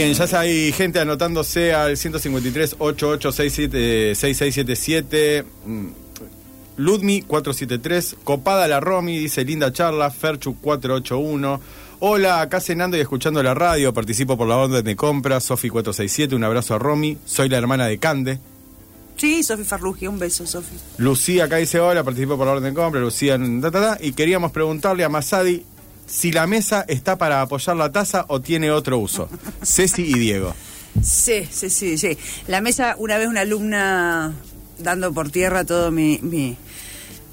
Bien, 0.06 0.16
ya 0.16 0.38
hay 0.38 0.70
gente 0.70 1.00
anotándose 1.00 1.74
al 1.74 1.96
153 1.96 2.76
8867 2.78 4.14
6677 4.14 5.44
mm, 5.66 5.86
Ludmi 6.76 7.22
473, 7.22 8.18
Copada 8.22 8.68
la 8.68 8.78
Romy, 8.78 9.18
dice 9.18 9.44
linda 9.44 9.72
charla, 9.72 10.12
Ferchu 10.12 10.60
481. 10.60 11.60
Hola, 11.98 12.40
acá 12.40 12.60
cenando 12.60 12.96
y 12.96 13.00
escuchando 13.00 13.42
la 13.42 13.54
radio, 13.54 13.92
participo 13.92 14.36
por 14.36 14.46
la 14.46 14.58
orden 14.58 14.84
de 14.84 14.94
compra, 14.94 15.40
Sofi 15.40 15.70
467, 15.70 16.36
un 16.36 16.44
abrazo 16.44 16.74
a 16.74 16.78
Romy, 16.78 17.18
soy 17.24 17.48
la 17.48 17.58
hermana 17.58 17.86
de 17.86 17.98
Cande. 17.98 18.38
Sí, 19.16 19.42
Sofi 19.42 19.64
Farrugia, 19.64 20.08
un 20.08 20.20
beso, 20.20 20.46
Sofi. 20.46 20.76
Lucía 20.98 21.46
acá 21.46 21.56
dice 21.56 21.80
hola, 21.80 22.04
participo 22.04 22.36
por 22.36 22.46
la 22.46 22.52
orden 22.52 22.72
de 22.72 22.80
compra, 22.80 23.00
Lucía, 23.00 23.36
ta, 23.60 23.72
ta, 23.72 23.80
ta, 23.80 23.98
y 24.00 24.12
queríamos 24.12 24.52
preguntarle 24.52 25.02
a 25.02 25.08
Masadi 25.08 25.64
si 26.06 26.32
la 26.32 26.46
mesa 26.46 26.84
está 26.88 27.16
para 27.16 27.42
apoyar 27.42 27.76
la 27.76 27.90
taza 27.92 28.24
o 28.28 28.40
tiene 28.40 28.70
otro 28.70 28.98
uso. 28.98 29.28
Ceci 29.62 30.02
y 30.02 30.14
Diego. 30.18 30.54
Sí, 31.02 31.46
sí, 31.50 31.68
sí, 31.68 31.98
sí. 31.98 32.16
La 32.48 32.60
mesa, 32.60 32.94
una 32.98 33.18
vez 33.18 33.28
una 33.28 33.42
alumna 33.42 34.32
dando 34.78 35.12
por 35.12 35.30
tierra 35.30 35.64
todo 35.64 35.90
mi, 35.90 36.18
mi, 36.22 36.56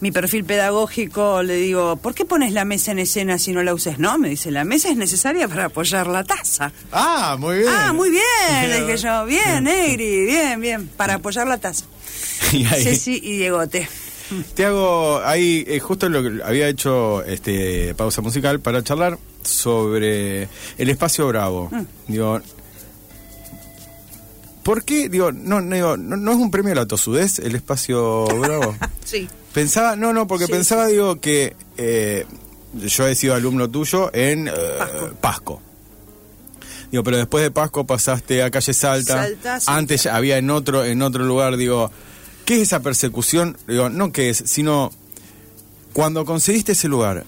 mi 0.01 0.11
perfil 0.11 0.43
pedagógico, 0.43 1.43
le 1.43 1.55
digo, 1.55 1.95
¿por 1.97 2.13
qué 2.13 2.25
pones 2.25 2.51
la 2.51 2.65
mesa 2.65 2.91
en 2.91 2.99
escena 2.99 3.37
si 3.39 3.53
no 3.53 3.63
la 3.63 3.73
uses? 3.73 3.99
No, 3.99 4.17
me 4.17 4.27
dice, 4.29 4.51
la 4.51 4.65
mesa 4.65 4.89
es 4.89 4.97
necesaria 4.97 5.47
para 5.47 5.65
apoyar 5.65 6.07
la 6.07 6.23
taza. 6.25 6.73
Ah, 6.91 7.37
muy 7.39 7.59
bien. 7.59 7.69
Ah, 7.73 7.93
muy 7.93 8.09
bien, 8.09 8.69
le 8.69 8.81
dije 8.81 8.97
yo. 8.97 9.25
Bien, 9.25 9.63
Negri, 9.63 10.25
bien, 10.25 10.59
bien, 10.59 10.87
para 10.87 11.15
apoyar 11.15 11.47
la 11.47 11.57
taza. 11.57 11.85
Y 12.51 12.65
ahí- 12.65 12.83
Ceci 12.83 13.19
y 13.23 13.37
Diegote. 13.37 13.87
Te 14.55 14.65
hago 14.65 15.21
ahí 15.23 15.63
eh, 15.67 15.79
justo 15.79 16.09
lo 16.09 16.23
que 16.23 16.43
había 16.43 16.67
hecho 16.67 17.23
este 17.23 17.93
pausa 17.95 18.21
musical 18.21 18.59
para 18.59 18.83
charlar 18.83 19.17
sobre 19.43 20.43
el 20.77 20.89
espacio 20.89 21.27
Bravo. 21.27 21.69
Digo, 22.07 22.41
¿por 24.63 24.83
qué? 24.83 25.09
Digo, 25.09 25.31
no, 25.31 25.61
no, 25.61 25.75
digo, 25.75 25.97
no, 25.97 26.31
es 26.31 26.37
un 26.37 26.51
premio 26.51 26.71
a 26.73 26.75
la 26.75 26.85
tosudez 26.85 27.39
el 27.39 27.55
espacio 27.55 28.25
Bravo. 28.25 28.75
Sí. 29.05 29.27
Pensaba, 29.53 29.95
no, 29.95 30.13
no, 30.13 30.25
porque 30.25 30.45
Sí, 30.45 30.51
pensaba, 30.51 30.87
digo, 30.87 31.19
que 31.19 31.55
eh, 31.77 32.25
yo 32.73 33.05
he 33.05 33.13
sido 33.13 33.35
alumno 33.35 33.69
tuyo 33.69 34.09
en 34.13 34.47
eh, 34.47 34.51
Pasco. 34.79 35.15
Pasco. 35.21 35.61
Digo, 36.89 37.03
pero 37.03 37.17
después 37.17 37.43
de 37.43 37.51
Pasco 37.51 37.85
pasaste 37.85 38.41
a 38.43 38.49
Calle 38.49 38.73
Salta. 38.73 39.23
Salta, 39.23 39.59
sí. 39.59 39.65
Antes 39.69 40.05
había 40.05 40.37
en 40.37 40.49
otro, 40.49 40.85
en 40.85 41.01
otro 41.01 41.25
lugar, 41.25 41.57
digo, 41.57 41.91
¿qué 42.45 42.55
es 42.55 42.61
esa 42.63 42.81
persecución? 42.81 43.57
Digo, 43.67 43.89
no 43.89 44.11
qué 44.11 44.29
es, 44.29 44.43
sino 44.45 44.91
cuando 45.93 46.25
conseguiste 46.25 46.71
ese 46.73 46.87
lugar, 46.87 47.23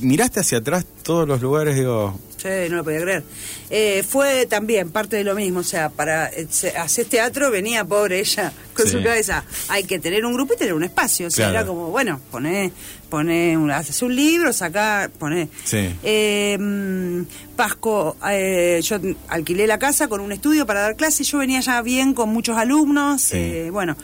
¿miraste 0.00 0.40
hacia 0.40 0.58
atrás 0.58 0.84
todos 1.02 1.26
los 1.28 1.40
lugares? 1.40 1.76
Digo, 1.76 2.18
Sí, 2.40 2.48
no 2.70 2.76
lo 2.76 2.84
podía 2.84 3.02
creer. 3.02 3.22
Eh, 3.68 4.02
fue 4.02 4.46
también 4.46 4.88
parte 4.90 5.16
de 5.16 5.24
lo 5.24 5.34
mismo, 5.34 5.60
o 5.60 5.62
sea, 5.62 5.90
para 5.90 6.30
eh, 6.30 6.46
hacer 6.78 7.04
teatro 7.04 7.50
venía 7.50 7.84
pobre 7.84 8.18
ella 8.18 8.50
con 8.74 8.86
Sí. 8.86 8.92
su 8.92 9.02
cabeza. 9.02 9.44
Hay 9.68 9.84
que 9.84 9.98
tener 9.98 10.24
un 10.24 10.32
grupo 10.32 10.54
y 10.54 10.56
tener 10.56 10.72
un 10.72 10.82
espacio. 10.82 11.26
O 11.26 11.30
sea, 11.30 11.50
Claro. 11.50 11.58
era 11.58 11.66
como, 11.66 11.88
bueno, 11.90 12.18
poné, 12.30 12.72
poné 13.10 13.58
un, 13.58 13.70
haces 13.70 14.00
un 14.00 14.16
libro, 14.16 14.54
sacá, 14.54 15.10
poné. 15.18 15.50
Sí. 15.66 15.90
Eh, 16.02 16.56
mm, 16.58 17.24
Pasco, 17.56 18.16
eh, 18.30 18.80
yo 18.82 18.96
alquilé 19.28 19.66
la 19.66 19.78
casa 19.78 20.08
con 20.08 20.22
un 20.22 20.32
estudio 20.32 20.64
para 20.64 20.80
dar 20.80 20.96
clases. 20.96 21.28
Yo 21.28 21.36
venía 21.36 21.60
ya 21.60 21.82
bien 21.82 22.14
con 22.14 22.30
muchos 22.30 22.56
alumnos. 22.56 23.20
Sí. 23.20 23.36
eh, 23.36 23.68
bueno, 23.70 23.98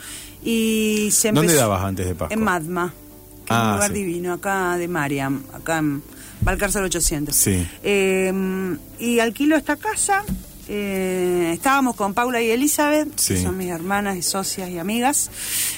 y 0.46 1.10
se 1.10 1.28
¿Dónde 1.28 1.40
empezó- 1.52 1.58
dabas 1.60 1.84
antes 1.84 2.06
de 2.06 2.14
Pasco? 2.14 2.32
En 2.32 2.42
Madma, 2.42 2.94
que 3.44 3.52
es 3.52 3.58
Ah, 3.58 3.66
un 3.68 3.72
lugar 3.74 3.88
sí. 3.92 3.94
divino, 3.98 4.32
acá 4.32 4.76
de 4.76 4.86
Mariam, 4.88 5.42
acá 5.52 5.78
en 5.78 6.02
Valcárcel 6.40 6.84
800. 6.84 7.34
Sí. 7.34 7.66
Eh, 7.82 8.32
y 9.00 9.18
alquilo 9.18 9.56
esta 9.56 9.74
casa. 9.76 10.22
Eh, 10.68 11.50
estábamos 11.54 11.94
con 11.96 12.14
Paula 12.14 12.40
y 12.42 12.50
Elizabeth, 12.50 13.08
Sí. 13.18 13.34
que 13.34 13.42
son 13.42 13.56
mis 13.56 13.68
hermanas 13.70 14.16
y 14.16 14.22
socias 14.22 14.68
y 14.70 14.78
amigas. 14.78 15.30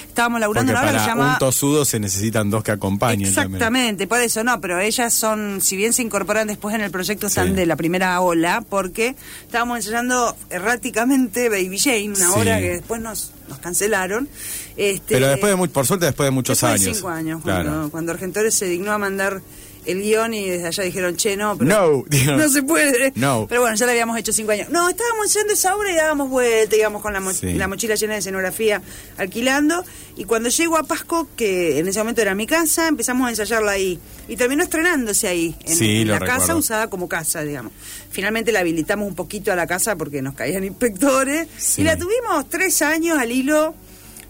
Estábamos 0.07 0.39
laburando 0.41 0.73
porque 0.73 0.81
una 0.83 0.89
obra 0.91 0.99
que 0.99 1.03
se 1.05 1.09
llama... 1.09 1.33
un 1.33 1.39
tosudo 1.39 1.85
se 1.85 1.99
necesitan 1.99 2.49
dos 2.49 2.63
que 2.63 2.71
acompañen 2.71 3.33
también. 3.33 3.55
Exactamente, 3.55 4.07
por 4.07 4.19
eso 4.19 4.43
no, 4.43 4.59
pero 4.59 4.79
ellas 4.79 5.13
son, 5.13 5.61
si 5.61 5.77
bien 5.77 5.93
se 5.93 6.01
incorporan 6.01 6.47
después 6.47 6.75
en 6.75 6.81
el 6.81 6.91
proyecto, 6.91 7.27
están 7.27 7.49
Sí. 7.49 7.53
de 7.53 7.65
la 7.65 7.75
primera 7.75 8.19
ola, 8.19 8.63
porque 8.67 9.15
estábamos 9.43 9.77
ensayando 9.77 10.35
erráticamente 10.49 11.49
Baby 11.49 11.77
Jane, 11.79 12.07
una 12.09 12.17
Sí. 12.17 12.33
obra 12.35 12.59
que 12.59 12.69
después 12.69 13.01
nos, 13.01 13.31
nos 13.47 13.59
cancelaron. 13.59 14.27
Este, 14.75 15.15
Pero 15.15 15.27
después 15.27 15.49
de 15.51 15.55
muy, 15.55 15.67
por 15.69 15.85
suerte 15.85 16.05
después 16.05 16.27
de 16.27 16.31
muchos 16.31 16.57
después 16.59 16.79
de 16.81 16.85
años. 16.87 16.97
cinco 16.97 17.09
años, 17.09 17.41
Claro. 17.43 17.69
cuando, 17.69 17.91
cuando 17.91 18.11
Argentores 18.11 18.53
se 18.55 18.65
dignó 18.65 18.91
a 18.91 18.97
mandar 18.97 19.41
el 19.85 20.01
guion 20.01 20.33
y 20.33 20.49
desde 20.49 20.67
allá 20.67 20.83
dijeron, 20.83 21.15
che, 21.15 21.35
no, 21.37 21.57
pero 21.57 21.69
No, 21.69 22.05
no 22.37 22.49
se 22.49 22.63
puede. 22.63 23.11
No. 23.15 23.45
Pero 23.47 23.61
bueno, 23.61 23.75
ya 23.75 23.85
lo 23.85 23.91
habíamos 23.91 24.17
hecho 24.17 24.31
cinco 24.33 24.51
años. 24.51 24.69
No, 24.69 24.89
estábamos 24.89 25.25
ensayando 25.27 25.53
esa 25.53 25.75
obra 25.75 25.91
y 25.91 25.95
dábamos 25.95 26.29
vuelta, 26.29 26.75
íbamos 26.75 27.01
con 27.01 27.13
la, 27.13 27.19
mo- 27.19 27.33
Sí. 27.33 27.53
la 27.53 27.67
mochila 27.67 27.95
llena 27.95 28.13
de 28.13 28.19
escenografía 28.19 28.81
alquilando. 29.17 29.83
Y 30.15 30.25
cuando 30.25 30.49
llego 30.49 30.77
a 30.77 30.83
Pasco, 30.83 31.27
que 31.35 31.79
en 31.79 31.87
ese 31.87 31.99
momento 31.99 32.21
era 32.21 32.35
mi 32.35 32.45
casa, 32.45 32.87
empezamos 32.87 33.25
a 33.27 33.29
ensayarla 33.29 33.71
ahí. 33.71 33.99
Y 34.27 34.35
terminó 34.35 34.63
estrenándose 34.63 35.27
ahí, 35.27 35.55
en, 35.65 35.75
Sí, 35.75 36.01
en 36.01 36.09
la 36.09 36.19
casa 36.19 36.55
usada 36.55 36.87
como 36.89 37.07
casa, 37.07 37.41
digamos. 37.43 37.71
Finalmente 38.11 38.51
la 38.51 38.59
habilitamos 38.59 39.07
un 39.07 39.15
poquito 39.15 39.51
a 39.51 39.55
la 39.55 39.65
casa 39.65 39.95
porque 39.95 40.21
nos 40.21 40.33
caían 40.35 40.63
inspectores. 40.65 41.47
Sí. 41.57 41.81
Y 41.81 41.83
la 41.85 41.95
tuvimos 41.97 42.49
tres 42.49 42.81
años 42.81 43.17
al 43.17 43.31
hilo. 43.31 43.73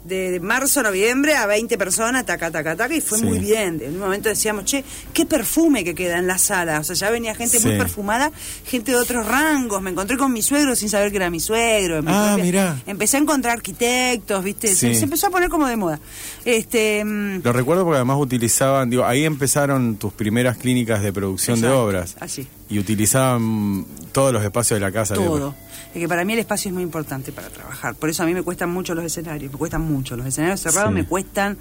De, 0.09 0.39
marzo 0.41 0.79
a 0.79 0.83
noviembre 0.83 1.35
a 1.35 1.45
20 1.45 1.77
personas, 1.77 2.25
taca, 2.25 2.51
taca, 2.51 2.75
taca, 2.75 2.93
y 2.95 2.99
fue 3.01 3.19
Sí. 3.19 3.25
muy 3.25 3.39
bien. 3.39 3.79
En 3.81 3.93
un 3.93 3.99
momento 3.99 4.27
decíamos, 4.29 4.65
che, 4.65 4.83
qué 5.13 5.25
perfume 5.25 5.83
que 5.83 5.93
queda 5.95 6.17
en 6.17 6.27
la 6.27 6.37
sala. 6.37 6.79
O 6.79 6.83
sea, 6.83 6.95
ya 6.95 7.09
venía 7.11 7.35
gente 7.35 7.59
muy 7.59 7.77
perfumada, 7.77 8.31
gente 8.65 8.91
de 8.91 8.97
otros 8.97 9.25
rangos. 9.25 9.81
Me 9.81 9.91
encontré 9.91 10.17
con 10.17 10.33
mi 10.33 10.41
suegro 10.41 10.75
sin 10.75 10.89
saber 10.89 11.11
que 11.11 11.17
era 11.17 11.29
mi 11.29 11.39
suegro. 11.39 12.01
mi 12.01 12.11
Ah, 12.11 12.37
mirá. 12.41 12.81
Empecé 12.87 13.17
a 13.17 13.19
encontrar 13.21 13.53
arquitectos, 13.57 14.43
¿viste? 14.43 14.67
Se, 14.69 14.89
Sí. 14.93 14.95
se 14.95 15.03
empezó 15.03 15.27
a 15.27 15.29
poner 15.29 15.49
como 15.49 15.67
de 15.67 15.75
moda. 15.77 15.99
Este, 16.43 17.03
mm, 17.05 17.41
Lo 17.43 17.53
recuerdo 17.53 17.83
porque 17.83 17.97
además 17.97 18.17
utilizaban, 18.19 18.89
digo, 18.89 19.05
ahí 19.05 19.23
empezaron 19.25 19.97
tus 19.97 20.11
primeras 20.13 20.57
clínicas 20.57 21.03
de 21.03 21.13
producción 21.13 21.61
de 21.61 21.67
obras. 21.69 22.15
así. 22.19 22.47
Y 22.69 22.79
utilizaban 22.79 23.85
todos 24.11 24.31
los 24.33 24.43
espacios 24.43 24.79
de 24.79 24.85
la 24.85 24.91
casa. 24.91 25.15
todo. 25.15 25.55
Es 25.93 25.99
que 25.99 26.07
para 26.07 26.23
mí 26.23 26.33
el 26.33 26.39
espacio 26.39 26.69
es 26.69 26.73
muy 26.73 26.83
importante 26.83 27.31
para 27.31 27.49
trabajar. 27.49 27.95
Por 27.95 28.09
eso 28.09 28.21
a 28.23 28.25
mí 28.25 28.33
me 28.33 28.43
cuestan 28.43 28.69
mucho 28.69 28.93
los 28.93 29.03
escenarios, 29.03 29.51
me 29.51 29.57
cuestan 29.57 29.81
mucho. 29.81 30.15
Los 30.15 30.27
escenarios 30.27 30.59
cerrados 30.59 30.89
Sí. 30.89 30.93
me 30.95 31.05
cuestan. 31.05 31.57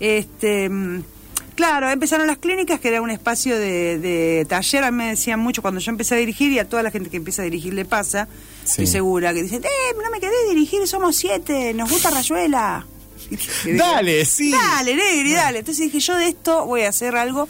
Este, 0.00 0.68
mm, 0.68 1.02
claro, 1.54 1.88
empezaron 1.88 2.26
las 2.26 2.38
clínicas, 2.38 2.80
que 2.80 2.88
era 2.88 3.00
un 3.02 3.10
espacio 3.10 3.56
de, 3.56 3.98
de 3.98 4.46
taller. 4.48 4.82
A 4.82 4.90
mí 4.90 4.96
me 4.96 5.08
decían 5.10 5.38
mucho 5.38 5.62
cuando 5.62 5.78
yo 5.80 5.90
empecé 5.92 6.16
a 6.16 6.18
dirigir, 6.18 6.50
y 6.50 6.58
a 6.58 6.68
toda 6.68 6.82
la 6.82 6.90
gente 6.90 7.08
que 7.08 7.16
empieza 7.18 7.42
a 7.42 7.44
dirigir 7.44 7.72
le 7.74 7.84
pasa, 7.84 8.26
Sí. 8.64 8.70
estoy 8.72 8.86
segura, 8.88 9.32
que 9.32 9.42
dicen, 9.44 9.62
eh, 9.64 9.68
no 10.02 10.10
me 10.10 10.18
quedé 10.20 10.48
dirigir, 10.48 10.86
somos 10.88 11.14
siete, 11.16 11.72
nos 11.72 11.88
gusta 11.90 12.10
Rayuela. 12.10 12.84
Dale, 13.76 14.24
sí. 14.24 14.50
Dale, 14.50 14.94
Negri, 14.96 15.32
dale. 15.32 15.58
Entonces 15.60 15.84
dije, 15.84 16.00
yo 16.00 16.16
de 16.16 16.28
esto 16.28 16.64
voy 16.66 16.82
a 16.82 16.88
hacer 16.88 17.16
algo. 17.16 17.48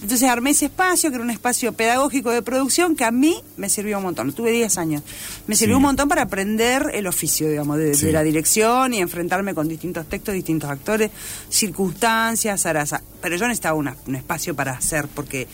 Entonces 0.00 0.28
armé 0.28 0.50
ese 0.50 0.66
espacio, 0.66 1.10
que 1.10 1.16
era 1.16 1.24
un 1.24 1.30
espacio 1.30 1.72
pedagógico 1.72 2.30
de 2.30 2.40
producción, 2.42 2.94
que 2.94 3.04
a 3.04 3.10
mí 3.10 3.42
me 3.56 3.68
sirvió 3.68 3.98
un 3.98 4.04
montón. 4.04 4.32
Tuve 4.32 4.52
10 4.52 4.78
años. 4.78 5.02
Me 5.48 5.56
sirvió 5.56 5.74
Sí. 5.74 5.76
un 5.78 5.82
montón 5.82 6.08
para 6.08 6.22
aprender 6.22 6.90
el 6.94 7.06
oficio, 7.08 7.48
digamos, 7.50 7.78
de, 7.78 8.12
la 8.12 8.22
dirección 8.22 8.94
y 8.94 8.98
enfrentarme 9.00 9.54
con 9.54 9.66
distintos 9.68 10.08
textos, 10.08 10.34
distintos 10.34 10.70
actores, 10.70 11.10
circunstancias, 11.50 12.60
zaraza. 12.62 13.02
Pero 13.20 13.36
yo 13.36 13.46
necesitaba 13.46 13.74
una- 13.76 13.96
un 14.06 14.14
espacio 14.16 14.54
para 14.54 14.72
hacer, 14.72 15.08
porque 15.08 15.46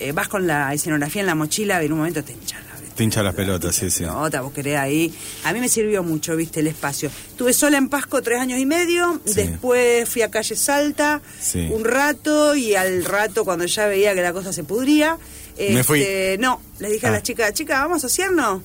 eh, 0.00 0.12
vas 0.12 0.28
con 0.28 0.46
la 0.46 0.72
escenografía 0.74 1.20
en 1.22 1.26
la 1.26 1.34
mochila 1.34 1.82
y 1.82 1.86
en 1.86 1.92
un 1.92 1.98
momento 1.98 2.22
te 2.22 2.32
hincha 2.32 2.56
la 2.72 2.77
Te 2.98 3.04
hincha 3.04 3.22
las 3.22 3.32
pelotas, 3.34 3.76
sí, 3.76 3.90
sí. 3.92 4.02
pelota, 4.02 4.40
vos 4.40 4.52
querés 4.52 4.76
ahí. 4.76 5.14
A 5.44 5.52
mí 5.52 5.60
me 5.60 5.68
sirvió 5.68 6.02
mucho, 6.02 6.34
viste, 6.34 6.58
el 6.58 6.66
espacio. 6.66 7.10
Estuve 7.28 7.52
sola 7.52 7.78
en 7.78 7.88
Pasco 7.88 8.20
tres 8.22 8.40
años 8.40 8.58
y 8.58 8.66
medio, 8.66 9.20
Sí. 9.24 9.34
después 9.34 10.08
fui 10.08 10.22
a 10.22 10.30
Calle 10.32 10.56
Salta 10.56 11.22
Sí. 11.40 11.68
un 11.70 11.84
rato 11.84 12.56
y 12.56 12.74
al 12.74 13.04
rato 13.04 13.44
cuando 13.44 13.66
ya 13.66 13.86
veía 13.86 14.14
que 14.14 14.22
la 14.22 14.32
cosa 14.32 14.52
se 14.52 14.64
pudría, 14.64 15.16
Me 15.56 15.84
fui. 15.84 16.00
este, 16.00 16.38
no, 16.40 16.60
les 16.80 16.90
dije 16.90 17.06
a 17.06 17.10
Ah. 17.10 17.12
las 17.12 17.22
chicas, 17.22 17.52
chicas, 17.54 17.78
vamos 17.78 18.02
a 18.02 18.06
asociarnos. 18.08 18.62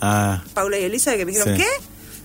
Ah, 0.00 0.42
Paula 0.54 0.78
y 0.78 0.84
Elisa 0.84 1.14
que 1.18 1.26
me 1.26 1.32
dijeron, 1.32 1.54
Sí. 1.56 1.62
¿qué? 1.62 1.68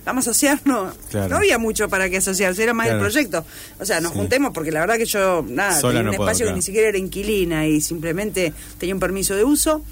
Vamos 0.06 0.26
a 0.26 0.30
asociarnos. 0.30 0.94
Claro. 1.10 1.28
No 1.28 1.36
había 1.36 1.58
mucho 1.58 1.90
para 1.90 2.08
que 2.08 2.18
asociarse, 2.18 2.62
era 2.62 2.72
más 2.72 2.86
Claro. 2.86 3.00
el 3.04 3.10
proyecto. 3.10 3.44
O 3.80 3.84
sea, 3.84 4.00
nos 4.00 4.12
Sí. 4.12 4.18
juntemos 4.18 4.52
porque 4.54 4.70
la 4.70 4.80
verdad 4.80 4.96
que 4.96 5.04
yo, 5.06 5.44
nada, 5.46 5.78
Sola 5.78 5.92
tenía 5.92 6.00
un 6.00 6.06
no 6.06 6.12
puedo, 6.12 6.28
espacio 6.30 6.44
claro. 6.46 6.54
que 6.54 6.58
ni 6.58 6.62
siquiera 6.62 6.88
era 6.88 6.96
inquilina 6.98 7.66
y 7.66 7.82
simplemente 7.82 8.54
tenía 8.78 8.94
un 8.94 9.00
permiso 9.00 9.34
de 9.34 9.44
uso. 9.44 9.82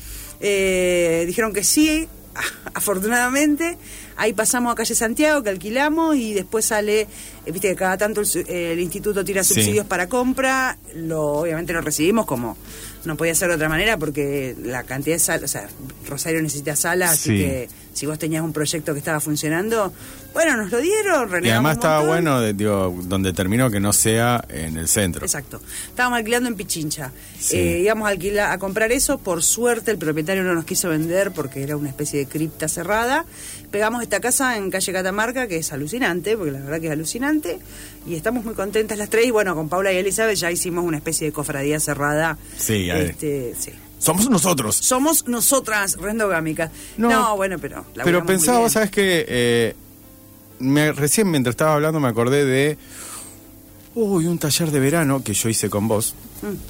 Eh, 0.42 1.24
dijeron 1.26 1.52
que 1.52 1.64
sí, 1.64 2.08
afortunadamente. 2.74 3.78
Ahí 4.16 4.34
pasamos 4.34 4.72
a 4.72 4.74
calle 4.76 4.94
Santiago, 4.94 5.42
que 5.42 5.48
alquilamos, 5.48 6.16
y 6.16 6.34
después 6.34 6.66
sale, 6.66 7.00
eh, 7.46 7.50
viste 7.50 7.68
que 7.68 7.76
cada 7.76 7.96
tanto 7.96 8.20
el, 8.20 8.28
el 8.48 8.78
instituto 8.78 9.24
tira 9.24 9.42
Sí. 9.42 9.54
subsidios 9.54 9.86
para 9.86 10.06
compra, 10.08 10.76
lo, 10.94 11.22
obviamente 11.38 11.72
lo 11.72 11.80
recibimos 11.80 12.26
como 12.26 12.56
no 13.04 13.16
podía 13.16 13.34
ser 13.34 13.48
de 13.48 13.54
otra 13.56 13.68
manera 13.68 13.96
porque 13.96 14.54
la 14.62 14.84
cantidad 14.84 15.16
de 15.16 15.18
salas, 15.20 15.44
o 15.44 15.48
sea, 15.48 15.68
Rosario 16.06 16.40
necesita 16.42 16.76
salas, 16.76 17.12
así 17.12 17.30
Sí. 17.30 17.36
que 17.38 17.68
si 17.92 18.06
vos 18.06 18.18
tenías 18.18 18.42
un 18.42 18.52
proyecto 18.52 18.92
que 18.92 18.98
estaba 18.98 19.20
funcionando, 19.20 19.92
bueno, 20.32 20.56
nos 20.56 20.70
lo 20.70 20.80
dieron, 20.80 21.44
y 21.44 21.50
además 21.50 21.76
estaba 21.76 22.04
bueno, 22.06 22.40
de- 22.40 22.54
digo, 22.54 22.94
donde 23.04 23.32
terminó 23.32 23.70
que 23.70 23.80
no 23.80 23.92
sea 23.92 24.42
en 24.48 24.76
el 24.78 24.88
centro. 24.88 25.24
Exacto. 25.24 25.60
Estábamos 25.88 26.18
alquilando 26.18 26.48
en 26.48 26.54
Pichincha. 26.54 27.12
Sí. 27.38 27.56
Eh, 27.58 27.78
íbamos 27.80 28.06
a, 28.06 28.10
alquilar, 28.10 28.50
a 28.50 28.58
comprar 28.58 28.92
eso. 28.92 29.18
Por 29.18 29.42
suerte, 29.42 29.90
el 29.90 29.98
propietario 29.98 30.42
no 30.42 30.54
nos 30.54 30.64
quiso 30.64 30.88
vender 30.88 31.32
porque 31.32 31.62
era 31.62 31.76
una 31.76 31.88
especie 31.90 32.18
de 32.20 32.26
cripta 32.26 32.68
cerrada. 32.68 33.26
Pegamos 33.70 34.02
esta 34.02 34.20
casa 34.20 34.56
en 34.56 34.70
calle 34.70 34.92
Catamarca, 34.92 35.46
que 35.46 35.56
es 35.56 35.72
alucinante, 35.72 36.36
porque 36.36 36.52
la 36.52 36.60
verdad 36.60 36.80
que 36.80 36.86
es 36.86 36.92
alucinante. 36.92 37.58
Y 38.06 38.14
estamos 38.14 38.44
muy 38.44 38.54
contentas 38.54 38.96
las 38.98 39.10
tres. 39.10 39.26
Y 39.26 39.30
bueno, 39.30 39.54
con 39.54 39.68
Paula 39.68 39.92
y 39.92 39.96
Elizabeth 39.98 40.36
ya 40.36 40.50
hicimos 40.50 40.84
una 40.84 40.96
especie 40.96 41.26
de 41.26 41.32
cofradía 41.32 41.78
cerrada. 41.78 42.38
Sí, 42.56 42.88
a 42.90 42.94
ver. 42.94 43.10
este, 43.10 43.54
sí. 43.58 43.70
Somos 44.02 44.28
nosotros. 44.28 44.76
Somos 44.76 45.28
nosotras, 45.28 45.96
rendogámicas. 45.96 46.70
No. 46.96 47.08
No, 47.08 47.36
bueno, 47.36 47.56
pero. 47.60 47.84
Pero 48.02 48.26
pensaba, 48.26 48.68
sabes 48.68 48.90
que 48.90 49.24
eh, 49.28 49.76
me, 50.58 50.90
recién 50.92 51.30
mientras 51.30 51.52
estaba 51.52 51.74
hablando 51.74 52.00
me 52.00 52.08
acordé 52.08 52.44
de 52.44 52.78
uy, 53.94 54.26
un 54.26 54.38
taller 54.38 54.70
de 54.70 54.80
verano 54.80 55.22
que 55.22 55.34
yo 55.34 55.48
hice 55.48 55.68
con 55.68 55.86
vos 55.86 56.14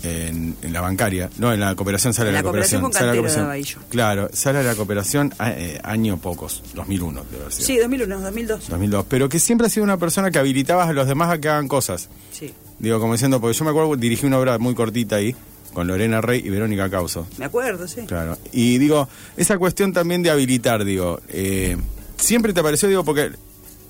en, 0.03 0.57
en 0.61 0.73
la 0.73 0.81
bancaria, 0.81 1.31
no, 1.38 1.53
en 1.53 1.61
la 1.61 1.75
cooperación 1.75 2.12
sala 2.12 2.27
Mm. 2.27 2.29
En 2.29 2.33
de 2.33 2.33
la 2.35 2.38
la 2.40 2.42
cooperación. 2.42 2.81
cooperación 2.83 2.83
con 2.83 2.92
sala 2.92 3.12
de 3.12 3.16
la 3.16 3.45
cooperación. 3.47 3.85
Claro, 3.88 4.29
sala 4.33 4.59
de 4.59 4.64
la 4.66 4.75
cooperación, 4.75 5.33
a- 5.38 5.51
eh, 5.53 5.81
año 5.85 6.16
pocos, 6.18 6.62
2001 6.75 7.25
debe 7.31 7.42
haber 7.45 7.53
sido. 7.55 7.66
Sí, 7.66 7.79
2001, 7.79 8.21
2002. 8.21 8.68
2002, 8.68 9.07
pero 9.09 9.29
que 9.29 9.38
siempre 9.38 9.68
ha 9.68 9.71
sido 9.71 9.85
una 9.85 9.97
persona 9.97 10.31
que 10.31 10.38
habilitabas 10.38 10.88
a 10.88 10.92
los 10.92 11.07
demás 11.07 11.31
a 11.31 11.38
que 11.38 11.49
hagan 11.49 11.68
cosas. 11.68 12.09
Sí, 12.33 12.53
Digo, 12.79 12.99
como 12.99 13.12
diciendo, 13.12 13.40
porque 13.40 13.57
yo 13.57 13.64
me 13.64 13.71
acuerdo 13.71 13.95
dirigí 13.97 14.27
una 14.27 14.38
obra 14.40 14.59
muy 14.59 14.75
cortita 14.75 15.16
ahí, 15.16 15.37
con 15.73 15.87
Lorena 15.87 16.21
Rey 16.21 16.43
y 16.45 16.51
Verónica 16.51 16.89
Causo. 16.91 17.27
me 17.39 17.45
acuerdo, 17.47 17.87
sí. 17.89 18.03
Claro. 18.07 18.39
Y 18.53 18.79
digo, 18.79 19.09
esa 19.37 19.59
cuestión 19.59 19.93
también 19.93 20.23
de 20.23 20.31
habilitar, 20.31 20.85
digo, 20.85 21.21
eh, 21.29 21.77
siempre 22.17 22.53
te 22.53 22.63
pareció, 22.63 22.89
digo, 22.89 23.05
porque 23.05 23.31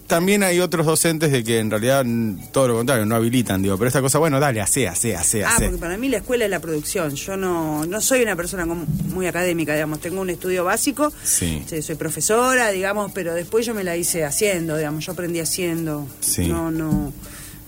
también 0.06 0.42
hay 0.42 0.60
otros 0.60 0.84
docentes 0.84 1.32
de 1.32 1.42
que 1.42 1.58
en 1.58 1.70
realidad 1.70 2.04
todo 2.52 2.68
lo 2.68 2.74
contrario, 2.76 3.06
no 3.06 3.14
habilitan, 3.14 3.62
digo, 3.62 3.78
pero 3.78 3.88
esta 3.88 4.02
cosa, 4.02 4.18
bueno, 4.18 4.38
dale, 4.40 4.60
hace, 4.60 4.86
hace, 4.86 5.16
hace, 5.16 5.42
Ah, 5.42 5.52
hace. 5.54 5.64
porque 5.66 5.78
para 5.80 5.96
mí 5.96 6.08
la 6.10 6.18
escuela 6.18 6.44
es 6.44 6.50
la 6.50 6.60
producción. 6.60 7.14
Yo 7.14 7.36
no, 7.38 7.86
no 7.86 8.00
soy 8.02 8.20
una 8.22 8.36
persona 8.36 8.66
muy 8.66 9.26
académica, 9.26 9.72
digamos. 9.72 10.00
Tengo 10.00 10.20
un 10.20 10.28
estudio 10.28 10.64
básico, 10.64 11.10
Sí. 11.24 11.62
Sí, 11.66 11.80
soy 11.80 11.94
profesora, 11.94 12.70
digamos, 12.72 13.10
pero 13.12 13.32
después 13.32 13.64
yo 13.64 13.74
me 13.74 13.84
la 13.84 13.96
hice 13.96 14.24
haciendo, 14.24 14.76
digamos. 14.76 15.06
Yo 15.06 15.12
aprendí 15.12 15.40
haciendo. 15.40 16.06
Sí. 16.20 16.46
No, 16.46 16.70
no, 16.70 17.12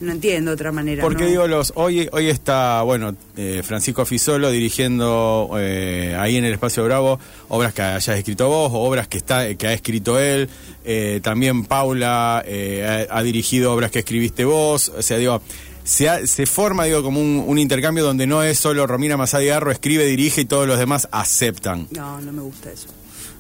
no 0.05 0.13
entiendo 0.13 0.53
otra 0.53 0.71
manera. 0.73 1.03
Porque 1.03 1.25
¿no? 1.25 1.31
digo, 1.31 1.47
los 1.49 1.73
hoy 1.77 2.09
hoy 2.13 2.29
está, 2.29 2.83
bueno, 2.83 3.17
eh, 3.37 3.63
Francisco 3.65 4.05
Fisolo 4.07 4.51
dirigiendo 4.51 5.51
eh, 5.59 6.17
ahí 6.19 6.37
en 6.37 6.45
el 6.45 6.53
Espacio 6.53 6.85
Bravo 6.85 7.19
obras 7.49 7.73
que 7.75 7.83
hayas 7.83 8.09
escrito 8.19 8.49
vos, 8.49 8.71
obras 8.75 9.09
que 9.09 9.19
está 9.19 9.55
que 9.55 9.67
ha 9.67 9.73
escrito 9.73 10.19
él. 10.21 10.49
eh, 10.85 11.21
también 11.23 11.65
Paula 11.65 12.43
eh, 12.47 13.07
ha, 13.11 13.19
ha 13.19 13.23
dirigido 13.23 13.73
obras 13.73 13.91
que 13.91 14.01
escribiste 14.01 14.45
vos. 14.45 14.91
O 14.97 15.03
sea, 15.03 15.17
digo, 15.19 15.41
se, 15.85 16.09
ha- 16.09 16.27
se 16.27 16.47
forma, 16.47 16.85
digo, 16.85 17.03
como 17.03 17.21
un, 17.21 17.45
un 17.47 17.59
intercambio 17.59 18.05
donde 18.05 18.27
no 18.27 18.43
es 18.43 18.59
solo 18.59 18.87
Romina 18.87 19.17
Masadi 19.17 19.47
Garro 19.47 19.71
escribe, 19.71 20.07
dirige 20.07 20.43
y 20.43 20.45
todos 20.45 20.67
los 20.67 20.79
demás 20.79 21.09
aceptan. 21.13 21.89
No, 21.91 22.21
no 22.21 22.33
me 22.33 22.43
gusta 22.43 22.71
eso. 22.71 22.89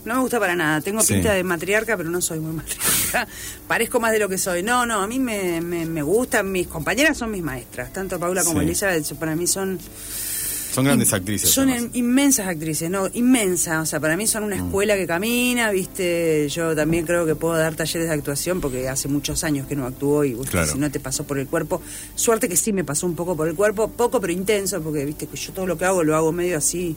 No 0.05 0.14
me 0.17 0.21
gusta 0.21 0.38
para 0.38 0.55
nada. 0.55 0.81
Tengo 0.81 1.01
Sí. 1.03 1.14
pinta 1.14 1.33
de 1.33 1.43
matriarca, 1.45 1.97
pero 1.97 2.11
no 2.11 2.21
soy 2.21 2.40
muy 2.40 2.53
matriarca. 2.57 3.27
Parezco 3.67 4.01
más 4.01 4.12
de 4.12 4.19
lo 4.19 4.29
que 4.29 4.38
soy. 4.38 4.62
No, 4.62 4.85
no, 4.87 5.01
a 5.03 5.07
mí 5.07 5.19
me, 5.19 5.61
me, 5.61 5.87
me 5.87 6.03
gustan. 6.03 6.51
Mis 6.53 6.67
compañeras 6.67 7.17
son 7.19 7.31
mis 7.31 7.43
maestras. 7.43 7.93
Tanto 7.93 8.19
Paula 8.19 8.45
como 8.45 8.61
Sí. 8.61 8.67
Elizabeth, 8.67 9.14
para 9.14 9.35
mí 9.35 9.47
son 9.47 9.79
Son 10.75 10.85
grandes 10.85 11.12
actrices. 11.12 11.49
Son 11.51 11.71
in- 11.71 11.90
inmensas 11.93 12.49
actrices, 12.49 12.90
¿no? 12.90 13.09
Inmensas. 13.14 13.81
O 13.81 13.87
sea, 13.87 14.01
para 14.01 14.17
mí 14.17 14.27
son 14.27 14.43
una 14.43 14.57
Mm. 14.57 14.67
escuela 14.67 14.97
que 14.97 15.07
camina, 15.07 15.71
¿viste? 15.71 16.49
Yo 16.49 16.75
también 16.75 17.07
creo 17.07 17.25
que 17.25 17.37
puedo 17.37 17.55
dar 17.55 17.77
talleres 17.77 18.09
de 18.09 18.14
actuación 18.14 18.61
porque 18.61 18.88
hace 18.88 19.07
muchos 19.07 19.45
años 19.45 19.69
que 19.69 19.77
no 19.77 19.87
actúo 19.87 20.25
y 20.25 20.35
¿viste? 20.35 20.51
Claro. 20.51 20.73
si 20.73 20.79
no 20.79 20.90
te 20.90 20.99
pasó 20.99 21.23
por 21.25 21.38
el 21.38 21.47
cuerpo. 21.47 21.81
Suerte 22.17 22.49
que 22.49 22.57
sí 22.57 22.73
me 22.73 22.83
pasó 22.83 23.07
un 23.07 23.14
poco 23.14 23.37
por 23.37 23.47
el 23.49 23.55
cuerpo, 23.55 23.87
poco 23.88 24.21
pero 24.21 24.33
intenso, 24.33 24.83
porque 24.83 25.05
viste 25.05 25.29
que 25.29 25.37
yo 25.37 25.53
todo 25.53 25.64
lo 25.67 25.79
que 25.79 25.85
hago 25.85 26.03
lo 26.03 26.17
hago 26.17 26.33
medio 26.33 26.59
así. 26.59 26.97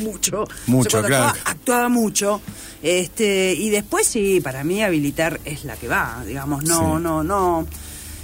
Mucho. 0.00 0.44
Mucho, 0.66 1.02
claro. 1.02 1.24
actuaba, 1.26 1.50
actuaba 1.50 1.88
mucho. 1.88 2.40
Este, 2.82 3.52
y 3.52 3.68
después 3.70 4.06
sí, 4.06 4.40
para 4.40 4.64
mí 4.64 4.82
habilitar 4.82 5.40
es 5.44 5.64
la 5.64 5.76
que 5.76 5.86
va, 5.88 6.22
digamos, 6.26 6.64
no, 6.64 6.96
Sí. 6.96 7.02
no, 7.02 7.22
no. 7.22 7.66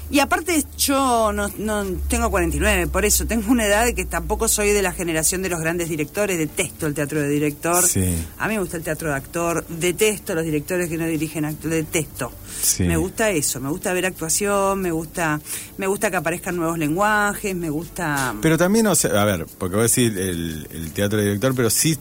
Y 0.08 0.20
aparte 0.20 0.62
yo 0.78 1.32
no, 1.32 1.50
no 1.58 1.84
tengo 2.08 2.30
49, 2.30 2.86
por 2.86 3.04
eso 3.04 3.26
tengo 3.26 3.50
una 3.50 3.66
edad 3.66 3.92
que 3.92 4.04
tampoco 4.04 4.46
soy 4.46 4.70
de 4.70 4.80
la 4.80 4.92
generación 4.92 5.42
de 5.42 5.48
los 5.48 5.60
grandes 5.60 5.88
directores, 5.88 6.38
detesto 6.38 6.86
el 6.86 6.94
teatro 6.94 7.20
de 7.20 7.28
director. 7.28 7.84
Sí. 7.84 8.14
A 8.38 8.46
mí 8.46 8.54
me 8.54 8.60
gusta 8.60 8.76
el 8.76 8.84
teatro 8.84 9.10
de 9.10 9.16
actor, 9.16 9.66
detesto 9.68 10.34
los 10.34 10.44
directores 10.44 10.88
que 10.88 10.96
no 10.96 11.06
dirigen 11.06 11.44
actor, 11.44 11.70
detesto. 11.70 12.32
Sí. 12.62 12.84
Me 12.84 12.96
gusta 12.96 13.30
eso, 13.30 13.60
me 13.60 13.68
gusta 13.68 13.92
ver 13.92 14.06
actuación, 14.06 14.80
me 14.80 14.92
gusta 14.92 15.40
me 15.76 15.86
gusta 15.86 16.10
que 16.10 16.16
aparezcan 16.16 16.56
nuevos 16.56 16.78
lenguajes, 16.78 17.54
me 17.54 17.70
gusta 17.70 18.34
Pero 18.40 18.56
también, 18.56 18.86
o 18.86 18.94
sea, 18.94 19.20
a 19.20 19.24
ver, 19.24 19.46
porque 19.58 19.74
voy 19.74 19.80
a 19.80 19.82
decir 19.84 20.16
el, 20.18 20.68
el 20.70 20.92
teatro 20.92 21.18
de 21.18 21.24
director, 21.24 21.54
pero 21.54 21.68
sí 21.68 21.98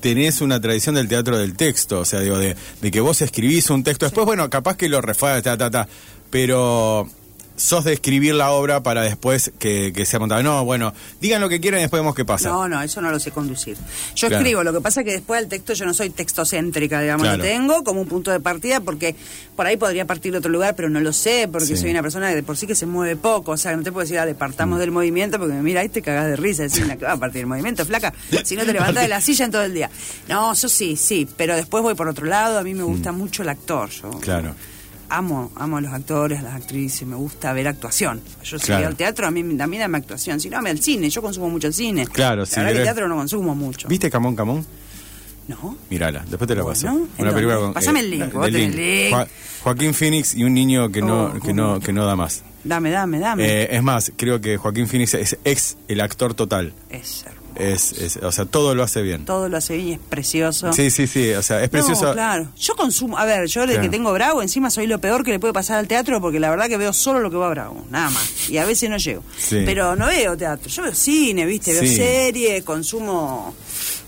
tenés 0.00 0.40
una 0.40 0.60
tradición 0.60 0.94
del 0.94 1.08
teatro 1.08 1.38
del 1.38 1.54
texto, 1.54 2.00
o 2.00 2.04
sea, 2.04 2.20
digo, 2.20 2.38
de, 2.38 2.56
de 2.80 2.90
que 2.90 3.00
vos 3.00 3.20
escribís 3.22 3.70
un 3.70 3.82
texto, 3.82 4.06
después, 4.06 4.26
bueno, 4.26 4.48
capaz 4.48 4.76
que 4.76 4.88
lo 4.88 5.00
ta, 5.02 5.42
ta, 5.42 5.70
ta, 5.70 5.88
pero 6.30 7.08
sos 7.56 7.82
de 7.82 7.92
escribir 7.92 8.34
la 8.36 8.52
obra 8.52 8.84
para 8.84 9.02
después 9.02 9.50
que, 9.58 9.92
que 9.92 10.06
sea 10.06 10.20
montada. 10.20 10.44
No, 10.44 10.64
bueno, 10.64 10.94
digan 11.20 11.40
lo 11.40 11.48
que 11.48 11.58
quieran 11.58 11.80
y 11.80 11.82
después 11.82 12.00
vemos 12.00 12.14
qué 12.14 12.24
pasa. 12.24 12.48
No, 12.50 12.68
no, 12.68 12.80
eso 12.80 13.00
no 13.00 13.10
lo 13.10 13.18
sé 13.18 13.32
conducir. 13.32 13.76
Yo 14.14 14.28
Claro. 14.28 14.44
escribo, 14.44 14.62
lo 14.62 14.72
que 14.72 14.80
pasa 14.80 15.00
es 15.00 15.06
que 15.06 15.10
después 15.14 15.40
del 15.40 15.48
texto 15.48 15.72
yo 15.72 15.84
no 15.84 15.92
soy 15.92 16.10
textocéntrica, 16.10 17.00
digamos, 17.00 17.24
Claro. 17.24 17.38
lo 17.38 17.42
tengo 17.42 17.82
como 17.82 18.00
un 18.02 18.06
punto 18.06 18.30
de 18.30 18.38
partida 18.38 18.78
porque 18.78 19.16
por 19.56 19.66
ahí 19.66 19.76
podría 19.76 20.06
partir 20.06 20.30
de 20.30 20.38
otro 20.38 20.52
lugar, 20.52 20.76
pero 20.76 20.88
no 20.88 21.00
lo 21.00 21.12
sé, 21.12 21.48
porque 21.50 21.66
Sí. 21.66 21.76
soy 21.78 21.90
una 21.90 22.00
persona 22.00 22.28
que 22.28 22.36
de 22.36 22.42
por 22.44 22.56
sí 22.56 22.68
que 22.68 22.76
se 22.76 22.86
mueve 22.86 23.16
poco, 23.16 23.50
o 23.50 23.56
sea, 23.56 23.76
no 23.76 23.82
te 23.82 23.90
puedo 23.90 24.04
decir, 24.04 24.18
dale, 24.18 24.36
partamos 24.36 24.78
del 24.78 24.92
movimiento, 24.92 25.36
porque 25.40 25.54
mira, 25.54 25.80
ahí 25.80 25.88
te 25.88 26.00
cagás 26.00 26.26
de 26.26 26.36
risa, 26.36 26.62
decís, 26.62 26.86
"La 26.86 26.94
que 26.96 27.06
va 27.06 27.14
a 27.14 27.16
partir 27.16 27.40
del 27.40 27.48
movimiento, 27.48 27.84
flaca, 27.84 28.14
si 28.44 28.54
no 28.54 28.64
te 28.66 28.72
levantás 28.72 29.02
de 29.02 29.08
la 29.08 29.20
silla 29.20 29.46
en 29.46 29.50
todo 29.50 29.62
el 29.64 29.74
día. 29.74 29.90
No, 30.28 30.54
yo 30.54 30.68
sí, 30.68 30.94
sí, 30.94 31.26
pero 31.36 31.56
después 31.56 31.82
voy 31.82 31.96
por 31.96 32.06
otro 32.06 32.24
lado, 32.26 32.56
a 32.56 32.62
mí 32.62 32.72
me 32.72 32.84
gusta 32.84 33.10
mucho 33.10 33.42
el 33.42 33.48
actor, 33.48 33.90
yo 33.90 34.10
Claro. 34.20 34.54
Amo, 35.10 35.50
amo 35.56 35.76
a 35.78 35.80
los 35.80 35.92
actores, 35.92 36.38
a 36.40 36.42
las 36.42 36.54
actrices, 36.54 37.06
me 37.06 37.16
gusta 37.16 37.52
ver 37.52 37.68
actuación. 37.68 38.20
Yo 38.44 38.58
si 38.58 38.66
Claro. 38.66 38.82
voy 38.82 38.86
al 38.90 38.96
teatro, 38.96 39.26
a 39.26 39.30
mí 39.30 39.42
también 39.56 39.80
dame 39.82 39.98
actuación, 39.98 40.40
si 40.40 40.48
no, 40.50 40.56
dame 40.56 40.70
al 40.70 40.80
cine, 40.80 41.08
yo 41.10 41.22
consumo 41.22 41.48
mucho 41.50 41.66
el 41.68 41.74
cine. 41.74 42.06
Claro, 42.06 42.40
La 42.42 42.46
si 42.46 42.54
que 42.54 42.60
querés- 42.60 42.82
teatro 42.84 43.08
no 43.08 43.16
consumo 43.16 43.54
mucho. 43.54 43.88
¿Viste 43.88 44.10
Camón 44.10 44.34
Camón? 44.36 44.66
¿No? 45.48 45.78
Mírala, 45.88 46.24
después 46.28 46.46
te 46.46 46.54
la 46.54 46.62
Bueno, 46.62 46.74
paso. 46.74 46.88
¿en 46.88 47.08
Una 47.24 47.32
película 47.32 47.56
con. 47.58 47.72
Pásame 47.72 48.00
el 48.00 48.10
link, 48.10 48.32
vos 48.34 48.44
tenés 48.46 48.68
el 48.68 48.76
link. 48.76 49.14
Joa- 49.14 49.28
Joaquín 49.62 49.94
Phoenix 49.94 50.34
y 50.34 50.44
un 50.44 50.52
niño 50.52 50.90
que 50.92 51.00
no, 51.00 51.24
Oh, 51.34 51.40
que 51.40 51.54
no, 51.54 51.80
que 51.80 51.92
no 51.92 52.04
da 52.04 52.14
más. 52.16 52.42
Dame, 52.64 52.90
dame, 52.90 53.18
dame. 53.18 53.46
Eh, 53.46 53.68
es 53.76 53.82
más, 53.82 54.12
creo 54.16 54.42
que 54.42 54.58
Joaquín 54.58 54.86
Phoenix 54.88 55.14
es 55.14 55.38
ex 55.44 55.78
el 55.88 56.02
actor 56.02 56.34
total. 56.34 56.74
es. 56.90 57.24
Es, 57.58 57.92
es- 57.92 58.16
o 58.18 58.30
sea, 58.30 58.44
todo 58.44 58.74
lo 58.74 58.82
hace 58.84 59.02
bien. 59.02 59.24
Todo 59.24 59.48
lo 59.48 59.56
hace 59.56 59.74
bien 59.76 59.88
y 59.88 59.92
es 59.94 59.98
precioso. 59.98 60.72
Sí, 60.72 60.90
sí, 60.90 61.06
sí, 61.06 61.30
o 61.32 61.42
sea, 61.42 61.62
es 61.62 61.68
precioso. 61.68 62.06
No, 62.06 62.12
claro. 62.12 62.48
Yo 62.56 62.74
consumo, 62.76 63.18
a 63.18 63.24
ver, 63.24 63.46
yo 63.48 63.62
desde 63.62 63.74
Claro. 63.74 63.82
que 63.82 63.88
tengo 63.96 64.12
Bravo, 64.12 64.42
encima 64.42 64.70
soy 64.70 64.86
lo 64.86 65.00
peor 65.00 65.24
que 65.24 65.32
le 65.32 65.40
puede 65.40 65.52
pasar 65.52 65.78
al 65.78 65.88
teatro 65.88 66.20
porque 66.20 66.38
la 66.40 66.50
verdad 66.50 66.68
que 66.68 66.76
veo 66.76 66.92
solo 66.92 67.20
lo 67.20 67.30
que 67.30 67.36
va 67.36 67.46
a 67.46 67.50
Bravo, 67.50 67.84
nada 67.90 68.10
más. 68.10 68.48
Y 68.48 68.58
a 68.58 68.64
veces 68.64 68.88
no 68.90 68.96
llego. 68.96 69.22
Sí. 69.36 69.62
Pero 69.66 69.96
no 69.96 70.06
veo 70.06 70.36
teatro, 70.36 70.68
yo 70.68 70.82
veo 70.84 70.94
cine, 70.94 71.46
¿viste? 71.46 71.72
Veo 71.72 71.82
Sí. 71.82 71.96
series, 71.96 72.62
consumo 72.64 73.54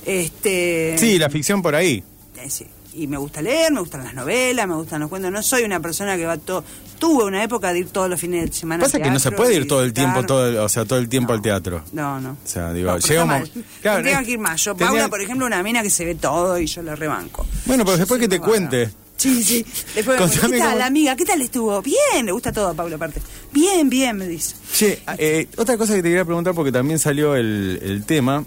este 0.07 0.97
Sí, 0.99 1.19
la 1.19 1.29
ficción 1.31 1.63
por 1.63 1.75
ahí. 1.75 2.03
Eh, 2.37 2.49
sí. 2.49 2.67
y 2.95 3.07
me 3.07 3.17
gusta 3.19 3.41
leer, 3.43 3.71
me 3.73 3.81
gustan 3.81 4.03
las 4.03 4.15
novelas, 4.15 4.67
me 4.67 4.75
gustan 4.75 5.01
los 5.01 5.09
cuentos. 5.11 5.31
No 5.31 5.43
soy 5.43 5.63
una 5.63 5.79
persona 5.81 6.17
que 6.17 6.27
va 6.27 6.37
todo. 6.39 6.65
Tuve 7.01 7.25
una 7.25 7.43
época 7.43 7.73
de 7.73 7.81
ir 7.81 7.89
todos 7.89 8.09
los 8.09 8.21
fines 8.21 8.49
de 8.49 8.57
semana. 8.57 8.85
Pasa 8.85 8.99
al 8.99 9.03
que 9.03 9.11
no 9.11 9.19
se 9.19 9.33
puede 9.33 9.55
ir 9.57 9.67
todo 9.67 9.83
el 9.83 9.93
tiempo, 9.93 10.25
todo 10.25 10.63
o 10.65 10.69
sea, 10.69 10.85
todo 10.85 10.99
el 11.01 11.09
tiempo 11.09 11.33
No. 11.33 11.37
al 11.39 11.43
teatro. 11.43 11.83
No, 11.93 12.21
no. 12.21 12.31
O 12.33 12.37
sea, 12.49 12.73
digo, 12.73 12.93
No, 12.93 12.99
pero 12.99 13.09
llega 13.09 13.25
un 13.25 13.31
está 13.33 13.39
mo- 13.41 13.63
mal. 13.65 13.65
Claro, 13.81 14.05
Tengo 14.05 14.25
que 14.25 14.31
ir 14.31 14.39
más. 14.39 14.63
Yo, 14.65 14.75
tenía- 14.75 14.89
Paula, 14.91 15.09
por 15.09 15.21
ejemplo, 15.21 15.47
una 15.47 15.63
mina 15.63 15.83
que 15.83 15.91
se 15.91 16.05
ve 16.05 16.15
todo 16.15 16.59
y 16.61 16.67
yo 16.67 16.83
la 16.83 16.95
rebanco. 16.95 17.45
Bueno, 17.67 17.85
pero 17.85 17.97
después 17.97 18.21
que 18.21 18.29
te 18.29 18.39
cuente. 18.39 18.91
Sí, 19.17 19.43
sí. 19.45 19.67
Después 19.95 20.19
me 20.21 20.31
¿qué 20.31 20.59
tal, 20.59 20.73
cómo- 20.75 20.85
amiga? 20.85 21.17
¿Qué 21.17 21.25
tal 21.27 21.43
estuvo? 21.43 21.83
Bien, 21.83 22.25
le 22.25 22.33
gusta 22.33 22.53
todo 22.53 22.69
a 22.69 22.75
Paula 22.75 22.97
aparte. 22.97 23.21
Bien, 23.53 23.89
bien, 23.91 24.17
me 24.17 24.27
dice. 24.29 24.55
Che, 24.73 25.03
eh, 25.19 25.47
otra 25.57 25.77
cosa 25.77 25.95
que 25.95 26.03
te 26.03 26.09
quería 26.09 26.25
preguntar, 26.25 26.55
porque 26.55 26.73
también 26.73 26.99
salió 26.99 27.35
el, 27.37 27.81
el 27.83 28.05
tema, 28.05 28.45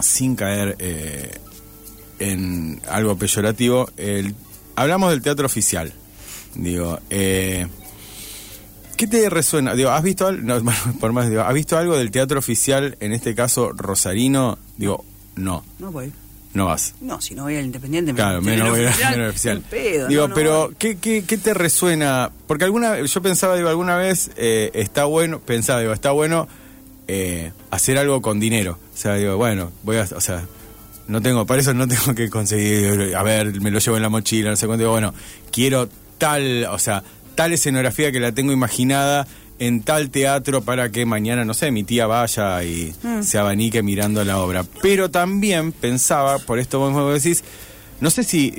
sin 0.00 0.34
caer 0.36 0.76
eh, 0.78 1.30
en 2.18 2.80
algo 2.88 3.16
peyorativo, 3.16 3.88
el, 3.96 4.34
hablamos 4.74 5.10
del 5.10 5.22
teatro 5.22 5.46
oficial. 5.46 5.92
Digo, 6.56 6.98
eh, 7.10 7.66
¿qué 8.96 9.06
te 9.06 9.28
resuena? 9.30 9.74
Digo, 9.74 9.90
¿has 9.90 10.02
visto 10.02 10.26
algo? 10.26 10.42
No, 10.42 10.72
por 11.00 11.12
más, 11.12 11.28
digo, 11.28 11.42
¿has 11.42 11.54
visto 11.54 11.76
algo 11.76 11.96
del 11.96 12.10
teatro 12.10 12.38
oficial, 12.38 12.96
en 13.00 13.12
este 13.12 13.34
caso 13.34 13.72
rosarino? 13.72 14.58
Digo, 14.76 15.04
no, 15.36 15.64
No 15.78 15.92
voy. 15.92 16.12
no 16.54 16.66
vas. 16.66 16.94
No, 17.00 17.20
si 17.20 17.34
no 17.34 17.42
voy 17.44 17.56
al 17.56 17.66
Independiente. 17.66 18.12
me- 18.12 18.16
Claro, 18.16 18.40
menos, 18.40 18.58
menos 18.72 18.78
menos 18.78 18.90
oficial, 18.94 19.28
oficial. 19.28 19.56
al 19.58 19.62
pedo, 19.64 20.08
digo, 20.08 20.22
no, 20.22 20.28
no 20.28 20.34
pero 20.34 20.66
voy. 20.68 20.76
¿qué, 20.78 20.96
qué, 20.96 21.24
qué 21.26 21.36
te 21.38 21.52
resuena? 21.54 22.30
Porque 22.46 22.64
alguna 22.64 23.00
yo 23.00 23.22
pensaba, 23.22 23.56
digo, 23.56 23.68
alguna 23.68 23.96
vez 23.96 24.30
eh, 24.36 24.70
está 24.74 25.04
bueno, 25.04 25.40
pensaba, 25.40 25.80
digo, 25.80 25.92
está 25.92 26.10
bueno 26.12 26.48
eh, 27.08 27.52
hacer 27.70 27.98
algo 27.98 28.22
con 28.22 28.40
dinero. 28.40 28.78
O 28.94 28.96
sea, 28.96 29.14
digo, 29.16 29.36
bueno, 29.36 29.70
voy 29.82 29.98
a, 29.98 30.08
o 30.16 30.20
sea, 30.22 30.46
no 31.06 31.20
tengo, 31.20 31.44
para 31.44 31.60
eso 31.60 31.74
no 31.74 31.86
tengo 31.88 32.14
que 32.14 32.30
conseguir, 32.30 33.14
a 33.14 33.22
ver, 33.22 33.60
me 33.60 33.70
lo 33.70 33.78
llevo 33.78 33.96
en 33.98 34.02
la 34.02 34.08
mochila, 34.08 34.48
no 34.48 34.56
sé 34.56 34.66
cuánto, 34.66 34.80
digo, 34.84 34.92
bueno, 34.92 35.12
quiero 35.52 35.86
tal, 36.18 36.64
o 36.70 36.78
sea, 36.78 37.02
tal 37.34 37.52
escenografía 37.52 38.10
que 38.12 38.20
la 38.20 38.32
tengo 38.32 38.52
imaginada 38.52 39.26
en 39.58 39.82
tal 39.82 40.10
teatro 40.10 40.62
para 40.62 40.90
que 40.90 41.06
mañana, 41.06 41.44
no 41.44 41.54
sé, 41.54 41.70
mi 41.70 41.82
tía 41.84 42.06
vaya 42.06 42.62
y 42.64 42.94
Mm. 43.02 43.22
se 43.22 43.38
abanique 43.38 43.82
mirando 43.82 44.22
la 44.24 44.38
obra. 44.38 44.64
Pero 44.82 45.10
también 45.10 45.72
pensaba, 45.72 46.38
por 46.38 46.58
esto 46.58 46.78
vos 46.78 46.90
mismo 46.92 47.08
decís, 47.10 47.42
no 48.00 48.10
sé 48.10 48.22
si, 48.24 48.52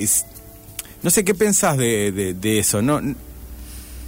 no 1.02 1.10
sé 1.10 1.24
qué 1.24 1.34
pensás 1.34 1.76
de, 1.76 2.10
de, 2.10 2.34
de 2.34 2.58
eso, 2.58 2.82
¿no? 2.82 3.00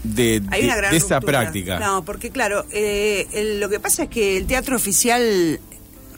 De, 0.02 0.42
Hay 0.50 0.60
de- 0.62 0.66
una 0.66 0.76
gran 0.76 0.90
de 0.92 0.96
esa 0.96 1.16
ruptura. 1.20 1.40
práctica. 1.42 1.78
No, 1.78 2.04
porque 2.04 2.30
claro, 2.30 2.64
eh, 2.72 3.26
el- 3.34 3.60
lo 3.60 3.68
que 3.68 3.78
pasa 3.80 4.04
es 4.04 4.08
que 4.08 4.36
el 4.36 4.46
teatro 4.46 4.74
oficial, 4.76 5.60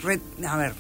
re- 0.03 0.21
a 0.47 0.57
ver, 0.57 0.73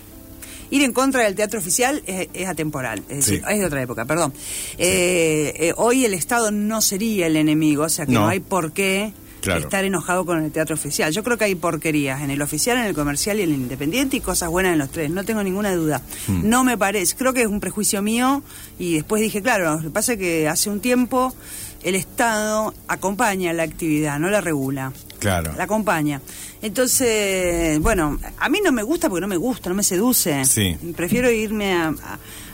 ir 0.72 0.82
en 0.82 0.92
contra 0.92 1.22
del 1.22 1.34
teatro 1.36 1.58
oficial 1.60 2.02
es, 2.06 2.28
es 2.34 2.48
atemporal, 2.48 2.98
es 3.08 3.16
decir, 3.18 3.38
Sí. 3.46 3.52
es 3.54 3.58
de 3.60 3.64
otra 3.66 3.80
época, 3.82 4.04
perdón. 4.04 4.32
Eh, 4.78 5.52
eh, 5.56 5.72
hoy 5.76 6.04
el 6.04 6.14
Estado 6.14 6.50
no 6.50 6.80
sería 6.82 7.26
el 7.28 7.36
enemigo, 7.36 7.84
o 7.84 7.88
sea 7.88 8.06
que 8.06 8.12
no, 8.12 8.22
No. 8.22 8.28
hay 8.28 8.40
por 8.40 8.72
qué 8.72 9.12
Claro. 9.42 9.58
estar 9.60 9.84
enojado 9.84 10.24
con 10.24 10.42
el 10.44 10.52
teatro 10.52 10.74
oficial. 10.76 11.12
Yo 11.12 11.24
creo 11.24 11.36
que 11.36 11.44
hay 11.46 11.56
porquerías 11.56 12.22
en 12.22 12.30
el 12.30 12.40
oficial, 12.42 12.78
en 12.78 12.84
el 12.84 12.94
comercial 12.94 13.40
y 13.40 13.42
en 13.42 13.48
el 13.50 13.54
independiente 13.56 14.16
y 14.16 14.20
cosas 14.20 14.48
buenas 14.50 14.72
en 14.72 14.78
los 14.78 14.90
tres, 14.90 15.10
no 15.10 15.24
tengo 15.24 15.42
ninguna 15.42 15.74
duda. 15.74 16.00
Hmm. 16.28 16.48
No 16.48 16.62
me 16.62 16.78
parece, 16.78 17.16
creo 17.16 17.32
que 17.32 17.40
es 17.42 17.48
un 17.48 17.58
prejuicio 17.58 18.02
mío 18.02 18.42
y 18.78 18.94
después 18.94 19.20
dije, 19.20 19.42
claro, 19.42 19.74
lo 19.76 19.82
que 19.82 19.90
pasa 19.90 20.12
es 20.12 20.18
que 20.20 20.48
hace 20.48 20.70
un 20.70 20.78
tiempo 20.80 21.34
el 21.82 21.96
Estado 21.96 22.72
acompaña 22.86 23.52
la 23.52 23.64
actividad, 23.64 24.20
no 24.20 24.30
la 24.30 24.40
regula. 24.40 24.92
Claro. 25.22 25.52
La 25.56 25.64
acompaña. 25.64 26.20
Entonces, 26.60 27.78
bueno, 27.80 28.18
a 28.38 28.48
mí 28.48 28.58
no 28.64 28.72
me 28.72 28.82
gusta 28.82 29.08
porque 29.08 29.20
no 29.20 29.28
me 29.28 29.36
gusta, 29.36 29.68
no 29.68 29.74
me 29.74 29.82
seduce. 29.82 30.44
Sí. 30.44 30.76
Prefiero 30.96 31.30
irme 31.30 31.74
a, 31.74 31.94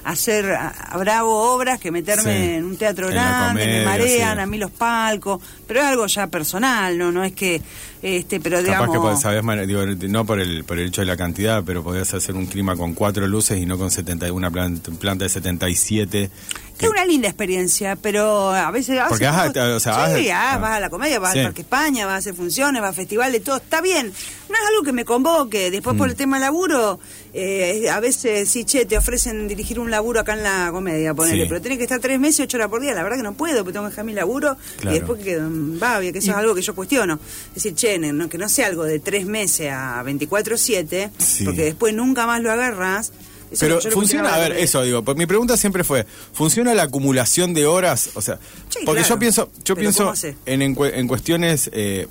hacer 0.04 0.52
a, 0.52 0.68
a 0.68 0.96
bravo 0.98 1.52
obras 1.54 1.78
que 1.80 1.90
meterme 1.90 2.22
Sí. 2.46 2.54
en 2.54 2.64
un 2.64 2.76
teatro 2.76 3.08
En 3.08 3.14
grande, 3.14 3.66
me 3.66 3.84
marean 3.84 4.36
sí. 4.36 4.40
a 4.42 4.46
mí 4.46 4.56
los 4.58 4.70
palcos, 4.70 5.40
pero 5.66 5.80
es 5.80 5.86
algo 5.86 6.06
ya 6.06 6.26
personal, 6.28 6.96
no 6.96 7.10
no 7.12 7.24
es 7.24 7.32
que 7.32 7.60
este, 8.00 8.38
pero 8.40 8.58
Capaz 8.58 8.64
digamos 8.68 8.90
que 8.96 8.98
podés- 9.00 9.20
sabés, 9.20 9.66
digo, 9.66 9.84
no 10.08 10.24
por 10.24 10.38
el, 10.40 10.62
por 10.64 10.78
el 10.78 10.86
hecho 10.88 11.00
de 11.00 11.06
la 11.06 11.16
cantidad, 11.16 11.62
pero 11.64 11.82
podías 11.82 12.14
hacer 12.14 12.34
un 12.36 12.46
clima 12.46 12.76
con 12.76 12.94
cuatro 12.94 13.26
luces 13.26 13.58
y 13.58 13.66
no 13.66 13.76
con 13.76 13.90
70, 13.90 14.32
una 14.32 14.50
planta, 14.50 14.90
planta 14.92 15.24
de 15.24 15.28
77. 15.30 16.30
Es 16.80 16.88
una 16.88 17.04
linda 17.04 17.28
experiencia, 17.28 17.96
pero 17.96 18.50
a 18.50 18.70
veces... 18.70 19.00
Porque 19.08 19.24
vas 19.26 19.36
a- 19.56 19.74
o 19.76 19.80
sea, 19.80 20.14
sí, 20.16 20.28
vas 20.28 20.30
a- 20.30 20.52
ah, 20.54 20.58
vas 20.58 20.70
a 20.76 20.80
la 20.80 20.90
comedia, 20.90 21.18
vas 21.18 21.32
Sí. 21.32 21.40
al 21.40 21.46
Parque 21.46 21.62
España, 21.62 22.06
vas 22.06 22.14
a 22.14 22.18
hacer 22.18 22.34
funciones, 22.34 22.80
vas 22.80 22.90
a 22.90 22.94
festivales, 22.94 23.42
todo 23.42 23.56
está 23.56 23.80
bien. 23.80 24.06
No 24.48 24.54
es 24.54 24.60
algo 24.70 24.82
que 24.84 24.92
me 24.92 25.04
convoque. 25.04 25.70
Después 25.70 25.94
Mm. 25.94 25.98
por 25.98 26.08
el 26.08 26.14
tema 26.14 26.38
laburo, 26.38 27.00
eh, 27.34 27.88
a 27.90 27.98
veces 28.00 28.48
sí, 28.48 28.64
che, 28.64 28.84
te 28.86 28.96
ofrecen 28.96 29.48
dirigir 29.48 29.78
un 29.80 29.90
laburo 29.90 30.20
acá 30.20 30.34
en 30.34 30.42
la 30.44 30.68
comedia, 30.72 31.14
ponele, 31.14 31.42
Sí. 31.42 31.48
pero 31.48 31.60
tenés 31.60 31.78
que 31.78 31.84
estar 31.84 32.00
tres 32.00 32.18
meses, 32.20 32.40
ocho 32.44 32.56
horas 32.56 32.68
por 32.68 32.80
día. 32.80 32.94
La 32.94 33.02
verdad 33.02 33.16
que 33.18 33.22
no 33.24 33.34
puedo, 33.34 33.58
porque 33.64 33.72
tengo 33.72 33.86
que 33.86 33.90
dejar 33.90 34.04
mi 34.04 34.12
laburo 34.14 34.56
Claro. 34.80 34.96
y 34.96 34.98
después 35.00 35.22
que 35.22 35.38
babia, 35.40 36.12
que 36.12 36.18
eso 36.20 36.30
es 36.30 36.36
algo 36.36 36.54
que 36.54 36.62
yo 36.62 36.74
cuestiono. 36.74 37.18
Es 37.48 37.54
decir, 37.56 37.74
che, 37.74 37.98
no- 37.98 38.28
que 38.28 38.38
no 38.38 38.48
sea 38.48 38.68
algo 38.68 38.84
de 38.84 39.00
tres 39.00 39.26
meses 39.26 39.70
a 39.72 40.02
24-7, 40.04 41.10
Sí. 41.18 41.44
porque 41.44 41.64
después 41.64 41.92
nunca 41.92 42.26
más 42.26 42.40
lo 42.40 42.50
agarras. 42.52 43.12
Eso 43.50 43.60
Pero 43.60 43.80
funciona, 43.92 44.34
a 44.34 44.38
ver, 44.38 44.52
eso 44.52 44.82
digo, 44.82 45.02
pues 45.02 45.16
mi 45.16 45.26
pregunta 45.26 45.56
siempre 45.56 45.82
fue, 45.84 46.04
¿funciona 46.32 46.74
la 46.74 46.82
acumulación 46.84 47.54
de 47.54 47.66
horas? 47.66 48.10
O 48.14 48.20
sea, 48.22 48.38
Sí, 48.68 48.80
porque 48.84 49.00
claro. 49.00 49.14
yo 49.14 49.18
pienso, 49.18 49.50
yo 49.64 49.74
pienso 49.76 50.12
en, 50.46 50.62
en, 50.62 50.76
cue- 50.76 50.92
en 50.94 51.08
cuestiones, 51.08 51.70
eh, 51.72 52.06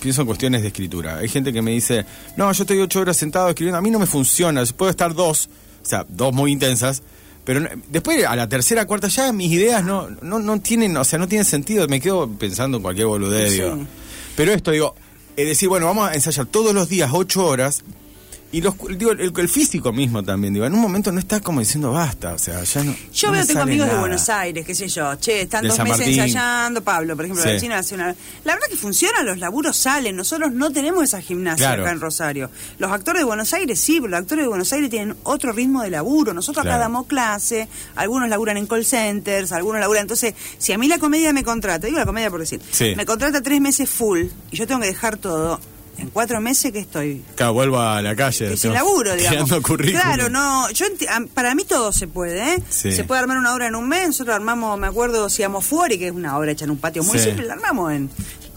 pienso 0.00 0.22
en 0.22 0.26
cuestiones 0.26 0.62
de 0.62 0.68
escritura. 0.68 1.18
Hay 1.18 1.28
gente 1.28 1.52
que 1.52 1.60
me 1.60 1.72
dice, 1.72 2.06
no, 2.36 2.50
yo 2.52 2.62
estoy 2.62 2.78
ocho 2.78 3.00
horas 3.00 3.16
sentado 3.16 3.48
escribiendo, 3.50 3.78
a 3.78 3.82
mí 3.82 3.90
no 3.90 3.98
me 3.98 4.06
funciona, 4.06 4.62
yo 4.64 4.74
puedo 4.76 4.90
estar 4.90 5.14
dos, 5.14 5.50
o 5.84 5.86
sea, 5.86 6.06
dos 6.08 6.32
muy 6.32 6.52
intensas, 6.52 7.02
pero 7.44 7.66
después 7.88 8.24
a 8.26 8.36
la 8.36 8.48
tercera, 8.48 8.86
cuarta 8.86 9.08
ya 9.08 9.32
mis 9.32 9.50
ideas 9.52 9.82
no, 9.84 10.08
no, 10.22 10.38
no 10.38 10.60
tienen, 10.60 10.96
o 10.96 11.04
sea, 11.04 11.18
no 11.18 11.28
tienen 11.28 11.44
sentido, 11.44 11.86
me 11.88 12.00
quedo 12.00 12.28
pensando 12.30 12.76
en 12.78 12.82
cualquier 12.82 13.06
boludez, 13.08 13.50
Sí. 13.52 13.56
digo. 13.62 13.78
Pero 14.36 14.52
esto, 14.52 14.70
digo, 14.70 14.94
es 15.36 15.46
decir, 15.46 15.68
bueno, 15.68 15.86
vamos 15.86 16.10
a 16.10 16.14
ensayar 16.14 16.46
todos 16.46 16.74
los 16.74 16.88
días 16.88 17.10
ocho 17.12 17.44
horas. 17.46 17.82
Y 18.50 18.62
los, 18.62 18.74
digo, 18.96 19.10
el, 19.12 19.30
el 19.36 19.48
físico 19.50 19.92
mismo 19.92 20.22
también, 20.22 20.54
digo, 20.54 20.64
en 20.64 20.72
un 20.72 20.80
momento 20.80 21.12
no 21.12 21.18
está 21.20 21.38
como 21.40 21.60
diciendo 21.60 21.92
basta, 21.92 22.32
o 22.32 22.38
sea, 22.38 22.62
ya 22.64 22.82
no. 22.82 22.94
Yo 23.12 23.28
no 23.28 23.34
veo, 23.34 23.46
tengo 23.46 23.60
amigos 23.60 23.90
de. 23.90 23.98
Buenos 23.98 24.26
Aires, 24.30 24.64
qué 24.64 24.74
sé 24.74 24.88
yo, 24.88 25.14
che, 25.16 25.42
están 25.42 25.62
De 25.64 25.68
dos 25.68 25.78
meses 25.80 26.08
ensayando, 26.08 26.82
Pablo, 26.82 27.14
por 27.14 27.26
ejemplo, 27.26 27.42
Sí. 27.42 27.48
la 27.48 27.54
vecina 27.54 27.76
nacional. 27.76 28.16
La 28.44 28.54
verdad 28.54 28.68
que 28.70 28.76
funciona, 28.76 29.22
los 29.22 29.36
laburos 29.36 29.76
salen, 29.76 30.16
nosotros 30.16 30.50
no 30.52 30.72
tenemos 30.72 31.04
esa 31.04 31.20
gimnasia 31.20 31.66
Claro. 31.66 31.82
acá 31.82 31.92
en 31.92 32.00
Rosario. 32.00 32.50
Los 32.78 32.90
actores 32.90 33.20
de 33.20 33.24
Buenos 33.24 33.52
Aires 33.52 33.78
sí, 33.78 33.96
pero 34.00 34.12
los 34.12 34.20
actores 34.20 34.44
de 34.44 34.48
Buenos 34.48 34.72
Aires 34.72 34.88
tienen 34.88 35.14
otro 35.24 35.52
ritmo 35.52 35.82
de 35.82 35.90
laburo. 35.90 36.32
Nosotros 36.32 36.62
acá 36.62 36.70
Claro. 36.76 36.84
damos 36.84 37.06
clase, 37.06 37.68
algunos 37.96 38.30
laburan 38.30 38.56
en 38.56 38.66
call 38.66 38.86
centers, 38.86 39.52
algunos 39.52 39.78
laburan. 39.80 40.02
Entonces, 40.02 40.32
si 40.56 40.72
a 40.72 40.78
mí 40.78 40.88
la 40.88 40.98
comedia 40.98 41.34
me 41.34 41.44
contrata, 41.44 41.86
digo 41.86 41.98
la 41.98 42.06
comedia 42.06 42.30
por 42.30 42.40
decir, 42.40 42.62
Sí. 42.70 42.94
me 42.96 43.04
contrata 43.04 43.42
tres 43.42 43.60
meses 43.60 43.90
full 43.90 44.22
y 44.50 44.56
yo 44.56 44.66
tengo 44.66 44.80
que 44.80 44.86
dejar 44.86 45.18
todo. 45.18 45.60
En 45.98 46.10
cuatro 46.10 46.40
meses 46.40 46.70
que 46.72 46.78
estoy 46.78 47.24
Claro, 47.34 47.52
vuelvo 47.54 47.80
a 47.80 48.00
la 48.00 48.14
calle. 48.14 48.54
que 48.60 48.68
laburo, 48.68 49.14
digamos. 49.16 49.50
Claro, 49.90 50.28
no, 50.28 50.70
yo 50.70 50.86
para 51.34 51.54
mí 51.54 51.64
todo 51.64 51.92
se 51.92 52.06
puede, 52.06 52.54
¿eh? 52.54 52.62
Sí. 52.70 52.92
Se 52.92 53.04
puede 53.04 53.20
armar 53.20 53.36
una 53.38 53.52
obra 53.52 53.66
en 53.66 53.74
un 53.74 53.88
mes, 53.88 54.06
nosotros 54.06 54.36
armamos, 54.36 54.78
me 54.78 54.86
acuerdo, 54.86 55.28
si 55.28 55.42
amo 55.42 55.60
Fuori, 55.60 55.98
que 55.98 56.06
es 56.08 56.12
una 56.12 56.38
obra 56.38 56.52
hecha 56.52 56.64
en 56.64 56.70
un 56.70 56.78
patio 56.78 57.02
muy 57.02 57.18
Sí. 57.18 57.24
simple, 57.26 57.46
la 57.46 57.54
armamos 57.54 57.92
en 57.92 58.10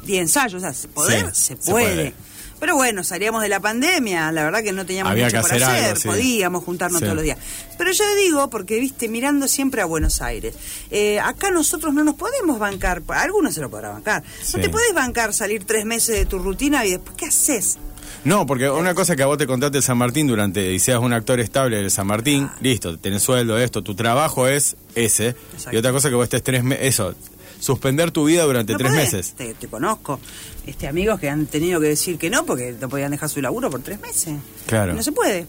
10 0.05 0.21
ensayos, 0.21 0.63
o 0.63 0.71
sea, 0.71 0.73
poder, 0.93 1.25
Sí, 1.33 1.55
se, 1.55 1.61
se 1.61 1.71
puede. 1.71 2.13
Pero 2.59 2.75
bueno, 2.75 3.03
salíamos 3.03 3.41
de 3.41 3.49
la 3.49 3.59
pandemia, 3.59 4.31
la 4.31 4.43
verdad 4.43 4.61
que 4.61 4.71
no 4.71 4.85
teníamos 4.85 5.09
Había 5.11 5.25
mucho 5.25 5.37
que 5.37 5.41
por 5.41 5.51
hacer 5.51 5.63
hacer, 5.63 5.85
algo, 5.97 6.01
podíamos 6.03 6.63
juntarnos 6.63 7.01
todos 7.01 7.15
los 7.15 7.23
días. 7.23 7.39
Pero 7.77 7.91
yo 7.91 8.03
digo, 8.15 8.49
porque 8.49 8.79
viste, 8.79 9.07
mirando 9.07 9.47
siempre 9.47 9.81
a 9.81 9.85
Buenos 9.85 10.21
Aires, 10.21 10.53
eh, 10.91 11.19
acá 11.19 11.51
nosotros 11.51 11.93
no 11.93 12.03
nos 12.03 12.15
podemos 12.15 12.59
bancar, 12.59 13.01
algunos 13.09 13.53
se 13.53 13.61
lo 13.61 13.69
podrá 13.69 13.89
bancar, 13.89 14.23
Sí. 14.43 14.57
no 14.57 14.63
te 14.63 14.69
podés 14.69 14.93
bancar 14.93 15.33
salir 15.33 15.63
tres 15.65 15.85
meses 15.85 16.15
de 16.15 16.25
tu 16.25 16.39
rutina 16.39 16.85
y 16.85 16.91
después, 16.91 17.15
¿qué 17.17 17.25
haces? 17.25 17.77
No, 18.23 18.45
porque 18.45 18.69
una 18.69 18.93
cosa 18.93 19.15
que 19.15 19.23
a 19.23 19.25
vos 19.25 19.37
te 19.39 19.47
contaste 19.47 19.77
de 19.79 19.81
San 19.81 19.97
Martín 19.97 20.27
durante 20.27 20.71
y 20.73 20.79
seas 20.79 20.99
un 20.99 21.11
actor 21.11 21.39
estable 21.39 21.77
de 21.81 21.89
San 21.89 22.05
Martín, 22.05 22.49
listo, 22.61 22.99
tenés 22.99 23.23
sueldo, 23.23 23.57
esto, 23.57 23.81
tu 23.81 23.95
trabajo 23.95 24.47
es 24.47 24.75
ese. 24.93 25.29
Exacto. 25.53 25.71
Y 25.73 25.77
otra 25.77 25.91
cosa 25.91 26.09
que 26.09 26.15
vos 26.15 26.25
estés 26.25 26.43
tres 26.43 26.63
meses, 26.63 26.85
eso, 26.85 27.15
suspender 27.59 28.11
tu 28.11 28.25
vida 28.25 28.43
durante 28.43 28.73
No 28.73 28.77
tres 28.79 28.91
podés. 28.91 29.13
meses. 29.13 29.33
Te, 29.33 29.53
te 29.55 29.67
conozco. 29.67 30.19
Este, 30.67 30.87
amigos 30.87 31.19
que 31.19 31.29
han 31.29 31.47
tenido 31.47 31.79
que 31.79 31.87
decir 31.87 32.19
que 32.19 32.29
no 32.29 32.45
porque 32.45 32.75
no 32.79 32.89
podían 32.89 33.09
dejar 33.09 33.27
su 33.29 33.41
laburo 33.41 33.71
por 33.71 33.81
tres 33.81 33.99
meses. 33.99 34.35
Claro. 34.67 34.93
No 34.93 35.01
se 35.01 35.11
puede. 35.11 35.47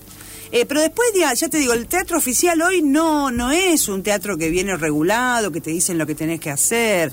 Eh, 0.55 0.67
pero 0.67 0.83
después, 0.83 1.09
ya, 1.19 1.33
ya 1.33 1.49
te 1.49 1.57
digo, 1.57 1.73
el 1.73 1.87
teatro 1.87 2.19
oficial 2.19 2.61
hoy 2.61 2.83
no, 2.83 3.31
no 3.31 3.51
es 3.51 3.89
un 3.89 4.03
teatro 4.03 4.37
que 4.37 4.51
viene 4.51 4.77
regulado, 4.77 5.51
que 5.51 5.63
te 5.63 5.71
dicen 5.71 5.97
lo 5.97 6.07
que 6.07 6.15
tenés 6.15 6.41
que 6.41 6.51
hacer. 6.51 7.11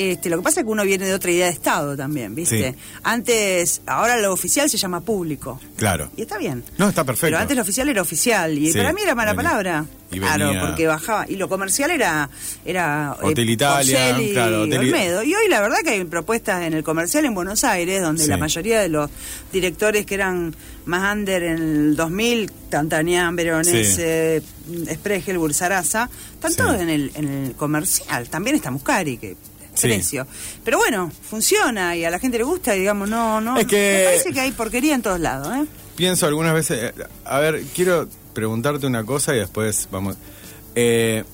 Este, 0.00 0.30
lo 0.30 0.36
que 0.36 0.42
pasa 0.44 0.60
es 0.60 0.64
que 0.66 0.70
uno 0.70 0.84
viene 0.84 1.06
de 1.06 1.12
otra 1.14 1.32
idea 1.32 1.46
de 1.46 1.52
Estado 1.52 1.96
también, 1.96 2.32
¿viste? 2.32 2.70
Sí. 2.72 2.78
Antes, 3.02 3.82
ahora 3.84 4.16
lo 4.18 4.32
oficial 4.32 4.70
se 4.70 4.76
llama 4.76 5.00
público. 5.00 5.60
Claro. 5.76 6.08
Y 6.16 6.22
está 6.22 6.38
bien. 6.38 6.62
No, 6.78 6.88
está 6.90 7.02
perfecto. 7.02 7.26
Pero 7.26 7.38
antes 7.38 7.56
lo 7.56 7.62
oficial 7.62 7.88
era 7.88 8.00
oficial. 8.00 8.56
Y 8.56 8.70
Sí, 8.70 8.78
para 8.78 8.92
mí 8.92 9.00
era 9.02 9.16
mala 9.16 9.34
palabra. 9.34 9.84
Y 10.12 10.20
Claro, 10.20 10.46
venía- 10.46 10.60
porque 10.66 10.86
bajaba. 10.86 11.26
Y 11.28 11.34
lo 11.34 11.48
comercial 11.48 11.90
era. 11.90 12.30
era 12.64 13.16
eh, 13.20 13.26
Hotel 13.26 13.50
Italia, 13.50 14.20
y 14.20 14.32
claro, 14.32 14.62
Hotel 14.62 14.78
Olmedo. 14.78 15.22
Y 15.24 15.34
hoy 15.34 15.48
la 15.48 15.60
verdad 15.60 15.78
que 15.82 15.90
hay 15.90 16.04
propuestas 16.04 16.62
en 16.62 16.74
el 16.74 16.84
comercial 16.84 17.24
en 17.24 17.34
Buenos 17.34 17.64
Aires, 17.64 18.00
donde 18.00 18.22
Sí. 18.22 18.28
la 18.30 18.36
mayoría 18.36 18.80
de 18.80 18.88
los 18.88 19.10
directores 19.52 20.06
que 20.06 20.14
eran 20.14 20.54
más 20.84 21.12
under 21.14 21.42
en 21.42 21.58
el 21.58 21.96
2000, 21.96 22.50
Tantanian, 22.70 23.34
Veronese, 23.34 24.42
Spregel, 24.94 25.38
Bursaraza, 25.38 26.08
están 26.34 26.54
todos 26.54 26.80
en 26.80 26.88
el, 26.88 27.10
en 27.16 27.28
el 27.28 27.52
comercial. 27.56 28.28
También 28.28 28.54
está 28.56 28.70
Muscari, 28.70 29.18
que 29.18 29.36
Sí. 29.78 29.88
precio. 29.88 30.26
Pero 30.64 30.78
bueno, 30.78 31.10
funciona 31.28 31.96
y 31.96 32.04
a 32.04 32.10
la 32.10 32.18
gente 32.18 32.38
le 32.38 32.44
gusta 32.44 32.74
y 32.76 32.80
digamos, 32.80 33.08
no, 33.08 33.40
no. 33.40 33.56
Es 33.58 33.66
que- 33.66 33.98
Me 34.00 34.04
parece 34.04 34.32
que 34.32 34.40
hay 34.40 34.52
porquería 34.52 34.94
en 34.94 35.02
todos 35.02 35.20
lados, 35.20 35.48
¿eh? 35.56 35.66
Pienso 35.96 36.26
algunas 36.26 36.54
veces, 36.54 36.92
eh, 36.96 37.04
a 37.24 37.38
ver, 37.38 37.62
quiero 37.74 38.08
preguntarte 38.34 38.86
una 38.86 39.04
cosa 39.04 39.34
y 39.34 39.38
después 39.38 39.88
vamos. 39.90 40.16
Eh, 40.74 41.24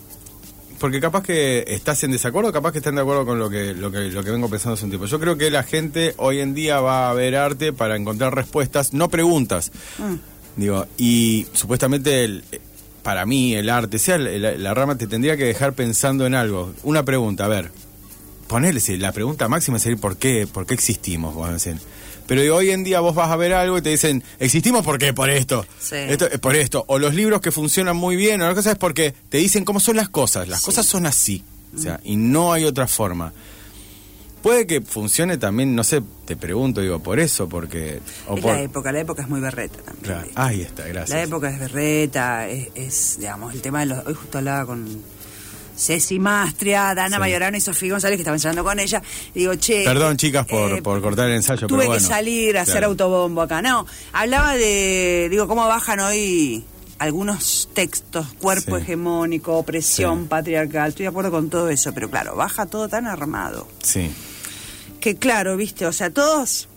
porque 0.78 1.00
capaz 1.00 1.22
que 1.22 1.64
estás 1.68 2.02
en 2.04 2.10
desacuerdo, 2.10 2.52
capaz 2.52 2.72
que 2.72 2.78
están 2.78 2.94
de 2.96 3.00
acuerdo 3.02 3.24
con 3.24 3.38
lo 3.38 3.48
que, 3.48 3.72
lo 3.74 3.90
que 3.90 4.00
lo 4.10 4.22
que 4.24 4.30
vengo 4.30 4.48
pensando 4.50 4.74
hace 4.74 4.84
un 4.84 4.90
tiempo. 4.90 5.06
Yo 5.06 5.20
creo 5.20 5.36
que 5.38 5.50
la 5.50 5.62
gente 5.62 6.14
hoy 6.18 6.40
en 6.40 6.52
día 6.54 6.80
va 6.80 7.10
a 7.10 7.14
ver 7.14 7.36
arte 7.36 7.72
para 7.72 7.96
encontrar 7.96 8.34
respuestas, 8.34 8.92
no 8.92 9.08
preguntas. 9.08 9.70
Mm. 9.98 10.14
Digo, 10.60 10.86
y 10.98 11.46
supuestamente 11.52 12.24
el- 12.24 12.44
para 13.02 13.26
mí 13.26 13.54
el 13.54 13.68
arte, 13.70 13.98
sea 13.98 14.16
la 14.18 14.72
rama, 14.74 14.96
te 14.96 15.06
tendría 15.06 15.36
que 15.36 15.44
dejar 15.44 15.74
pensando 15.74 16.26
en 16.26 16.34
algo. 16.34 16.72
Una 16.84 17.04
pregunta, 17.04 17.44
a 17.44 17.48
ver, 17.48 17.70
ponerle 18.46 18.80
la 18.98 19.12
pregunta 19.12 19.48
máxima 19.48 19.76
es 19.76 19.84
decir, 19.84 19.98
¿por 19.98 20.16
qué, 20.16 20.46
por 20.46 20.66
qué 20.66 20.74
existimos? 20.74 21.34
Decir. 21.52 21.76
Pero 22.26 22.40
digo, 22.40 22.56
hoy 22.56 22.70
en 22.70 22.84
día 22.84 23.00
vos 23.00 23.14
vas 23.14 23.30
a 23.30 23.36
ver 23.36 23.52
algo 23.52 23.76
y 23.76 23.82
te 23.82 23.90
dicen, 23.90 24.22
¿existimos 24.38 24.82
por 24.84 24.98
qué? 24.98 25.12
Por 25.12 25.28
esto. 25.28 25.66
Sí. 25.78 25.96
Esto, 25.96 26.26
por 26.40 26.56
esto. 26.56 26.84
O 26.88 26.98
los 26.98 27.14
libros 27.14 27.40
que 27.42 27.50
funcionan 27.52 27.96
muy 27.96 28.16
bien, 28.16 28.40
o 28.40 28.46
las 28.46 28.54
cosas 28.54 28.72
es 28.72 28.78
porque 28.78 29.14
te 29.28 29.38
dicen 29.38 29.64
cómo 29.64 29.78
son 29.80 29.96
las 29.96 30.08
cosas. 30.08 30.48
Las 30.48 30.62
cosas 30.62 30.86
son 30.86 31.04
así. 31.06 31.44
O 31.76 31.78
sea, 31.80 32.00
y 32.04 32.16
no 32.16 32.52
hay 32.52 32.64
otra 32.64 32.86
forma. 32.86 33.32
Puede 34.42 34.66
que 34.66 34.82
funcione 34.82 35.38
también, 35.38 35.74
no 35.74 35.82
sé, 35.84 36.02
te 36.26 36.36
pregunto, 36.36 36.82
digo, 36.82 36.98
por 37.00 37.18
eso, 37.18 37.48
porque... 37.48 38.00
o 38.28 38.36
es 38.36 38.42
por- 38.42 38.52
la 38.52 38.60
época, 38.60 38.92
la 38.92 39.00
época 39.00 39.22
es 39.22 39.28
muy 39.28 39.40
berreta 39.40 39.78
también. 39.82 40.30
Ahí 40.34 40.60
está, 40.60 40.86
gracias. 40.86 41.10
La 41.10 41.22
época 41.22 41.48
es 41.48 41.58
berreta, 41.58 42.46
es, 42.48 42.68
es, 42.74 43.16
digamos, 43.20 43.54
el 43.54 43.62
tema 43.62 43.80
de 43.80 43.86
los... 43.86 44.06
Hoy 44.06 44.12
justo 44.12 44.36
hablaba 44.38 44.66
con 44.66 44.86
Ceci 45.76 46.18
Mastria, 46.18 46.94
Dana 46.94 47.16
Sí. 47.16 47.20
Mayorano 47.20 47.56
y 47.56 47.60
Sofía 47.60 47.92
González, 47.92 48.16
que 48.16 48.22
estaban 48.22 48.38
charlando 48.40 48.64
con 48.64 48.78
ella. 48.78 49.02
Y 49.34 49.40
digo, 49.40 49.54
che... 49.56 49.84
Perdón, 49.84 50.16
chicas, 50.16 50.46
por, 50.46 50.72
eh, 50.78 50.82
por 50.82 51.00
cortar 51.02 51.28
el 51.28 51.36
ensayo, 51.36 51.66
Tuve 51.66 51.80
pero 51.80 51.90
bueno. 51.90 52.02
que 52.02 52.08
salir 52.08 52.56
a 52.58 52.62
hacer 52.62 52.84
autobombo 52.84 53.42
acá. 53.42 53.60
No, 53.62 53.86
hablaba 54.12 54.54
de, 54.54 55.28
digo, 55.30 55.48
cómo 55.48 55.66
bajan 55.66 56.00
hoy 56.00 56.64
algunos 56.98 57.68
textos, 57.74 58.26
cuerpo 58.40 58.76
Sí. 58.76 58.82
hegemónico, 58.82 59.56
opresión 59.58 60.22
Sí. 60.22 60.26
patriarcal. 60.28 60.90
Estoy 60.90 61.04
de 61.04 61.08
acuerdo 61.08 61.30
con 61.32 61.50
todo 61.50 61.68
eso, 61.68 61.92
pero 61.92 62.08
claro, 62.08 62.36
baja 62.36 62.66
todo 62.66 62.88
tan 62.88 63.06
armado. 63.06 63.66
Sí. 63.82 64.10
Que 65.00 65.16
claro, 65.16 65.56
viste, 65.56 65.86
o 65.86 65.92
sea, 65.92 66.10
todos... 66.10 66.68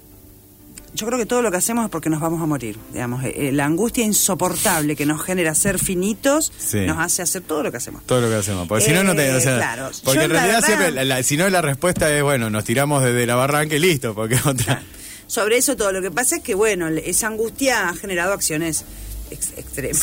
Yo 0.97 1.05
creo 1.05 1.19
que 1.19 1.25
todo 1.27 1.41
lo 1.41 1.51
que 1.51 1.57
hacemos 1.57 1.85
es 1.85 1.91
porque 1.91 2.09
nos 2.09 2.19
vamos 2.19 2.41
a 2.41 2.45
morir, 2.45 2.77
digamos. 2.91 3.23
eh, 3.23 3.33
eh, 3.49 3.51
la 3.51 3.65
angustia 3.65 4.03
insoportable 4.03 4.95
que 4.95 5.05
nos 5.05 5.21
genera 5.23 5.53
ser 5.55 5.77
finitos 5.79 6.51
Sí. 6.57 6.79
nos 6.85 6.97
hace 6.97 7.21
hacer 7.21 7.43
todo 7.43 7.61
lo 7.63 7.71
que 7.71 7.77
hacemos. 7.77 8.03
Todo 8.05 8.21
lo 8.21 8.29
que 8.29 8.35
hacemos. 8.35 8.67
Porque 8.67 8.83
si 8.85 8.91
no, 8.91 9.03
no 9.03 9.15
te. 9.15 9.31
O 9.31 9.37
Eh, 9.37 9.41
sea, 9.41 9.55
claro. 9.57 9.89
Porque 10.03 10.17
Yo, 10.19 10.25
en 10.25 10.31
realidad 10.31 10.53
verdad- 10.55 10.67
siempre. 10.67 10.91
la- 10.91 11.03
la- 11.05 11.23
si 11.23 11.37
no, 11.37 11.47
la 11.49 11.61
respuesta 11.61 12.11
es, 12.15 12.23
bueno, 12.23 12.49
nos 12.49 12.63
tiramos 12.65 13.03
desde 13.03 13.25
la 13.25 13.35
barranca 13.35 13.75
y 13.75 13.79
listo. 13.79 14.15
Porque 14.15 14.35
otra. 14.45 14.81
Sobre 15.27 15.57
eso 15.57 15.75
todo. 15.77 15.91
Lo 15.91 16.01
que 16.01 16.09
pasa 16.11 16.37
es 16.37 16.41
que, 16.41 16.55
bueno, 16.55 16.87
esa 16.87 17.27
angustia 17.27 17.89
ha 17.89 17.93
generado 17.95 18.33
acciones 18.33 18.83
ex- 19.29 19.53
extremas. 19.57 19.97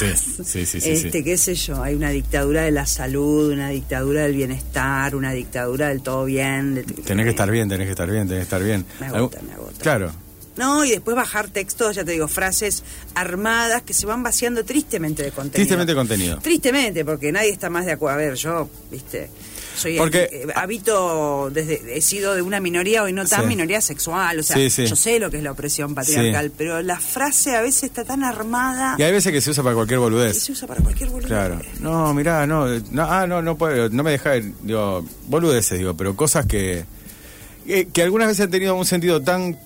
Sí, 0.45 0.64
sí, 0.66 0.80
sí, 0.80 0.90
Este, 0.90 1.24
qué 1.24 1.36
sé 1.38 1.55
yo, 1.55 1.82
hay 1.82 1.95
una 1.95 2.11
dictadura 2.11 2.62
de 2.62 2.70
la 2.70 2.86
salud, 2.86 3.51
una 3.53 3.70
dictadura 3.70 4.22
del 4.22 4.36
bienestar, 4.36 5.16
una 5.16 5.32
dictadura 5.32 5.88
del 5.88 6.03
todo 6.03 6.24
bien. 6.26 6.74
de- 6.76 6.82
Tenés 6.84 7.24
que 7.24 7.30
estar 7.30 7.51
bien, 7.51 7.68
tenés 7.68 7.86
que 7.86 7.92
estar 7.92 8.09
bien, 8.11 8.28
tenés 8.28 8.40
que 8.40 8.45
estar 8.45 8.62
bien. 8.62 8.84
Me 9.01 9.07
agota, 9.07 9.40
me 9.42 9.55
agota. 9.55 9.80
Claro. 9.80 10.12
No, 10.57 10.85
y 10.85 10.91
después 10.91 11.17
bajar 11.17 11.49
textos, 11.49 11.97
ya 11.97 12.05
te 12.05 12.13
digo, 12.13 12.29
frases 12.29 12.83
armadas 13.15 13.83
que 13.83 13.93
se 13.95 14.07
van 14.07 14.23
vaciando 14.23 14.65
tristemente 14.65 15.23
de 15.23 15.31
contenido. 15.33 15.57
Tristemente 15.57 15.95
contenido. 15.95 16.39
Tristemente, 16.39 17.05
porque 17.05 17.33
nadie 17.33 17.51
está 17.51 17.71
más 17.71 17.87
de 17.87 17.93
acuerdo. 17.93 18.15
A 18.15 18.19
ver, 18.19 18.35
yo, 18.35 18.69
viste, 18.91 19.29
soy 19.77 19.99
Porque- 19.99 20.29
eh, 20.31 20.47
habito 20.55 21.51
desde 21.53 21.97
he 21.97 22.01
sido 22.01 22.35
de 22.35 22.43
una 22.43 22.61
minoría 22.61 23.03
hoy 23.03 23.13
no 23.13 23.25
tan 23.27 23.41
Sí. 23.43 23.47
minoría 23.49 23.81
sexual, 23.81 24.39
o 24.39 24.43
sea, 24.45 24.55
Sí, 24.57 24.71
sí. 24.71 24.87
yo 24.87 24.95
sé 24.95 25.19
lo 25.19 25.29
que 25.31 25.39
es 25.39 25.43
la 25.43 25.51
opresión 25.51 25.93
patriarcal, 25.97 26.53
pero 26.57 26.81
la 26.83 27.01
frase 27.01 27.57
a 27.57 27.61
veces 27.61 27.83
está 27.85 28.05
tan 28.05 28.23
armada 28.23 28.95
Y 28.97 29.03
hay 29.03 29.11
veces 29.11 29.33
que 29.33 29.41
se 29.41 29.51
usa 29.51 29.65
para 29.65 29.75
cualquier 29.75 29.99
boludez. 29.99 30.41
se 30.41 30.53
usa 30.53 30.69
para 30.69 30.81
cualquier 30.81 31.11
boludo. 31.11 31.27
Claro. 31.27 31.61
No, 31.81 32.15
mirá, 32.15 32.47
no, 32.47 32.69
no, 32.93 33.03
ah, 33.03 33.27
no, 33.27 33.43
no 33.43 33.57
puedo, 33.59 33.89
no 33.89 34.05
me 34.05 34.13
deja, 34.13 34.35
digo, 34.63 35.05
boludeces, 35.27 35.79
digo, 35.79 35.95
pero 35.97 36.15
cosas 36.15 36.47
que, 36.47 36.85
que, 37.67 37.89
que 37.89 38.03
algunas 38.03 38.29
veces 38.29 38.45
han 38.45 38.51
tenido 38.53 38.77
un 38.77 38.87
sentido 38.87 39.21
tan 39.23 39.59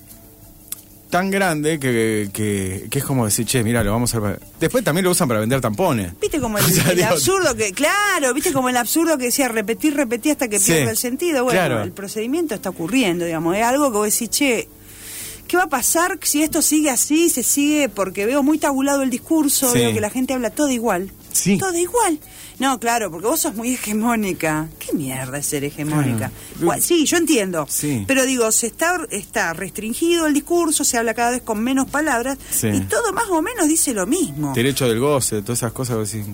tan 1.09 1.31
grande 1.31 1.79
que, 1.79 2.29
que, 2.31 2.87
que 2.89 2.99
es 2.99 3.03
como 3.05 3.25
decir, 3.25 3.45
che, 3.45 3.63
mira, 3.63 3.83
lo 3.83 3.91
vamos 3.91 4.13
a 4.13 4.17
hacer. 4.19 4.37
para-". 4.37 4.51
Después 4.59 4.83
también 4.83 5.05
lo 5.05 5.11
usan 5.11 5.27
para 5.27 5.39
vender 5.39 5.59
tampones. 5.61 6.11
Viste 6.19 6.39
como 6.39 6.57
el, 6.57 6.65
O 6.67 6.69
sea, 6.69 6.91
el 6.91 6.97
digo- 6.97 7.09
absurdo 7.09 7.55
que, 7.55 7.71
claro, 7.71 8.33
viste 8.33 8.53
como 8.53 8.69
el 8.69 8.77
absurdo 8.77 9.17
que 9.17 9.25
decía 9.25 9.47
repetir, 9.47 9.95
repetir 9.95 10.33
hasta 10.33 10.47
que 10.47 10.59
Sí, 10.59 10.71
pierda 10.71 10.91
el 10.91 10.97
sentido. 10.97 11.43
Bueno, 11.43 11.59
claro. 11.59 11.81
el 11.83 11.91
procedimiento 11.91 12.53
está 12.55 12.69
ocurriendo, 12.69 13.25
digamos, 13.25 13.55
es 13.55 13.63
algo 13.63 13.91
que 13.91 13.97
vos 13.97 14.05
decís, 14.11 14.29
che, 14.29 14.67
¿qué 15.47 15.57
va 15.57 15.63
a 15.63 15.69
pasar 15.69 16.19
si 16.21 16.43
esto 16.43 16.61
sigue 16.61 16.89
así, 16.91 17.29
se 17.29 17.41
sigue? 17.43 17.89
Porque 17.89 18.25
veo 18.27 18.43
muy 18.43 18.57
tabulado 18.59 19.01
el 19.01 19.09
discurso, 19.09 19.71
Sí. 19.71 19.79
veo 19.79 19.93
que 19.93 20.01
la 20.01 20.09
gente 20.11 20.33
habla 20.33 20.51
todo 20.51 20.69
igual. 20.69 21.11
Sí. 21.31 21.57
Todo 21.57 21.77
igual. 21.77 22.19
No, 22.59 22.79
claro, 22.79 23.09
porque 23.09 23.27
vos 23.27 23.39
sos 23.39 23.55
muy 23.55 23.73
hegemónica. 23.73 24.67
¿Qué 24.79 24.93
mierda 24.93 25.37
es 25.37 25.45
ser 25.45 25.63
hegemónica? 25.63 26.31
Claro. 26.59 26.81
Sí, 26.81 27.05
yo 27.05 27.15
entiendo. 27.17 27.65
Sí. 27.69 28.03
Pero 28.05 28.25
digo, 28.25 28.51
se 28.51 28.67
está, 28.67 28.99
está 29.11 29.53
restringido 29.53 30.25
el 30.27 30.33
discurso, 30.33 30.83
se 30.83 30.97
habla 30.97 31.13
cada 31.13 31.31
vez 31.31 31.41
con 31.41 31.63
menos 31.63 31.89
palabras 31.89 32.37
Sí. 32.51 32.67
y 32.67 32.81
todo 32.81 33.13
más 33.13 33.29
o 33.29 33.41
menos 33.41 33.67
dice 33.67 33.93
lo 33.93 34.05
mismo. 34.05 34.53
Derecho 34.53 34.87
del 34.89 34.99
goce, 34.99 35.41
todas 35.41 35.59
esas 35.59 35.71
cosas. 35.71 35.95
vos 35.97 36.11
decís, 36.11 36.27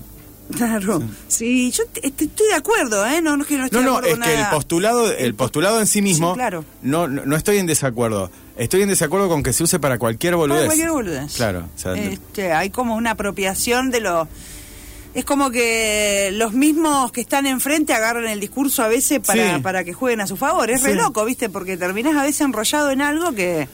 Claro, 0.55 1.01
sí, 1.28 1.71
yo 1.71 1.86
te- 1.88 2.01
te- 2.11 2.26
estoy 2.26 2.47
de 2.49 2.53
acuerdo, 2.53 3.03
¿eh? 3.07 3.19
No, 3.19 3.36
no, 3.36 3.41
es 3.43 3.47
que 3.49 3.57
no 3.57 3.65
estoy 3.65 3.80
No, 3.84 3.86
de 3.86 3.91
no, 3.91 3.97
acuerdo 3.97 4.13
es 4.13 4.19
con 4.19 4.28
que 4.36 4.39
el 4.41 4.47
postulado, 4.51 5.11
el 5.11 5.34
postulado 5.34 5.80
en 5.80 5.88
sí 5.88 6.03
mismo, 6.03 6.34
Sí, 6.34 6.36
claro. 6.38 6.63
no, 6.84 7.07
no, 7.07 7.26
no 7.26 7.36
estoy 7.36 7.57
en 7.57 7.65
desacuerdo. 7.65 8.30
Estoy 8.55 8.84
en 8.84 8.89
desacuerdo 8.89 9.28
con 9.28 9.41
que 9.41 9.53
se 9.53 9.63
use 9.63 9.80
para 9.80 9.97
cualquier 9.97 10.36
boludez. 10.36 10.59
Para 10.61 10.67
cualquier 10.67 10.91
boludez. 10.91 11.34
Claro, 11.36 11.67
o 11.76 11.80
sea, 11.80 11.93
Este, 11.95 12.53
hay 12.53 12.69
como 12.69 12.95
una 12.95 13.11
apropiación 13.11 13.89
de 13.89 14.01
lo... 14.01 14.28
Es 15.16 15.26
como 15.26 15.49
que 15.49 16.30
los 16.34 16.53
mismos 16.53 17.11
que 17.11 17.22
están 17.22 17.45
enfrente 17.47 17.93
agarran 17.93 18.26
el 18.28 18.39
discurso 18.39 18.84
a 18.84 18.88
veces 18.89 19.22
para, 19.26 19.55
Sí. 19.55 19.61
para 19.61 19.84
que 19.84 19.93
jueguen 19.93 20.22
a 20.22 20.28
su 20.28 20.36
favor. 20.38 20.70
Es 20.70 20.84
re 20.84 20.91
Sí. 20.91 20.97
loco, 20.97 21.24
¿viste? 21.26 21.49
Porque 21.49 21.78
terminás 21.78 22.16
a 22.18 22.24
veces 22.24 22.41
enrollado 22.41 22.91
en 22.91 23.01
algo 23.01 23.32
que... 23.34 23.68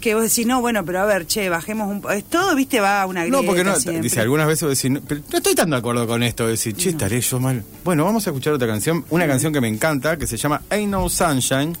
Que 0.00 0.14
vos 0.14 0.22
decís, 0.22 0.46
no, 0.46 0.60
bueno, 0.60 0.84
pero 0.84 1.00
a 1.00 1.06
ver, 1.06 1.26
che, 1.26 1.48
bajemos 1.48 1.88
un... 1.90 2.00
po-". 2.00 2.10
Es 2.12 2.22
todo, 2.24 2.54
¿viste? 2.54 2.78
Va 2.78 3.02
a 3.02 3.06
una 3.06 3.22
grieta 3.22 3.40
No, 3.40 3.44
porque 3.44 3.64
no, 3.64 3.74
siempre. 3.74 4.02
dice, 4.02 4.20
algunas 4.20 4.46
veces 4.46 4.68
vos 4.68 4.76
decís, 4.76 4.90
no, 4.92 5.00
pero 5.00 5.22
no 5.28 5.38
estoy 5.38 5.54
tan 5.56 5.70
de 5.70 5.76
acuerdo 5.76 6.06
con 6.06 6.22
esto, 6.22 6.46
decir, 6.46 6.76
che, 6.76 6.90
estaré 6.90 7.20
yo 7.20 7.40
mal. 7.40 7.64
Bueno, 7.82 8.04
vamos 8.04 8.24
a 8.26 8.30
escuchar 8.30 8.52
otra 8.52 8.68
canción, 8.68 9.04
una 9.10 9.26
canción 9.26 9.52
que 9.52 9.60
me 9.60 9.66
encanta, 9.66 10.16
que 10.16 10.28
se 10.28 10.36
llama 10.36 10.62
Ain't 10.70 10.88
No 10.92 11.08
Sunshine, 11.08 11.76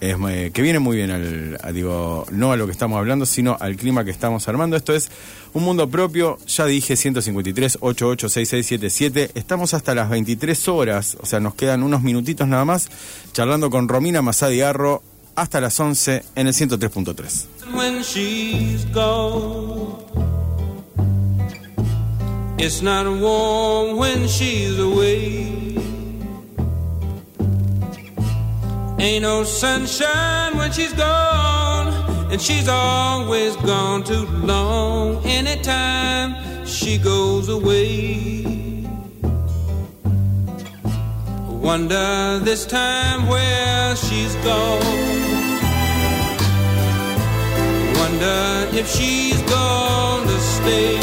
eh, 0.00 0.50
que 0.52 0.62
viene 0.62 0.78
muy 0.78 0.96
bien 0.96 1.10
al, 1.10 1.58
digo, 1.74 2.26
no 2.30 2.52
a 2.52 2.56
lo 2.56 2.66
que 2.66 2.72
estamos 2.72 2.98
hablando, 2.98 3.26
sino 3.26 3.56
al 3.60 3.76
clima 3.76 4.04
que 4.04 4.10
estamos 4.10 4.48
armando. 4.48 4.76
Esto 4.76 4.94
es 4.94 5.10
Un 5.54 5.64
Mundo 5.64 5.88
Propio, 5.88 6.38
ya 6.46 6.66
dije 6.66 6.96
153 6.96 7.78
886677 7.80 9.30
estamos 9.34 9.74
hasta 9.74 9.94
las 9.94 10.10
23 10.10 10.68
horas, 10.68 11.16
o 11.20 11.26
sea, 11.26 11.40
nos 11.40 11.54
quedan 11.54 11.82
unos 11.82 12.02
minutitos 12.02 12.46
nada 12.46 12.64
más, 12.64 12.88
charlando 13.32 13.70
con 13.70 13.88
Romina 13.88 14.22
Masadiarro 14.22 15.02
hasta 15.34 15.60
las 15.60 15.78
11 15.78 16.24
en 16.34 16.46
el 16.46 16.54
103.3. 16.54 17.46
Ain't 29.00 29.22
no 29.22 29.44
sunshine 29.44 30.56
when 30.56 30.72
she's 30.72 30.92
gone, 30.92 31.86
and 32.32 32.40
she's 32.40 32.68
always 32.68 33.54
gone 33.56 34.02
too 34.02 34.26
long. 34.42 35.24
Anytime 35.24 36.34
she 36.66 36.98
goes 36.98 37.48
away. 37.48 38.48
Wonder 41.48 42.40
this 42.42 42.66
time 42.66 43.28
where 43.28 43.94
she's 43.94 44.34
gone. 44.36 44.82
Wonder 48.00 48.66
if 48.72 48.90
she's 48.90 49.40
gonna 49.42 50.38
stay. 50.40 50.98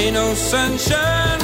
Ain't 0.00 0.14
no 0.14 0.34
sunshine 0.34 1.43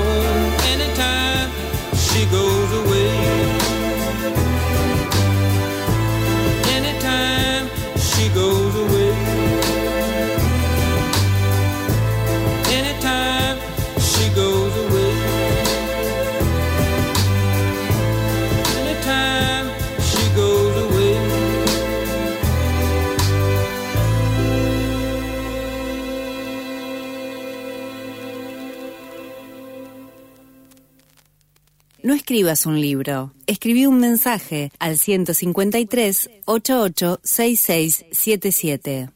escribas 32.31 32.65
un 32.65 32.79
libro, 32.79 33.33
escribí 33.45 33.85
un 33.85 33.99
mensaje 33.99 34.71
al 34.79 34.97
153 34.97 36.29
88 36.45 37.19
6677. 37.21 39.09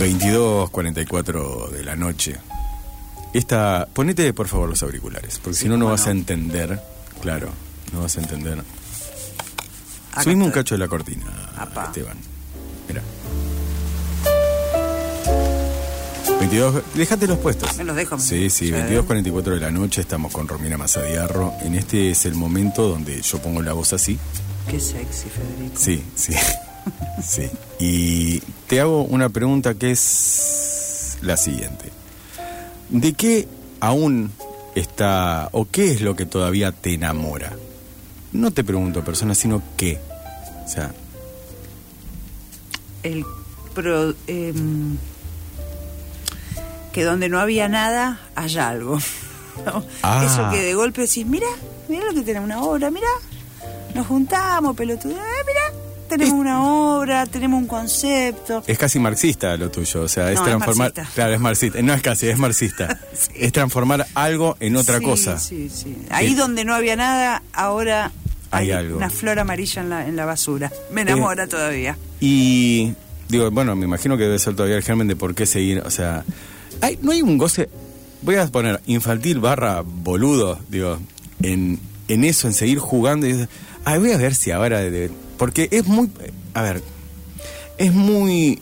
Veintidós 0.00 0.68
cuarenta 0.70 1.00
y 1.00 1.06
cuatro 1.06 1.68
de 1.68 1.84
la 1.84 1.94
noche. 1.94 2.40
Esta, 3.32 3.86
ponete 3.92 4.32
por 4.32 4.48
favor 4.48 4.68
los 4.68 4.82
auriculares, 4.82 5.38
porque 5.38 5.56
si 5.58 5.68
no 5.68 5.76
no 5.76 5.86
vas 5.86 6.06
a 6.06 6.10
entender, 6.10 6.80
claro, 7.22 7.50
no 7.92 8.02
vas 8.02 8.16
a 8.16 8.20
entender. 8.20 8.58
Acá 10.12 10.22
Subime 10.24 10.44
un 10.44 10.50
cacho 10.50 10.74
de 10.74 10.78
la 10.80 10.88
cortina, 10.88 11.26
Apá. 11.56 11.84
Esteban. 11.86 12.16
Mira. 12.88 13.02
22, 16.40 16.82
déjate 16.94 17.26
los 17.26 17.38
puestos. 17.38 17.76
Me 17.76 17.84
los 17.84 17.94
dejo, 17.94 18.16
me 18.16 18.22
Sí, 18.22 18.48
sí, 18.50 18.70
dejo. 18.70 19.04
22.44 19.06 19.42
de 19.54 19.60
la 19.60 19.70
noche, 19.70 20.00
estamos 20.00 20.32
con 20.32 20.48
Romina 20.48 20.76
Mazadiarro. 20.78 21.52
En 21.60 21.74
este 21.74 22.10
es 22.10 22.24
el 22.24 22.34
momento 22.34 22.88
donde 22.88 23.20
yo 23.20 23.38
pongo 23.40 23.62
la 23.62 23.74
voz 23.74 23.92
así. 23.92 24.18
Qué 24.68 24.80
sexy, 24.80 25.28
Federico. 25.28 25.78
Sí, 25.78 26.02
sí, 26.16 26.32
sí. 27.22 27.50
Y 27.78 28.40
te 28.66 28.80
hago 28.80 29.02
una 29.02 29.28
pregunta 29.28 29.74
que 29.74 29.90
es 29.92 31.18
la 31.20 31.36
siguiente. 31.36 31.92
¿De 32.90 33.12
qué 33.14 33.48
aún 33.80 34.32
está, 34.74 35.48
o 35.52 35.66
qué 35.70 35.92
es 35.92 36.00
lo 36.00 36.16
que 36.16 36.26
todavía 36.26 36.72
te 36.72 36.94
enamora? 36.94 37.52
No 38.32 38.50
te 38.50 38.64
pregunto 38.64 39.04
persona, 39.04 39.34
sino 39.34 39.62
qué. 39.76 39.98
O 40.64 40.68
sea, 40.68 40.92
El 43.02 43.24
pro- 43.74 44.14
em, 44.26 44.96
que 46.92 47.04
donde 47.04 47.28
no 47.28 47.40
había 47.40 47.68
nada, 47.68 48.20
haya 48.34 48.68
algo. 48.68 48.98
¿no? 49.66 49.84
Ah. 50.02 50.22
Eso 50.24 50.48
que 50.50 50.62
de 50.62 50.74
golpe 50.74 51.02
decís, 51.02 51.26
mira, 51.26 51.46
mira 51.88 52.04
lo 52.06 52.14
que 52.14 52.22
tenemos 52.22 52.46
una 52.46 52.62
obra, 52.62 52.90
mira, 52.90 53.08
nos 53.94 54.06
juntamos, 54.06 54.74
pelotudo, 54.76 55.12
eh, 55.12 55.44
mira, 55.46 55.79
tenemos 56.10 56.34
una 56.34 56.62
obra, 56.62 57.26
tenemos 57.26 57.60
un 57.62 57.66
concepto. 57.66 58.62
es 58.66 58.76
casi 58.78 58.98
marxista 58.98 59.56
lo 59.56 59.70
tuyo. 59.70 60.02
O 60.02 60.08
sea, 60.08 60.30
es 60.30 60.34
No, 60.36 60.42
es 60.42 60.48
transformar. 60.50 60.92
marxista. 60.94 61.14
claro, 61.14 61.34
es 61.34 61.40
marxista. 61.40 61.82
No 61.82 61.94
es 61.94 62.02
casi, 62.02 62.28
es 62.28 62.38
marxista. 62.38 63.00
Sí. 63.14 63.30
Es 63.36 63.52
transformar 63.52 64.06
algo 64.14 64.56
en 64.60 64.76
otra 64.76 64.98
Sí, 64.98 65.04
cosa. 65.04 65.38
Sí, 65.38 65.68
sí. 65.72 65.96
Ahí 66.10 66.34
donde 66.34 66.64
no 66.64 66.74
había 66.74 66.96
nada, 66.96 67.42
ahora 67.52 68.12
Hay 68.50 68.70
algo. 68.72 68.96
una 68.96 69.10
flor 69.10 69.38
amarilla 69.38 69.82
en 69.82 69.90
la, 69.90 70.06
en 70.06 70.16
la 70.16 70.24
basura. 70.26 70.70
Me 70.92 71.02
enamora 71.02 71.46
todavía. 71.46 71.96
Y 72.20 72.92
digo, 73.28 73.50
bueno, 73.50 73.74
me 73.76 73.84
imagino 73.86 74.16
que 74.16 74.24
debe 74.24 74.38
ser 74.38 74.54
todavía 74.56 74.76
el 74.76 74.82
germen 74.82 75.06
de 75.08 75.16
por 75.16 75.34
qué 75.34 75.46
seguir, 75.46 75.80
o 75.80 75.90
sea, 75.90 76.24
hay, 76.80 76.98
no 77.02 77.12
hay 77.12 77.22
un 77.22 77.38
goce, 77.38 77.68
voy 78.22 78.36
a 78.36 78.46
poner 78.48 78.80
infantil 78.86 79.38
barra 79.40 79.82
boludo, 79.84 80.58
digo, 80.68 80.98
en, 81.42 81.78
en 82.08 82.24
eso, 82.24 82.48
en 82.48 82.54
seguir 82.54 82.78
jugando 82.78 83.26
y 83.28 83.46
ay, 83.84 83.98
voy 83.98 84.12
a 84.12 84.16
ver 84.18 84.34
si 84.34 84.50
ahora, 84.50 84.80
de- 84.80 85.10
porque 85.40 85.68
es 85.72 85.86
muy, 85.86 86.10
a 86.52 86.60
ver, 86.60 86.82
es 87.78 87.94
muy 87.94 88.60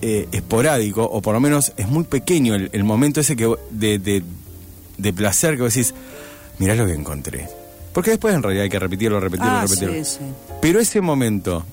eh, 0.00 0.26
esporádico, 0.32 1.04
o 1.04 1.20
por 1.20 1.34
lo 1.34 1.40
menos 1.40 1.74
es 1.76 1.86
muy 1.88 2.04
pequeño 2.04 2.54
el, 2.54 2.70
el 2.72 2.84
momento 2.84 3.20
ese 3.20 3.36
que 3.36 3.54
de, 3.70 3.98
de, 3.98 4.22
de 4.96 5.12
placer 5.12 5.56
que 5.56 5.62
vos 5.62 5.74
decís, 5.74 5.92
mirá 6.58 6.74
lo 6.74 6.86
que 6.86 6.94
encontré. 6.94 7.46
Porque 7.92 8.10
después 8.12 8.34
en 8.34 8.42
realidad 8.42 8.64
hay 8.64 8.70
que 8.70 8.78
repetirlo, 8.78 9.20
repetirlo, 9.20 9.52
Ah, 9.58 9.62
repetirlo. 9.62 9.92
sí, 9.92 10.04
sí. 10.04 10.24
Pero 10.62 10.80
ese 10.80 11.02
momento, 11.02 11.66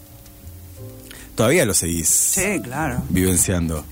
todavía 1.35 1.65
lo 1.65 1.73
seguís 1.73 2.09
Sí, 2.09 2.59
claro. 2.61 3.01
vivenciando. 3.09 3.85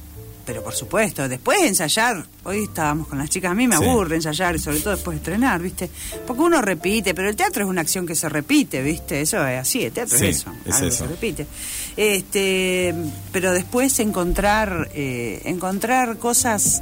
Pero 0.46 0.64
por 0.64 0.74
supuesto, 0.74 1.28
después 1.30 1.62
de 1.62 1.68
ensayar, 1.68 2.26
hoy 2.44 2.64
estábamos 2.64 3.08
con 3.08 3.18
las 3.18 3.30
chicas, 3.30 3.52
a 3.52 3.54
mí 3.54 3.68
me 3.68 3.78
Sí. 3.78 3.84
aburre 3.86 4.16
ensayar, 4.16 4.56
y 4.56 4.60
sobre 4.60 4.80
todo 4.80 4.96
después 4.96 5.16
de 5.16 5.20
estrenar, 5.20 5.62
¿viste? 5.62 5.90
Porque 6.26 6.42
uno 6.42 6.62
repite, 6.62 7.14
pero 7.14 7.30
el 7.30 7.36
teatro 7.36 7.64
es 7.64 7.70
una 7.70 7.82
acción 7.82 8.06
que 8.08 8.16
se 8.16 8.28
repite, 8.30 8.82
¿viste? 8.82 9.22
Eso 9.22 9.46
es 9.48 9.60
así, 9.60 9.84
el 9.86 9.92
teatro 9.92 10.18
Sí, 10.18 10.26
es 10.28 10.38
eso, 10.38 10.52
es 10.66 10.74
algo 10.76 10.90
que 10.90 10.96
se 10.96 11.08
repite. 11.08 11.48
Este, 11.96 12.94
pero 13.32 13.54
después 13.54 14.00
encontrar, 14.00 14.90
eh, 14.94 15.42
encontrar 15.46 16.18
cosas 16.18 16.82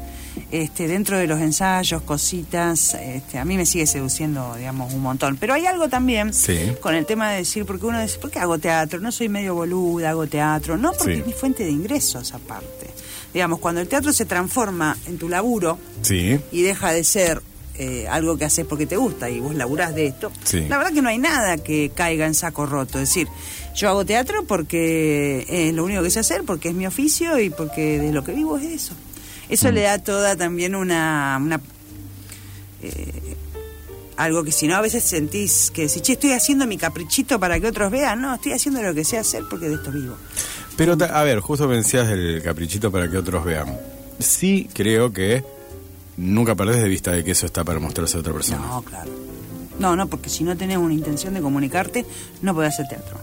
este, 0.51 0.87
dentro 0.87 1.17
de 1.17 1.27
los 1.27 1.39
ensayos, 1.41 2.01
cositas, 2.03 2.93
este, 2.93 3.37
a 3.39 3.45
mí 3.45 3.57
me 3.57 3.65
sigue 3.65 3.85
seduciendo, 3.85 4.55
digamos, 4.55 4.93
un 4.93 5.01
montón. 5.01 5.35
Pero 5.37 5.53
hay 5.53 5.65
algo 5.65 5.89
también 5.89 6.33
Sí. 6.33 6.57
con 6.81 6.95
el 6.95 7.05
tema 7.05 7.29
de 7.31 7.37
decir, 7.39 7.65
porque 7.65 7.85
uno 7.85 8.01
dice, 8.01 8.17
¿por 8.19 8.31
qué 8.31 8.39
hago 8.39 8.57
teatro? 8.57 8.99
No 9.01 9.11
soy 9.11 9.27
medio 9.27 9.53
boluda, 9.55 10.11
hago 10.11 10.27
teatro. 10.27 10.77
No, 10.77 10.93
porque 10.93 11.15
es 11.19 11.25
mi 11.27 11.33
fuente 11.33 11.63
de 11.65 11.71
ingresos 11.71 12.33
aparte. 12.33 12.87
Digamos, 13.33 13.59
cuando 13.59 13.79
el 13.81 13.87
teatro 13.87 14.11
se 14.13 14.25
transforma 14.25 14.97
en 15.05 15.17
tu 15.17 15.29
laburo 15.29 15.77
Sí. 16.01 16.39
y 16.51 16.61
deja 16.63 16.91
de 16.91 17.03
ser 17.03 17.41
eh, 17.75 18.07
algo 18.09 18.37
que 18.37 18.43
haces 18.43 18.65
porque 18.65 18.85
te 18.85 18.97
gusta 18.97 19.29
y 19.29 19.39
vos 19.39 19.55
laburás 19.55 19.95
de 19.95 20.07
esto, 20.07 20.31
Sí. 20.43 20.65
la 20.67 20.77
verdad 20.77 20.91
que 20.91 21.01
no 21.01 21.07
hay 21.09 21.17
nada 21.17 21.57
que 21.57 21.91
caiga 21.95 22.25
en 22.25 22.33
saco 22.33 22.65
roto. 22.65 22.99
Es 22.99 23.07
decir, 23.07 23.27
yo 23.75 23.87
hago 23.87 24.05
teatro 24.05 24.43
porque 24.45 25.45
es 25.47 25.73
lo 25.73 25.85
único 25.85 26.03
que 26.03 26.09
sé 26.09 26.19
hacer, 26.19 26.43
porque 26.43 26.69
es 26.69 26.75
mi 26.75 26.85
oficio 26.87 27.39
y 27.39 27.49
porque 27.49 27.97
de 27.99 28.11
lo 28.11 28.23
que 28.25 28.33
vivo 28.33 28.57
es 28.57 28.65
eso. 28.65 28.93
Eso 29.47 29.69
Mm. 29.69 29.73
le 29.75 29.81
da 29.83 29.97
toda 29.99 30.35
también 30.35 30.75
una... 30.75 31.39
una 31.41 31.61
eh, 32.81 33.35
algo 34.17 34.43
que 34.43 34.51
si 34.51 34.67
no 34.67 34.75
a 34.75 34.81
veces 34.81 35.03
sentís 35.05 35.71
que 35.71 35.87
si 35.87 36.01
che, 36.01 36.13
estoy 36.13 36.33
haciendo 36.33 36.67
mi 36.67 36.77
caprichito 36.77 37.39
para 37.39 37.57
que 37.61 37.67
otros 37.67 37.89
vean, 37.89 38.21
no, 38.21 38.35
estoy 38.35 38.51
haciendo 38.51 38.81
lo 38.81 38.93
que 38.93 39.05
sé 39.05 39.17
hacer 39.17 39.43
porque 39.49 39.69
de 39.69 39.75
esto 39.75 39.91
vivo. 39.93 40.15
Pero, 40.79 40.97
ta- 40.97 41.19
a 41.19 41.23
ver, 41.23 41.41
justo 41.41 41.67
pensías 41.67 42.07
el 42.09 42.41
caprichito 42.41 42.89
para 42.89 43.09
que 43.09 43.17
otros 43.17 43.43
vean. 43.43 43.77
Sí 44.17 44.69
creo 44.73 45.11
que 45.11 45.43
nunca 46.15 46.55
perdés 46.55 46.81
de 46.81 46.87
vista 46.87 47.11
de 47.11 47.23
que 47.23 47.31
eso 47.31 47.45
está 47.45 47.65
para 47.65 47.79
mostrarse 47.79 48.15
a 48.15 48.21
otra 48.21 48.31
persona. 48.31 48.59
No, 48.65 48.81
claro. 48.81 49.11
No, 49.77 49.95
no, 49.97 50.07
porque 50.07 50.29
si 50.29 50.45
no 50.45 50.55
tenés 50.55 50.77
una 50.77 50.93
intención 50.93 51.33
de 51.33 51.41
comunicarte, 51.41 52.05
no 52.41 52.53
podés 52.55 52.73
hacer 52.75 52.87
teatro. 52.87 53.17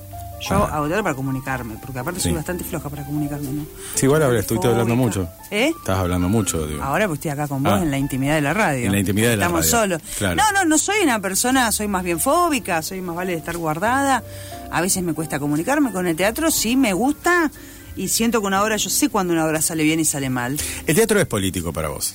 Yo 0.48 0.54
Ah. 0.64 0.76
hago 0.76 0.86
teatro 0.86 1.02
para 1.02 1.14
comunicarme, 1.14 1.76
porque 1.80 1.98
aparte 1.98 2.20
soy 2.20 2.32
bastante 2.32 2.62
floja 2.62 2.90
para 2.90 3.04
comunicarme, 3.06 3.48
¿no? 3.52 3.64
Sí, 3.94 4.04
igual 4.04 4.22
ahora 4.22 4.38
estuviste 4.40 4.68
hablando 4.68 4.94
mucho. 4.94 5.26
¿Eh? 5.50 5.72
Estás 5.78 5.98
hablando 5.98 6.28
mucho, 6.28 6.66
digo. 6.66 6.82
Ahora 6.82 7.06
pues 7.06 7.16
estoy 7.18 7.30
acá 7.30 7.48
con 7.48 7.62
vos 7.62 7.72
Ah. 7.74 7.82
en 7.82 7.90
la 7.90 7.96
intimidad 7.96 8.34
de 8.34 8.42
la 8.42 8.52
radio. 8.52 8.84
En 8.84 8.92
la 8.92 8.98
intimidad 8.98 9.30
de 9.30 9.36
la 9.38 9.46
Estamos 9.46 9.70
radio, 9.72 9.96
solos. 9.98 10.02
claro. 10.18 10.36
No, 10.36 10.52
no, 10.52 10.64
no 10.66 10.76
soy 10.78 10.96
una 11.02 11.20
persona, 11.20 11.72
soy 11.72 11.88
más 11.88 12.04
bien 12.04 12.20
fóbica, 12.20 12.82
soy 12.82 13.00
más 13.00 13.16
vale 13.16 13.32
de 13.32 13.38
estar 13.38 13.56
guardada. 13.56 14.22
A 14.70 14.80
veces 14.80 15.02
me 15.02 15.14
cuesta 15.14 15.38
comunicarme 15.38 15.92
con 15.92 16.06
el 16.06 16.16
teatro, 16.16 16.50
sí 16.50 16.76
me 16.76 16.92
gusta 16.92 17.50
y 17.96 18.08
siento 18.08 18.40
que 18.40 18.46
una 18.46 18.62
obra, 18.62 18.76
yo 18.76 18.90
sé 18.90 19.08
cuando 19.08 19.32
una 19.32 19.46
obra 19.46 19.62
sale 19.62 19.82
bien 19.82 20.00
y 20.00 20.04
sale 20.04 20.30
mal. 20.30 20.58
El 20.86 20.94
teatro 20.94 21.20
es 21.20 21.26
político 21.26 21.72
para 21.72 21.88
vos. 21.88 22.14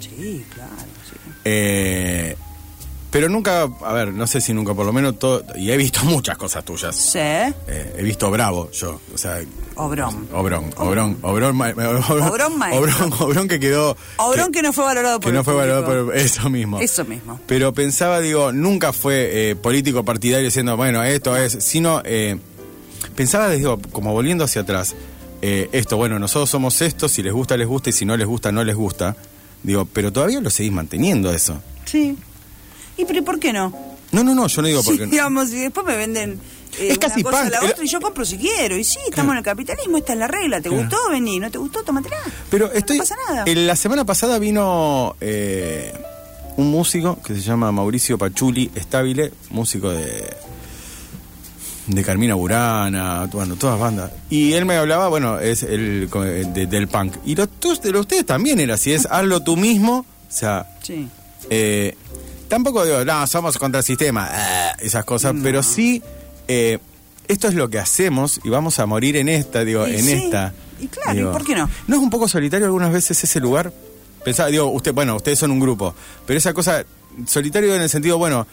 Sí, 0.00 0.44
claro, 0.54 0.70
sí. 1.08 1.16
Eh, 1.44 2.36
Pero 3.12 3.28
nunca, 3.28 3.68
a 3.82 3.92
ver, 3.92 4.12
no 4.12 4.26
sé 4.26 4.40
si 4.40 4.54
nunca, 4.54 4.72
por 4.72 4.86
lo 4.86 4.92
menos 4.92 5.18
todo, 5.18 5.44
y 5.54 5.70
he 5.70 5.76
visto 5.76 6.02
muchas 6.04 6.36
cosas 6.38 6.64
tuyas. 6.64 6.96
Sí. 6.96 7.18
Eh, 7.18 7.94
he 7.98 8.02
visto 8.02 8.30
Bravo, 8.30 8.70
yo, 8.72 9.00
o 9.14 9.18
sea, 9.18 9.38
Obrón. 9.76 10.28
Obrón, 10.32 10.72
Obrón, 10.78 11.18
Obrón, 11.22 11.60
Obrón, 11.60 12.22
Obrón 12.22 12.58
maestro. 12.58 12.80
Obrón, 12.80 13.12
Obrón 13.20 13.48
que 13.48 13.60
quedó... 13.60 13.96
Obrón 14.16 14.50
que 14.50 14.62
no 14.62 14.72
fue 14.72 14.84
valorado 14.84 15.20
por 15.20 15.30
que 15.30 15.36
no 15.36 15.44
fue 15.44 15.54
valorado 15.54 15.84
por 15.84 16.16
eso 16.16 16.48
mismo. 16.48 16.80
Eso 16.80 17.04
mismo. 17.04 17.38
Pero 17.46 17.74
pensaba, 17.74 18.20
digo, 18.20 18.50
nunca 18.50 18.94
fue 18.94 19.50
eh, 19.50 19.56
político 19.56 20.04
partidario 20.04 20.46
diciendo, 20.46 20.76
bueno, 20.78 21.02
esto 21.02 21.36
es, 21.36 21.52
sino 21.60 22.00
eh, 22.06 22.38
pensaba, 23.14 23.50
digo, 23.50 23.78
como 23.92 24.14
volviendo 24.14 24.44
hacia 24.44 24.62
atrás, 24.62 24.94
eh, 25.42 25.68
esto, 25.72 25.98
bueno, 25.98 26.18
nosotros 26.18 26.48
somos 26.48 26.80
esto, 26.80 27.08
si 27.10 27.22
les 27.22 27.34
gusta, 27.34 27.58
les 27.58 27.66
gusta, 27.66 27.90
y 27.90 27.92
si 27.92 28.06
no 28.06 28.16
les 28.16 28.26
gusta, 28.26 28.52
no 28.52 28.64
les 28.64 28.76
gusta. 28.76 29.16
Digo, 29.62 29.84
pero 29.84 30.12
todavía 30.12 30.40
lo 30.40 30.48
seguís 30.48 30.72
manteniendo 30.72 31.30
eso. 31.32 31.60
Sí. 31.84 32.16
¿Y 32.96 33.04
pero 33.04 33.22
por 33.24 33.38
qué 33.38 33.52
no? 33.52 33.72
No, 34.12 34.22
no, 34.22 34.34
no, 34.34 34.46
yo 34.46 34.62
no 34.62 34.68
digo 34.68 34.82
Sí, 34.82 34.90
porque... 34.90 35.06
digamos, 35.06 35.50
y 35.52 35.56
después 35.60 35.86
me 35.86 35.96
venden 35.96 36.38
eh, 36.78 36.88
Es 36.90 36.98
casi 36.98 37.20
una 37.20 37.30
cosa 37.30 37.46
a 37.46 37.50
la 37.50 37.58
otra 37.64 37.84
y 37.84 37.88
yo 37.88 38.00
compro 38.00 38.24
si 38.24 38.36
quiero. 38.38 38.76
Y 38.76 38.84
sí, 38.84 38.98
estamos 39.08 39.32
en 39.32 39.38
el 39.38 39.44
capitalismo, 39.44 39.98
esta 39.98 40.12
es 40.12 40.18
la 40.18 40.28
regla. 40.28 40.60
¿Te 40.60 40.68
gustó? 40.68 40.96
Vení. 41.10 41.38
¿No 41.40 41.50
te 41.50 41.58
gustó? 41.58 41.82
Tómatela. 41.82 42.16
Pero 42.50 42.70
estoy. 42.72 42.98
No 42.98 43.02
pasa 43.04 43.16
nada. 43.28 43.44
en 43.46 43.66
la 43.66 43.76
semana 43.76 44.04
pasada 44.04 44.38
vino 44.38 45.16
eh, 45.20 45.92
un 46.56 46.70
músico 46.70 47.18
que 47.22 47.34
se 47.34 47.40
llama 47.40 47.72
Mauricio 47.72 48.16
Pachuli 48.18 48.70
Estabile, 48.74 49.32
músico 49.50 49.90
de. 49.90 50.34
de 51.86 52.04
Carmina 52.04 52.34
Burana, 52.34 53.26
bueno, 53.32 53.56
todas 53.56 53.78
bandas. 53.78 54.10
Y 54.30 54.52
él 54.52 54.64
me 54.64 54.76
hablaba, 54.76 55.08
bueno, 55.08 55.38
es 55.40 55.62
el 55.62 56.08
de- 56.54 56.66
del 56.66 56.88
punk. 56.88 57.16
Y 57.24 57.34
lo, 57.34 57.46
tu- 57.48 57.74
de 57.74 57.88
lo 57.90 57.98
de 57.98 58.00
ustedes 58.00 58.26
también 58.26 58.60
era 58.60 58.74
así, 58.74 58.92
es 58.92 59.06
hazlo 59.10 59.40
tú 59.40 59.56
mismo. 59.56 59.98
O 60.28 60.34
sea, 60.34 60.66
Sí. 60.82 61.08
eh, 61.50 61.96
tampoco 62.52 62.84
digo, 62.84 63.02
no, 63.02 63.26
somos 63.26 63.56
contra 63.56 63.78
el 63.78 63.84
sistema, 63.84 64.28
ah, 64.30 64.76
esas 64.78 65.06
cosas, 65.06 65.34
pero 65.42 65.62
sí, 65.62 66.02
eh, 66.48 66.78
esto 67.26 67.48
es 67.48 67.54
lo 67.54 67.70
que 67.70 67.78
hacemos 67.78 68.40
y 68.44 68.50
vamos 68.50 68.78
a 68.78 68.84
morir 68.84 69.16
en 69.16 69.30
esta, 69.30 69.64
digo, 69.64 69.88
Y 69.88 69.94
en 69.96 70.04
sí, 70.04 70.12
esta. 70.12 70.52
y 70.78 70.86
claro, 70.88 71.30
¿y 71.30 71.32
por 71.32 71.44
qué 71.46 71.54
no? 71.54 71.70
¿No 71.86 71.96
es 71.96 72.02
un 72.02 72.10
poco 72.10 72.28
solitario 72.28 72.66
algunas 72.66 72.92
veces 72.92 73.24
ese 73.24 73.40
lugar? 73.40 73.72
Pensaba, 74.22 74.50
digo, 74.50 74.66
usted, 74.66 74.92
bueno, 74.92 75.16
ustedes 75.16 75.38
son 75.38 75.50
un 75.50 75.60
grupo, 75.60 75.94
pero 76.26 76.36
esa 76.36 76.52
cosa, 76.52 76.84
solitario 77.26 77.74
en 77.74 77.80
el 77.80 77.88
sentido, 77.88 78.18
bueno, 78.18 78.46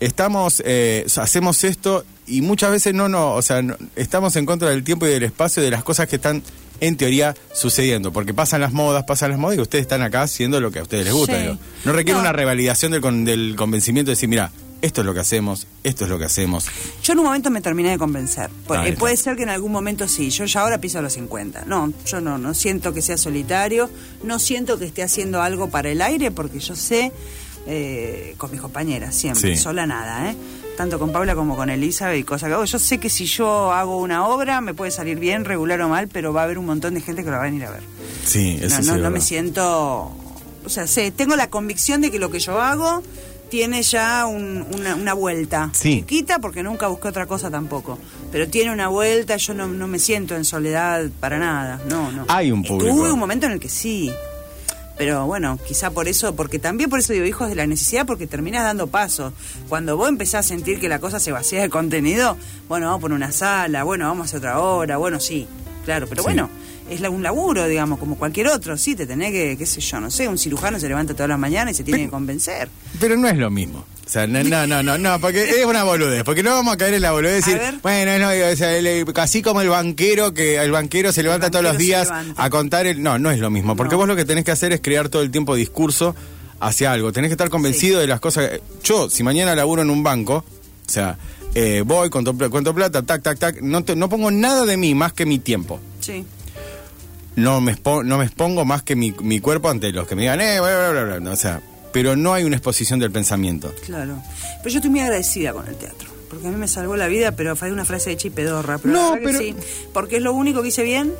estamos, 0.00 0.60
eh, 0.66 1.06
hacemos 1.16 1.62
esto 1.62 2.04
y 2.26 2.40
muchas 2.40 2.72
veces 2.72 2.92
no, 2.92 3.08
no, 3.08 3.34
o 3.34 3.42
sea, 3.42 3.62
no- 3.62 3.76
estamos 3.94 4.34
en 4.34 4.46
contra 4.46 4.70
del 4.70 4.82
tiempo 4.82 5.06
y 5.06 5.10
del 5.10 5.22
espacio 5.22 5.62
y 5.62 5.66
de 5.66 5.70
las 5.70 5.84
cosas 5.84 6.08
que 6.08 6.16
están 6.16 6.42
en 6.82 6.96
teoría 6.98 7.34
sucediendo, 7.54 8.12
porque 8.12 8.34
pasan 8.34 8.60
las 8.60 8.72
modas, 8.74 9.04
pasan 9.04 9.30
las 9.30 9.38
modas 9.38 9.56
y 9.56 9.60
ustedes 9.62 9.82
están 9.82 10.02
acá 10.02 10.20
haciendo 10.22 10.60
lo 10.60 10.70
que 10.70 10.80
a 10.80 10.82
ustedes 10.82 11.04
les 11.06 11.14
gusta. 11.14 11.36
Sí. 11.36 11.42
digo. 11.42 11.58
No 11.86 11.92
requiere 11.92 12.16
No. 12.16 12.20
una 12.20 12.32
revalidación 12.32 12.92
del, 12.92 13.00
con- 13.00 13.24
del 13.24 13.54
convencimiento 13.56 14.10
de 14.10 14.16
decir, 14.16 14.28
mira, 14.28 14.50
esto 14.82 15.02
es 15.02 15.06
lo 15.06 15.14
que 15.14 15.20
hacemos, 15.20 15.68
esto 15.84 16.02
es 16.04 16.10
lo 16.10 16.18
que 16.18 16.24
hacemos. 16.24 16.66
Yo 17.04 17.12
en 17.12 17.20
un 17.20 17.26
momento 17.26 17.50
me 17.50 17.60
terminé 17.60 17.90
de 17.90 17.98
convencer. 17.98 18.50
Porque 18.66 18.88
está. 18.88 18.98
puede 18.98 19.16
ser 19.16 19.36
que 19.36 19.44
en 19.44 19.50
algún 19.50 19.70
momento 19.70 20.08
sí. 20.08 20.28
Yo 20.30 20.44
ya 20.44 20.60
ahora 20.62 20.78
piso 20.80 21.00
los 21.00 21.12
50. 21.12 21.64
No, 21.66 21.92
yo 22.04 22.20
no, 22.20 22.36
no 22.36 22.52
siento 22.52 22.92
que 22.92 23.00
sea 23.00 23.16
solitario. 23.16 23.88
No 24.24 24.40
siento 24.40 24.80
que 24.80 24.84
esté 24.86 25.04
haciendo 25.04 25.40
algo 25.40 25.70
para 25.70 25.88
el 25.88 26.02
aire 26.02 26.32
porque 26.32 26.58
yo 26.58 26.74
sé, 26.74 27.12
eh, 27.68 28.34
con 28.38 28.50
mis 28.50 28.60
compañeras 28.60 29.14
siempre, 29.14 29.54
Sí. 29.56 29.62
sola 29.62 29.86
nada, 29.86 30.30
¿eh? 30.32 30.36
Tanto 30.76 30.98
con 30.98 31.12
Paula 31.12 31.34
como 31.34 31.54
con 31.54 31.68
Elizabeth 31.70 32.18
y 32.18 32.24
cosas 32.24 32.48
que 32.48 32.54
hago. 32.54 32.64
Yo 32.64 32.78
sé 32.78 32.98
que 32.98 33.10
si 33.10 33.26
yo 33.26 33.72
hago 33.72 33.98
una 33.98 34.26
obra 34.26 34.60
me 34.60 34.72
puede 34.74 34.90
salir 34.90 35.18
bien, 35.18 35.44
regular 35.44 35.80
o 35.82 35.88
mal, 35.88 36.08
pero 36.08 36.32
va 36.32 36.40
a 36.42 36.44
haber 36.44 36.58
un 36.58 36.66
montón 36.66 36.94
de 36.94 37.00
gente 37.02 37.22
que 37.22 37.30
lo 37.30 37.36
va 37.36 37.42
a 37.42 37.46
venir 37.46 37.64
a 37.66 37.70
ver. 37.70 37.82
Sí, 38.24 38.58
eso 38.60 38.76
no, 38.76 38.82
sí 38.82 38.88
no, 38.88 38.96
es 38.96 39.02
no 39.02 39.10
me 39.10 39.20
siento. 39.20 40.12
O 40.64 40.68
sea, 40.68 40.86
sé, 40.86 41.10
tengo 41.10 41.36
la 41.36 41.50
convicción 41.50 42.00
de 42.00 42.10
que 42.10 42.18
lo 42.18 42.30
que 42.30 42.38
yo 42.40 42.60
hago 42.60 43.02
tiene 43.50 43.82
ya 43.82 44.24
un- 44.26 44.64
una, 44.74 44.94
una 44.94 45.12
vuelta. 45.12 45.68
Sí. 45.74 45.96
Chiquita, 46.00 46.38
porque 46.38 46.62
nunca 46.62 46.86
busqué 46.86 47.08
otra 47.08 47.26
cosa 47.26 47.50
tampoco. 47.50 47.98
Pero 48.30 48.48
tiene 48.48 48.72
una 48.72 48.88
vuelta, 48.88 49.36
yo 49.36 49.52
no, 49.52 49.68
no 49.68 49.86
me 49.88 49.98
siento 49.98 50.34
en 50.36 50.44
soledad 50.46 51.10
para 51.20 51.38
nada. 51.38 51.80
No, 51.86 52.10
no. 52.12 52.24
Hay 52.28 52.50
un 52.50 52.62
público. 52.62 52.94
Tuve 52.96 53.12
un 53.12 53.18
momento 53.18 53.44
en 53.46 53.52
el 53.52 53.60
que 53.60 53.68
sí. 53.68 54.10
Pero 54.98 55.26
bueno, 55.26 55.58
quizá 55.66 55.90
por 55.90 56.06
eso, 56.06 56.34
porque 56.36 56.58
también 56.58 56.90
por 56.90 56.98
eso 56.98 57.12
digo 57.12 57.24
hijos 57.24 57.48
de 57.48 57.54
la 57.54 57.66
necesidad, 57.66 58.06
porque 58.06 58.26
terminás 58.26 58.62
dando 58.64 58.86
pasos. 58.86 59.32
Cuando 59.68 59.96
vos 59.96 60.08
empezás 60.08 60.44
a 60.44 60.48
sentir 60.48 60.78
que 60.80 60.88
la 60.88 60.98
cosa 60.98 61.18
se 61.18 61.32
vacía 61.32 61.62
de 61.62 61.70
contenido, 61.70 62.36
bueno, 62.68 62.86
vamos 62.86 63.00
por 63.00 63.12
una 63.12 63.32
sala, 63.32 63.84
bueno, 63.84 64.06
vamos 64.06 64.22
a 64.22 64.24
hacer 64.26 64.38
otra 64.38 64.60
hora, 64.60 64.98
bueno, 64.98 65.18
sí, 65.18 65.46
claro, 65.84 66.06
pero 66.08 66.22
Sí. 66.22 66.26
bueno, 66.26 66.50
es 66.90 67.00
un 67.00 67.22
laburo, 67.22 67.66
digamos, 67.66 67.98
como 67.98 68.16
cualquier 68.16 68.48
otro, 68.48 68.76
sí, 68.76 68.94
te 68.94 69.06
tenés 69.06 69.30
que, 69.32 69.56
qué 69.56 69.66
sé 69.66 69.80
yo, 69.80 70.00
no 70.00 70.10
sé, 70.10 70.28
un 70.28 70.38
cirujano 70.38 70.78
se 70.78 70.88
levanta 70.88 71.14
todas 71.14 71.28
las 71.28 71.38
mañanas 71.38 71.74
y 71.74 71.76
se 71.78 71.84
tiene 71.84 71.98
Pero- 72.00 72.08
que 72.08 72.12
convencer. 72.12 72.68
Pero 73.00 73.16
no 73.16 73.28
es 73.28 73.36
lo 73.36 73.50
mismo. 73.50 73.84
O 74.04 74.08
sea, 74.12 74.26
no, 74.26 74.42
no, 74.44 74.66
no, 74.66 74.82
no, 74.82 74.98
no, 74.98 75.20
porque 75.20 75.42
es 75.48 75.64
una 75.64 75.84
boludez. 75.84 76.22
Porque 76.24 76.42
no 76.42 76.50
vamos 76.50 76.74
a 76.74 76.76
caer 76.76 76.94
en 76.94 77.02
la 77.02 77.12
boludez 77.12 77.44
decir, 77.46 77.58
bueno, 77.82 78.18
no, 78.18 78.28
o 78.28 78.56
sea, 78.56 78.76
el- 78.76 79.06
así 79.16 79.40
como 79.42 79.60
el 79.62 79.68
banquero, 79.68 80.34
que 80.34 80.56
el 80.56 80.70
banquero 80.70 81.12
se 81.12 81.22
levanta 81.22 81.50
todos 81.50 81.64
los 81.64 81.78
días 81.78 82.08
a 82.36 82.50
contar 82.50 82.86
el. 82.86 83.02
No, 83.02 83.18
no 83.18 83.30
es 83.30 83.38
lo 83.38 83.48
mismo. 83.50 83.74
Porque 83.76 83.92
No. 83.94 83.98
vos 83.98 84.08
lo 84.08 84.16
que 84.16 84.24
tenés 84.26 84.44
que 84.44 84.50
hacer 84.50 84.72
es 84.72 84.80
crear 84.82 85.08
todo 85.08 85.22
el 85.22 85.30
tiempo 85.30 85.54
discurso 85.54 86.14
hacia 86.60 86.92
algo. 86.92 87.10
Tenés 87.12 87.28
que 87.30 87.34
estar 87.34 87.48
convencido 87.48 88.00
de 88.00 88.06
las 88.06 88.20
cosas. 88.20 88.50
Yo, 88.84 89.08
si 89.08 89.22
mañana 89.22 89.54
laburo 89.54 89.80
en 89.82 89.88
un 89.90 90.02
banco, 90.02 90.44
o 90.86 90.90
sea, 90.90 91.16
eh, 91.54 91.82
voy, 91.86 92.10
cuento, 92.10 92.36
cuento 92.50 92.74
plata, 92.74 93.02
tac, 93.02 93.22
tac, 93.22 93.38
tac, 93.38 93.60
no, 93.62 93.82
te- 93.82 93.96
no 93.96 94.08
pongo 94.10 94.30
nada 94.30 94.66
de 94.66 94.76
mí 94.76 94.94
más 94.94 95.12
que 95.14 95.24
mi 95.24 95.38
tiempo. 95.38 95.80
Sí. 96.00 96.24
No 97.36 97.60
me, 97.60 97.74
expo- 97.76 98.04
no 98.04 98.18
me 98.18 98.24
expongo 98.24 98.64
más 98.64 98.82
que 98.82 98.94
mi, 98.96 99.12
mi 99.22 99.40
cuerpo 99.40 99.68
ante 99.70 99.90
los 99.92 100.06
que 100.06 100.14
me 100.14 100.22
digan, 100.22 100.40
eh, 100.40 100.60
bla, 100.60 100.90
bla, 100.92 101.04
bla, 101.04 101.16
bla. 101.18 101.30
O 101.30 101.36
sea, 101.36 101.60
pero 101.92 102.14
no 102.16 102.34
hay 102.34 102.44
una 102.44 102.56
exposición 102.56 102.98
del 103.00 103.10
pensamiento. 103.10 103.72
Claro. 103.86 104.16
Pero 104.62 104.70
yo 104.70 104.78
estoy 104.78 104.90
muy 104.90 105.00
agradecida 105.00 105.52
con 105.52 105.66
el 105.66 105.76
teatro. 105.76 106.10
Porque 106.30 106.46
a 106.48 106.50
mí 106.50 106.56
me 106.56 106.68
salvó 106.68 106.96
la 106.96 107.08
vida, 107.08 107.32
pero 107.32 107.56
fue 107.56 107.70
una 107.72 107.84
frase 107.84 108.10
de 108.10 108.16
chipedorra. 108.16 108.78
Pero 108.78 108.94
No, 108.94 109.14
que 109.14 109.20
pero- 109.20 109.38
sí. 109.38 109.54
Porque 109.92 110.16
es 110.16 110.22
lo 110.22 110.32
único 110.32 110.62
que 110.62 110.68
hice 110.68 110.82
bien. 110.82 111.12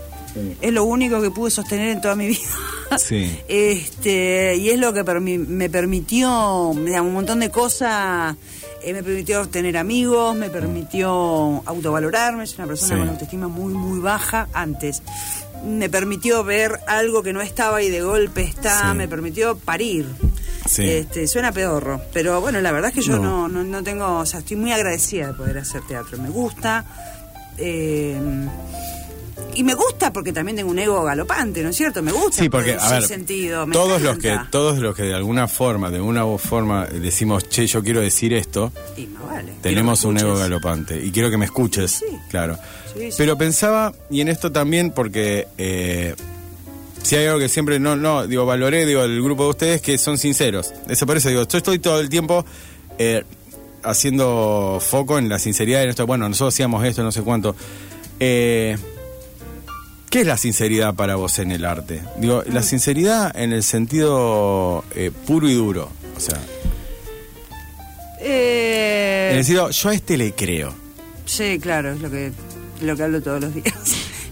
Es 0.63 0.73
lo 0.73 0.85
único 0.85 1.21
que 1.21 1.31
pude 1.31 1.51
sostener 1.51 1.89
en 1.91 2.01
toda 2.01 2.15
mi 2.15 2.27
vida. 2.29 2.41
Sí. 2.99 3.35
Este, 3.49 4.55
y 4.57 4.69
es 4.69 4.79
lo 4.79 4.93
que 4.93 5.03
permi- 5.03 5.39
me 5.47 5.71
permitió 5.71 6.73
digamos, 6.75 7.09
un 7.09 7.15
montón 7.15 7.41
de 7.41 7.49
cosas. 7.49 8.37
eh, 8.83 8.93
me 8.93 9.03
permitió 9.03 9.47
tener 9.49 9.79
amigos, 9.79 10.37
me 10.37 10.51
permitió 10.51 11.63
autovalorarme. 11.65 12.47
Soy 12.47 12.57
una 12.59 12.67
persona 12.67 12.95
Sí. 12.95 13.01
con 13.01 13.09
autoestima 13.09 13.49
muy, 13.49 13.73
muy 13.73 13.99
baja 14.01 14.49
antes. 14.53 15.03
Me 15.65 15.89
permitió 15.89 16.43
ver 16.45 16.81
algo 16.87 17.23
que 17.23 17.33
no 17.33 17.41
estaba 17.41 17.83
y 17.83 17.91
de 17.91 18.03
golpe 18.03 18.43
está. 18.43 18.91
Sí. 18.91 18.97
Me 18.97 19.09
permitió 19.09 19.57
parir. 19.57 20.07
Sí. 20.69 20.89
Este, 20.89 21.27
suena 21.27 21.51
pedorro, 21.53 22.01
pero 22.13 22.41
bueno, 22.41 22.61
la 22.61 22.71
verdad 22.73 22.91
es 22.91 22.95
que 22.95 23.03
yo 23.03 23.19
No. 23.19 23.49
no, 23.49 23.49
no, 23.49 23.65
no 23.65 23.83
tengo, 23.83 24.19
o 24.19 24.27
sea, 24.27 24.41
estoy 24.41 24.57
muy 24.57 24.73
agradecida 24.73 25.29
de 25.29 25.35
poder 25.35 25.59
hacer 25.59 25.83
teatro. 25.89 26.19
Me 26.19 26.31
gusta. 26.31 26.85
eh, 27.59 28.17
y 29.55 29.65
me 29.65 29.75
gusta 29.75 30.13
porque 30.13 30.33
también 30.33 30.57
tengo 30.57 30.71
un 30.71 30.79
ego 30.79 31.03
galopante, 31.03 31.63
¿no 31.63 31.69
es 31.71 31.77
cierto? 31.77 32.03
Me 32.03 32.13
gusta. 32.13 32.43
Sí, 32.43 32.49
porque, 32.49 32.77
a 32.79 32.91
ver, 32.91 33.03
sentido, 33.03 33.67
todos 33.73 34.01
los 34.03 34.19
que 34.19 34.39
todos 34.51 34.79
los 34.79 34.95
que 34.97 35.03
de 35.05 35.15
alguna 35.15 35.49
forma, 35.49 35.91
de 35.91 36.01
una 36.01 36.25
forma 36.39 36.87
decimos, 36.87 37.49
che, 37.49 37.67
yo 37.67 37.83
quiero 37.83 38.01
decir 38.01 38.33
esto, 38.33 38.73
Y 38.97 39.07
más 39.07 39.25
vale. 39.27 39.53
tenemos 39.63 40.05
un 40.05 40.19
ego 40.19 40.37
galopante 40.37 41.01
y 41.05 41.11
quiero 41.11 41.31
que 41.31 41.37
me 41.39 41.45
escuches, 41.47 41.91
Sí. 41.93 42.07
claro. 42.31 42.57
Sí, 42.95 43.11
sí. 43.11 43.15
Pero 43.19 43.39
pensaba, 43.39 43.93
y 44.11 44.21
en 44.21 44.29
esto 44.29 44.53
también, 44.53 44.91
porque 44.91 45.49
eh, 45.57 46.15
si 47.03 47.17
hay 47.17 47.27
algo 47.27 47.39
que 47.39 47.49
siempre 47.49 47.79
no, 47.81 47.97
no, 47.97 48.27
digo, 48.27 48.45
valoré, 48.47 48.85
digo, 48.87 49.03
del 49.03 49.23
grupo 49.23 49.45
de 49.45 49.51
ustedes, 49.51 49.81
que 49.83 49.97
son 49.99 50.19
sinceros. 50.19 50.73
Eso 50.89 51.07
por 51.07 51.17
eso 51.17 51.29
digo, 51.31 51.47
yo 51.47 51.59
estoy 51.59 51.79
todo 51.79 52.01
el 52.01 52.09
tiempo 52.11 52.45
eh, 52.99 53.25
haciendo 53.83 54.79
foco 54.81 55.19
en 55.19 55.29
la 55.29 55.39
sinceridad 55.39 55.83
en 55.83 55.89
esto. 55.91 56.07
Bueno, 56.07 56.29
nosotros 56.29 56.55
hacíamos 56.55 56.85
esto, 56.85 57.03
no 57.03 57.11
sé 57.13 57.23
cuánto. 57.23 57.57
Eh, 58.21 58.77
¿Qué 60.13 60.21
es 60.21 60.27
la 60.27 60.37
sinceridad 60.37 60.95
para 60.95 61.17
vos 61.17 61.39
en 61.39 61.51
el 61.53 61.65
arte? 61.65 62.03
Digo, 62.19 62.45
Mm. 62.47 62.53
la 62.53 62.63
sinceridad 62.63 63.35
en 63.35 63.53
el 63.55 63.63
sentido 63.63 64.85
eh, 64.95 65.11
puro 65.27 65.49
y 65.49 65.55
duro. 65.55 65.89
O 66.17 66.21
sea, 66.21 66.39
Eh, 68.21 69.31
en 69.33 69.39
el 69.39 69.45
sentido, 69.45 69.71
yo 69.71 69.89
a 69.89 69.95
este 69.95 70.17
le 70.17 70.33
creo. 70.33 70.75
Sí, 71.25 71.59
claro, 71.61 71.93
es 71.93 72.01
lo 72.01 72.11
que, 72.11 72.31
lo 72.83 72.95
que 72.97 73.03
hablo 73.03 73.21
todos 73.23 73.41
los 73.41 73.55
días. 73.55 73.75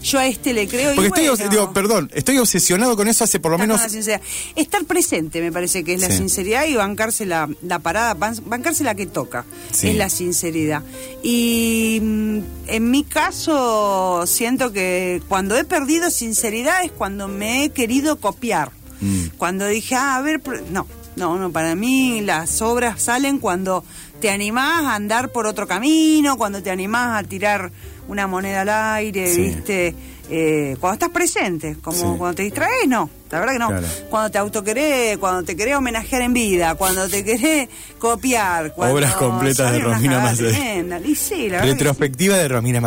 Yo 0.02 0.18
a 0.18 0.26
este 0.26 0.52
le 0.52 0.66
creo 0.66 0.92
y 0.92 0.96
Porque 0.96 1.08
estoy, 1.08 1.26
bueno, 1.28 1.48
digo, 1.50 1.72
perdón, 1.72 2.10
estoy 2.14 2.38
obsesionado 2.38 2.96
con 2.96 3.06
eso 3.08 3.24
hace 3.24 3.38
por 3.38 3.50
lo 3.52 3.58
menos... 3.58 3.76
con 3.76 3.84
la 3.84 3.88
sinceridad. 3.90 4.22
Estar 4.56 4.84
presente 4.84 5.40
me 5.40 5.52
parece 5.52 5.84
que 5.84 5.94
es 5.94 6.00
la 6.00 6.10
sinceridad 6.10 6.64
y 6.66 6.74
bancarse 6.74 7.26
la, 7.26 7.48
la 7.62 7.78
parada, 7.80 8.14
ban- 8.14 8.40
bancarse 8.46 8.82
la 8.82 8.94
que 8.94 9.06
toca. 9.06 9.44
Sí. 9.72 9.88
Es 9.88 9.96
la 9.96 10.08
sinceridad. 10.08 10.82
Y 11.22 11.98
mm, 12.02 12.38
en 12.68 12.90
mi 12.90 13.04
caso 13.04 14.24
siento 14.26 14.72
que 14.72 15.22
cuando 15.28 15.56
he 15.56 15.64
perdido 15.64 16.10
sinceridad 16.10 16.84
es 16.84 16.92
cuando 16.92 17.28
me 17.28 17.64
he 17.64 17.70
querido 17.70 18.16
copiar. 18.16 18.70
Mm. 19.00 19.26
Cuando 19.36 19.66
dije, 19.66 19.94
ah, 19.94 20.16
a 20.16 20.22
ver, 20.22 20.40
no, 20.70 20.86
no, 21.16 21.38
no, 21.38 21.50
para 21.52 21.74
mí 21.74 22.20
las 22.22 22.62
obras 22.62 23.02
salen 23.02 23.38
cuando 23.38 23.84
te 24.20 24.30
animás 24.30 24.84
a 24.84 24.94
andar 24.94 25.32
por 25.32 25.46
otro 25.46 25.66
camino, 25.66 26.36
cuando 26.36 26.62
te 26.62 26.70
animás 26.70 27.18
a 27.24 27.26
tirar 27.26 27.72
una 28.10 28.26
moneda 28.26 28.60
al 28.62 28.68
aire, 28.68 29.32
Sí. 29.32 29.40
¿viste? 29.42 29.94
Eh, 30.32 30.76
cuando 30.78 30.94
estás 30.94 31.08
presente, 31.08 31.76
como 31.82 31.96
Sí. 31.96 32.04
cuando 32.18 32.34
te 32.34 32.42
distraes, 32.44 32.86
no. 32.86 33.10
La 33.30 33.40
verdad 33.40 33.52
que 33.54 33.58
no. 33.58 33.68
Claro. 33.68 33.86
Cuando 34.10 34.30
te 34.30 34.38
autoquerés, 34.38 35.18
cuando 35.18 35.42
te 35.44 35.56
querés 35.56 35.76
homenajear 35.76 36.22
en 36.22 36.32
vida, 36.32 36.74
cuando 36.76 37.08
te 37.08 37.24
querés 37.24 37.68
copiar. 37.98 38.72
Cuando 38.74 38.94
Obras 38.96 39.14
completas 39.14 39.72
de 39.72 39.78
Romina. 39.80 40.32
Y 41.04 41.14
sí. 41.16 41.48
Retrospectiva 41.48 42.36
de 42.36 42.46
Romina 42.48 42.80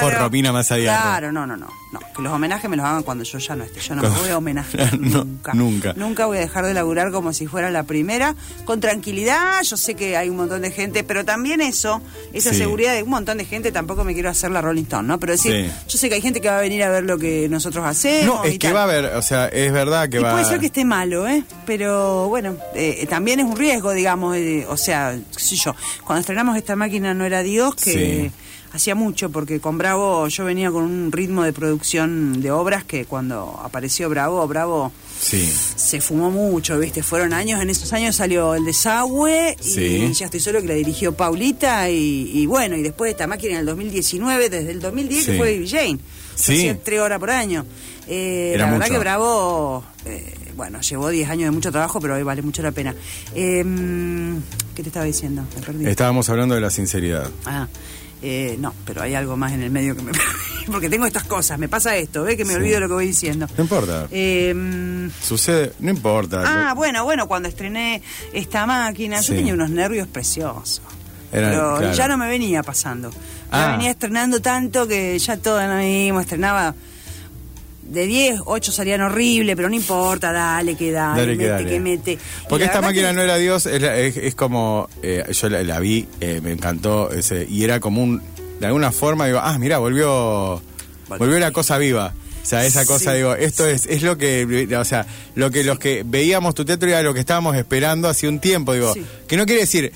por 0.00 0.10
Claro, 0.10 0.24
Romina 0.26 0.52
Mazadiar. 0.52 1.00
Claro, 1.00 1.32
no, 1.32 1.46
no, 1.46 1.56
no, 1.56 1.68
no. 1.92 2.00
Que 2.14 2.22
los 2.22 2.32
homenajes 2.32 2.68
me 2.68 2.76
los 2.76 2.84
hagan 2.84 3.02
cuando 3.02 3.24
yo 3.24 3.38
ya 3.38 3.56
no 3.56 3.64
esté. 3.64 3.80
Yo 3.80 3.94
no 3.94 4.02
me 4.02 4.08
voy 4.08 4.28
a 4.30 4.38
homenajear 4.38 4.98
No, 5.00 5.24
nunca. 5.24 5.54
nunca. 5.54 5.92
Nunca 5.94 6.26
voy 6.26 6.38
a 6.38 6.40
dejar 6.40 6.66
de 6.66 6.74
laburar 6.74 7.10
como 7.12 7.32
si 7.32 7.46
fuera 7.46 7.70
la 7.70 7.84
primera. 7.84 8.34
Con 8.64 8.80
tranquilidad, 8.80 9.62
yo 9.62 9.76
sé 9.76 9.94
que 9.94 10.16
hay 10.16 10.28
un 10.28 10.36
montón 10.36 10.62
de 10.62 10.70
gente, 10.70 11.04
pero 11.04 11.24
también 11.24 11.60
eso, 11.60 12.02
esa 12.32 12.50
Sí. 12.50 12.58
seguridad 12.58 12.94
de 12.94 13.02
un 13.02 13.10
montón 13.10 13.38
de 13.38 13.44
gente, 13.44 13.72
tampoco 13.72 14.04
me 14.04 14.14
quiero 14.14 14.28
hacer 14.30 14.50
la 14.50 14.60
Rolling 14.60 14.82
Stone, 14.82 15.08
¿no? 15.08 15.18
Pero 15.20 15.32
decir, 15.32 15.66
Sí. 15.66 15.72
yo 15.88 15.98
sé 15.98 16.08
que 16.08 16.16
hay 16.16 16.20
gente 16.20 16.40
que 16.40 16.48
va 16.48 16.58
a 16.58 16.60
venir 16.60 16.82
a 16.82 16.90
ver 16.90 17.04
lo 17.04 17.16
que 17.18 17.48
nosotros 17.48 17.84
hacemos. 17.86 18.36
No, 18.40 18.44
es 18.44 18.54
y 18.54 18.58
que 18.58 18.68
tal. 18.68 18.76
va 18.76 18.80
a 18.80 18.84
haber, 18.84 19.04
o 19.16 19.22
sea, 19.22 19.46
es 19.48 19.72
verdad 19.72 20.08
que 20.08 20.18
Y 20.18 20.22
va 20.22 20.32
puede 20.32 20.44
ser 20.44 20.60
que 20.60 20.66
esté 20.66 20.84
malo, 20.84 21.26
¿eh? 21.26 21.42
Pero 21.66 22.28
bueno, 22.28 22.56
eh, 22.74 23.06
también 23.08 23.40
es 23.40 23.46
un 23.46 23.56
riesgo, 23.56 23.92
digamos. 23.92 24.36
eh, 24.36 24.66
o 24.68 24.76
sea, 24.76 25.16
qué 25.36 25.42
sé 25.42 25.56
yo, 25.56 25.74
cuando 26.04 26.20
estrenamos 26.20 26.56
esta 26.56 26.76
máquina 26.76 27.14
no 27.14 27.24
era 27.24 27.42
Dios, 27.42 27.74
que 27.76 27.92
Sí. 27.92 28.30
Hacía 28.78 28.94
mucho, 28.94 29.30
porque 29.30 29.60
con 29.60 29.76
Bravo 29.78 30.26
yo 30.28 30.44
venía 30.44 30.70
con 30.70 30.82
un 30.84 31.12
ritmo 31.12 31.42
de 31.44 31.52
producción 31.52 32.40
de 32.40 32.50
obras 32.50 32.84
que 32.84 33.04
cuando 33.04 33.60
apareció 33.62 34.08
Bravo, 34.08 34.46
Bravo 34.48 34.90
Sí. 35.20 35.52
se 35.76 36.00
fumó 36.00 36.30
mucho, 36.30 36.78
¿viste? 36.78 37.02
Fueron 37.02 37.32
años, 37.32 37.60
en 37.60 37.70
esos 37.70 37.92
años 37.92 38.14
salió 38.16 38.54
El 38.54 38.64
Desagüe 38.64 39.56
y 39.60 39.62
Sí. 39.64 40.12
Ya 40.14 40.26
estoy 40.26 40.40
solo 40.40 40.60
que 40.62 40.68
la 40.68 40.74
dirigió 40.74 41.12
Paulita 41.14 41.90
y, 41.90 42.30
y 42.32 42.46
bueno, 42.46 42.76
y 42.76 42.82
después 42.82 43.10
esta 43.10 43.26
máquina 43.26 43.54
en 43.54 43.60
el 43.60 43.66
2019, 43.66 44.48
desde 44.48 44.70
el 44.70 44.80
2010 44.80 45.26
que 45.26 45.32
Sí. 45.32 45.38
fue 45.38 45.52
Baby 45.54 45.68
Jane. 45.68 45.98
Sí. 46.34 46.52
Hacía 46.54 46.82
tres 46.82 47.00
horas 47.00 47.18
por 47.18 47.30
año. 47.30 47.66
Eh, 48.06 48.52
Era 48.54 48.66
la 48.66 48.70
verdad 48.72 48.86
mucho. 48.86 48.92
que 48.94 48.98
Bravo, 49.00 49.84
eh, 50.06 50.34
bueno, 50.56 50.80
llevó 50.80 51.08
10 51.08 51.28
años 51.28 51.44
de 51.46 51.50
mucho 51.50 51.70
trabajo, 51.72 52.00
pero 52.00 52.14
hoy 52.14 52.22
vale 52.22 52.40
mucho 52.42 52.62
la 52.62 52.70
pena. 52.72 52.94
Eh, 53.34 53.64
¿Qué 54.74 54.82
te 54.84 54.88
estaba 54.90 55.04
diciendo? 55.04 55.42
Me 55.56 55.62
perdí. 55.62 55.86
Estábamos 55.88 56.28
hablando 56.30 56.54
de 56.54 56.60
la 56.60 56.70
sinceridad. 56.70 57.28
Ah, 57.44 57.66
eh, 58.22 58.56
no, 58.58 58.74
pero 58.84 59.02
hay 59.02 59.14
algo 59.14 59.36
más 59.36 59.52
en 59.52 59.62
el 59.62 59.70
medio 59.70 59.94
que 59.96 60.02
me 60.02 60.12
porque 60.70 60.90
tengo 60.90 61.06
estas 61.06 61.24
cosas, 61.24 61.58
me 61.58 61.68
pasa 61.68 61.96
esto, 61.96 62.22
¿ves? 62.24 62.36
Que 62.36 62.44
me 62.44 62.52
Sí. 62.52 62.58
olvido 62.58 62.80
lo 62.80 62.88
que 62.88 62.94
voy 62.94 63.06
diciendo. 63.06 63.46
No 63.56 63.62
importa. 63.64 64.06
Eh, 64.10 65.08
Sucede, 65.22 65.72
no 65.80 65.90
importa. 65.90 66.42
Ah, 66.44 66.74
bueno, 66.74 67.04
bueno, 67.04 67.26
cuando 67.26 67.48
estrené 67.48 68.02
esta 68.32 68.66
máquina, 68.66 69.22
Sí. 69.22 69.28
yo 69.32 69.34
tenía 69.38 69.54
unos 69.54 69.70
nervios 69.70 70.06
preciosos. 70.08 70.82
Era- 71.32 71.50
pero 71.50 71.76
claro. 71.78 71.92
ya 71.94 72.08
no 72.08 72.16
me 72.18 72.28
venía 72.28 72.62
pasando. 72.62 73.10
Ya 73.10 73.16
Ah. 73.50 73.72
venía 73.72 73.90
estrenando 73.90 74.40
tanto 74.40 74.86
que 74.86 75.18
ya 75.18 75.36
todo 75.36 75.66
lo 75.66 75.74
mismo, 75.76 76.20
estrenaba 76.20 76.74
de 77.88 78.06
10, 78.06 78.40
8 78.44 78.70
salían 78.72 79.00
horrible, 79.00 79.56
pero 79.56 79.68
no 79.68 79.74
importa, 79.74 80.32
dale 80.32 80.74
que 80.76 80.90
dale, 80.92 81.20
Dale 81.22 81.32
que 81.32 81.38
mete 81.38 81.50
dale. 81.50 81.68
que 81.70 81.80
mete. 81.80 82.18
Porque 82.48 82.64
esta 82.66 82.80
máquina 82.82 83.08
que- 83.08 83.14
no 83.14 83.22
era 83.22 83.36
Dios, 83.36 83.66
es, 83.66 83.80
la- 83.82 83.96
es- 83.98 84.16
es 84.16 84.34
como, 84.34 84.88
eh, 85.02 85.24
yo 85.32 85.48
la, 85.48 85.62
la 85.62 85.80
vi, 85.80 86.06
eh, 86.20 86.40
me 86.42 86.52
encantó, 86.52 87.10
ese, 87.10 87.46
y 87.48 87.64
era 87.64 87.80
como 87.80 88.02
un, 88.02 88.22
de 88.60 88.66
alguna 88.66 88.92
forma, 88.92 89.26
digo, 89.26 89.40
ah, 89.42 89.58
mira, 89.58 89.78
volvió, 89.78 90.60
volvió 91.08 91.38
la 91.38 91.50
cosa 91.52 91.78
viva. 91.78 92.12
O 92.42 92.46
sea, 92.48 92.64
esa 92.64 92.86
cosa, 92.86 93.10
Sí. 93.12 93.16
digo, 93.18 93.34
esto 93.34 93.66
es, 93.66 93.84
es 93.86 94.02
lo 94.02 94.16
que, 94.16 94.68
o 94.78 94.84
sea, 94.84 95.06
lo 95.34 95.50
que 95.50 95.64
los 95.64 95.78
que 95.78 96.02
veíamos 96.06 96.54
tu 96.54 96.64
teatro 96.64 96.88
era 96.88 97.02
lo 97.02 97.12
que 97.12 97.20
estábamos 97.20 97.56
esperando 97.56 98.08
hace 98.08 98.26
un 98.28 98.38
tiempo, 98.38 98.72
digo, 98.72 98.94
Sí. 98.94 99.04
que 99.26 99.36
no 99.36 99.44
quiere 99.44 99.62
decir, 99.62 99.92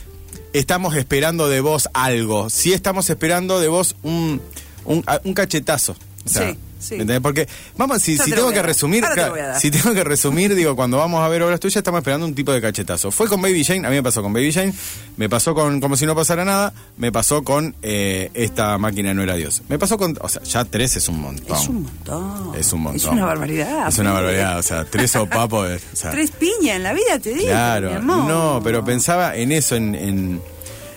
estamos 0.53 0.95
esperando 0.97 1.49
de 1.49 1.61
vos 1.61 1.89
algo, 1.95 2.51
sí 2.51 2.73
estamos 2.75 3.09
esperando 3.09 3.59
de 3.61 3.69
vos 3.69 3.97
un, 4.03 4.41
un 4.85 5.35
cachetazo. 5.35 5.97
O 6.25 6.29
sea, 6.29 6.51
Sí, 6.53 6.59
sí. 6.79 6.95
¿me 6.97 7.03
entendés? 7.03 7.21
Porque, 7.21 7.49
vamos, 7.77 8.01
si, 8.03 8.17
te 8.17 8.31
tengo 8.33 8.51
que 8.53 8.63
resumir, 8.63 9.05
te 9.15 9.59
si 9.61 9.71
tengo 9.71 9.95
que 9.95 10.03
resumir, 10.05 10.55
digo, 10.55 10.75
cuando 10.77 10.97
vamos 10.99 11.21
a 11.23 11.29
ver 11.29 11.43
obras 11.43 11.59
tuyas, 11.61 11.77
estamos 11.77 11.99
esperando 11.99 12.27
un 12.27 12.35
tipo 12.35 12.53
de 12.53 12.61
cachetazo. 12.61 13.11
Fue 13.11 13.29
con 13.29 13.41
Baby 13.43 13.65
Jane, 13.65 13.87
a 13.87 13.91
mí 13.91 13.97
me 13.97 14.03
pasó 14.03 14.23
con 14.23 14.33
Baby 14.33 14.53
Jane, 14.53 14.73
me 15.17 15.29
pasó 15.29 15.55
con 15.55 15.81
Como 15.81 15.97
si 15.97 16.07
no 16.07 16.15
pasara 16.15 16.45
nada, 16.45 16.73
me 16.97 17.11
pasó 17.13 17.43
con 17.45 17.75
eh, 17.83 18.31
Esta 18.35 18.77
máquina 18.79 19.15
no 19.15 19.23
era 19.23 19.35
Dios. 19.37 19.63
Me 19.69 19.79
pasó 19.79 19.97
con, 19.99 20.17
o 20.21 20.29
sea, 20.29 20.43
ya 20.43 20.65
tres 20.65 20.97
es 20.97 21.09
un 21.09 21.21
montón. 21.21 21.57
Es 21.57 21.69
un 21.69 21.83
montón. 21.83 22.55
Es 22.57 22.73
un 22.73 22.81
montón. 22.83 22.97
Es 23.01 23.07
una 23.07 23.25
barbaridad. 23.27 23.89
Es 23.89 23.99
una 23.99 24.13
barbaridad, 24.13 24.59
o 24.59 24.63
sea, 24.63 24.85
tres 24.85 25.15
o 25.17 25.27
papo. 25.29 25.67
eh, 25.67 25.81
o 25.93 25.97
sea, 25.97 26.11
Tres 26.13 26.31
piñas 26.33 26.77
en 26.77 26.83
la 26.83 26.93
vida, 26.93 27.19
te 27.21 27.31
digo. 27.31 27.43
mi 27.43 27.47
Claro, 27.47 27.95
amor. 27.97 28.25
no, 28.29 28.61
pero 28.63 28.85
pensaba 28.85 29.37
en 29.37 29.53
eso, 29.53 29.77
en, 29.77 29.95
en, 29.95 30.41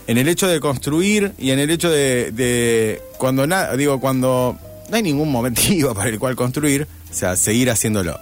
en 0.07 0.17
el 0.17 0.27
hecho 0.27 0.47
de 0.47 0.59
construir 0.59 1.33
y 1.37 1.51
en 1.51 1.59
el 1.59 1.69
hecho 1.69 1.89
de, 1.89 2.31
de 2.31 3.01
cuando 3.17 3.45
nada, 3.47 3.75
digo, 3.75 3.99
cuando 3.99 4.57
no 4.89 4.95
hay 4.95 5.03
ningún 5.03 5.31
motivo 5.31 5.93
para 5.93 6.09
el 6.09 6.19
cual 6.19 6.35
construir, 6.35 6.87
o 7.11 7.13
sea, 7.13 7.35
seguir 7.35 7.69
haciéndolo. 7.69 8.19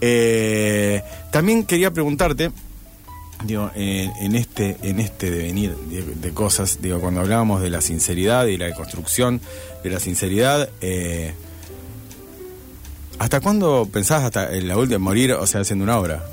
Eh, 0.00 1.02
también 1.30 1.64
quería 1.64 1.90
preguntarte, 1.92 2.50
digo, 3.44 3.70
en 3.74 4.34
este, 4.34 4.76
en 4.82 5.00
este 5.00 5.30
devenir 5.30 5.74
de, 5.76 6.30
cosas, 6.32 6.78
digo, 6.80 7.00
cuando 7.00 7.20
hablábamos 7.20 7.62
de 7.62 7.70
la 7.70 7.80
sinceridad 7.80 8.46
y 8.46 8.56
la 8.56 8.72
construcción 8.74 9.40
de 9.82 9.90
la 9.90 10.00
sinceridad, 10.00 10.68
eh, 10.80 11.34
¿hasta 13.18 13.40
cuándo 13.40 13.88
pensás 13.92 14.24
hasta 14.24 14.50
la 14.50 14.76
última 14.76 14.98
morir, 14.98 15.32
o 15.32 15.46
sea, 15.46 15.62
haciendo 15.62 15.84
una 15.84 15.98
obra? 15.98 16.24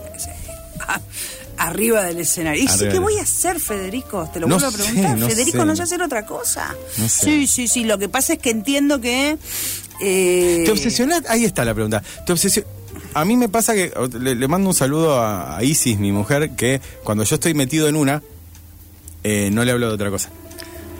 Arriba 1.57 2.03
del 2.03 2.19
escenario. 2.19 2.61
¿Y 2.63 2.67
sí, 2.67 2.85
qué 2.91 2.99
voy 2.99 3.17
a 3.17 3.21
hacer, 3.23 3.59
Federico? 3.59 4.29
Te 4.33 4.39
lo 4.39 4.47
No 4.47 4.55
vuelvo 4.55 4.67
a 4.67 4.71
sé, 4.71 4.77
preguntar. 4.83 5.17
no 5.17 5.29
Federico 5.29 5.57
sé. 5.59 5.65
no 5.65 5.75
sé 5.75 5.83
hacer 5.83 6.01
otra 6.01 6.25
cosa. 6.25 6.75
No 6.97 7.07
sé. 7.07 7.25
Sí, 7.25 7.47
sí, 7.47 7.67
sí. 7.67 7.83
Lo 7.85 7.97
que 7.97 8.09
pasa 8.09 8.33
es 8.33 8.39
que 8.39 8.49
entiendo 8.49 8.99
que. 8.99 9.37
eh, 10.01 10.63
¿Te 10.65 10.71
obsesionás? 10.71 11.23
Ahí 11.29 11.45
está 11.45 11.63
la 11.65 11.73
pregunta. 11.73 12.03
¿Te 12.25 12.33
obsesio- 12.33 12.65
A 13.13 13.23
mí 13.23 13.37
me 13.37 13.47
pasa 13.47 13.73
que 13.73 13.93
le, 14.19 14.35
le 14.35 14.47
mando 14.49 14.67
un 14.69 14.75
saludo 14.75 15.19
a, 15.21 15.57
a 15.57 15.63
Isis, 15.63 15.97
mi 15.97 16.11
mujer, 16.11 16.51
que 16.57 16.81
cuando 17.03 17.23
yo 17.23 17.35
estoy 17.35 17.53
metido 17.53 17.87
en 17.87 17.95
una, 17.95 18.21
eh, 19.23 19.49
no 19.53 19.63
le 19.63 19.71
hablo 19.71 19.87
de 19.87 19.93
otra 19.93 20.09
cosa. 20.09 20.29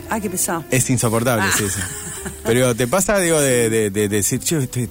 Ay, 0.09 0.21
qué 0.21 0.29
pesado. 0.29 0.63
Es 0.71 0.89
insoportable, 0.89 1.43
Ah. 1.45 1.53
sí, 1.57 1.65
sí. 1.67 1.79
Pero 2.43 2.75
te 2.75 2.87
pasa, 2.87 3.17
digo, 3.19 3.39
de, 3.39 3.69
de- 3.69 3.89
de- 3.89 4.07
de 4.07 4.09
decir, 4.09 4.39
"Che, 4.39 4.57
estoy... 4.57 4.87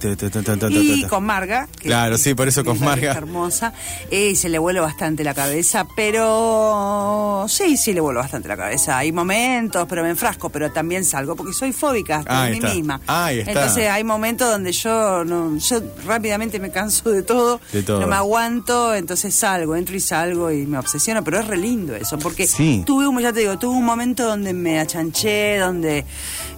Y 0.71 1.01
ta". 1.03 1.07
con 1.09 1.23
Marga. 1.25 1.67
que- 1.79 1.87
Claro, 1.89 2.17
sí, 2.17 2.33
por 2.33 2.47
eso 2.47 2.63
con 2.65 2.79
Marga. 2.79 3.11
hermosa. 3.13 3.73
eh, 4.11 4.35
se 4.35 4.49
le 4.49 4.57
vuelve 4.59 4.79
bastante 4.81 5.23
la 5.23 5.33
cabeza, 5.33 5.85
pero. 5.95 7.45
Sí, 7.47 7.77
sí, 7.77 7.93
le 7.93 8.01
vuelve 8.01 8.21
bastante 8.21 8.47
la 8.47 8.57
cabeza. 8.57 8.97
Hay 8.97 9.11
momentos, 9.11 9.85
pero 9.89 10.03
me 10.03 10.09
enfrasco, 10.09 10.49
pero 10.49 10.71
también 10.71 11.05
salgo, 11.05 11.35
porque 11.35 11.53
soy 11.53 11.71
fóbica 11.73 12.17
hasta 12.17 12.43
Ahí 12.43 12.51
mí 12.51 12.57
está. 12.57 12.73
misma. 12.73 13.01
Ahí 13.07 13.39
está. 13.39 13.51
Entonces 13.51 13.89
hay 13.89 14.03
momentos 14.03 14.49
donde 14.49 14.71
yo, 14.71 15.23
no, 15.25 15.57
yo 15.57 15.81
rápidamente 16.05 16.59
me 16.59 16.71
canso 16.71 17.09
de 17.11 17.23
todo, 17.23 17.59
De 17.71 17.83
todo. 17.83 17.99
no 18.01 18.07
me 18.07 18.15
aguanto, 18.15 18.93
entonces 18.95 19.33
salgo, 19.35 19.75
entro 19.75 19.95
y 19.95 19.99
salgo 19.99 20.51
y 20.51 20.65
me 20.65 20.77
obsesiono, 20.77 21.23
pero 21.23 21.39
es 21.39 21.47
re 21.47 21.57
lindo 21.57 21.95
eso, 21.95 22.17
porque 22.19 22.47
Sí. 22.47 22.83
tuve 22.85 23.07
un, 23.07 23.19
ya 23.19 23.31
te 23.33 23.39
digo, 23.41 23.57
tuve 23.57 23.75
un 23.77 23.85
momento 23.85 24.25
donde 24.25 24.53
me 24.53 24.79
achanché, 24.79 25.57
donde, 25.57 26.05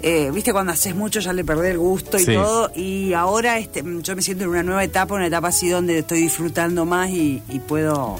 eh, 0.01 0.31
viste, 0.33 0.51
cuando 0.53 0.66
haces 0.69 0.95
mucho 0.95 1.19
ya 1.19 1.33
le 1.33 1.43
perdés 1.43 1.71
el 1.71 1.77
gusto 1.77 2.17
y 2.17 2.23
Sí. 2.25 2.33
todo, 2.33 2.71
y 2.75 3.13
ahora 3.13 3.57
este, 3.59 3.83
yo 4.01 4.15
me 4.15 4.21
siento 4.21 4.43
en 4.45 4.49
una 4.51 4.63
nueva 4.63 4.83
etapa, 4.83 5.15
una 5.15 5.27
etapa 5.27 5.47
así 5.49 5.69
donde 5.69 5.99
estoy 5.99 6.21
disfrutando 6.21 6.85
más 6.85 7.09
y, 7.09 7.41
y 7.49 7.59
puedo... 7.59 8.19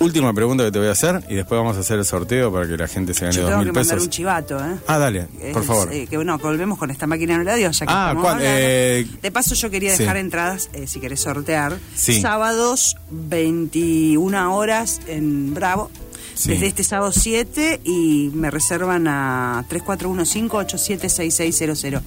Última 0.00 0.32
pregunta 0.32 0.62
que 0.64 0.70
te 0.70 0.78
voy 0.78 0.86
a 0.86 0.92
hacer 0.92 1.24
y 1.28 1.34
después 1.34 1.58
vamos 1.58 1.76
a 1.76 1.80
hacer 1.80 1.98
el 1.98 2.04
sorteo 2.04 2.52
para 2.52 2.68
que 2.68 2.76
la 2.76 2.86
gente 2.86 3.12
se 3.14 3.24
gane 3.24 3.34
Yo 3.36 3.42
dos 3.42 3.50
que 3.50 3.56
mil 3.56 3.66
mandar 3.72 3.84
pesos. 3.96 4.04
un 4.04 4.10
chivato, 4.10 4.56
¿eh? 4.56 4.76
Ah, 4.86 4.96
dale, 4.96 5.26
por 5.52 5.62
Es, 5.62 5.66
favor. 5.66 5.92
eh, 5.92 6.06
que 6.06 6.14
bueno, 6.16 6.38
volvemos 6.38 6.78
con 6.78 6.92
esta 6.92 7.08
máquina 7.08 7.36
de 7.36 7.42
radio, 7.42 7.68
ya 7.72 7.84
que 7.84 7.92
Ah, 7.92 8.12
estamos. 8.16 8.38
Eh, 8.40 9.06
De 9.20 9.30
paso 9.32 9.56
yo 9.56 9.70
quería 9.70 9.96
sí. 9.96 10.04
dejar 10.04 10.18
entradas, 10.18 10.70
eh, 10.72 10.86
si 10.86 11.00
querés 11.00 11.18
sortear, 11.18 11.78
Sí. 11.96 12.20
sábados 12.20 12.96
21 13.10 14.54
horas 14.54 15.00
en 15.08 15.52
Bravo, 15.52 15.90
Sí. 16.38 16.50
desde 16.50 16.66
este 16.68 16.84
sábado 16.84 17.10
7 17.12 17.80
y 17.84 18.30
me 18.34 18.50
reservan 18.50 19.06
a 19.08 19.64
3415-876600. 19.68 22.00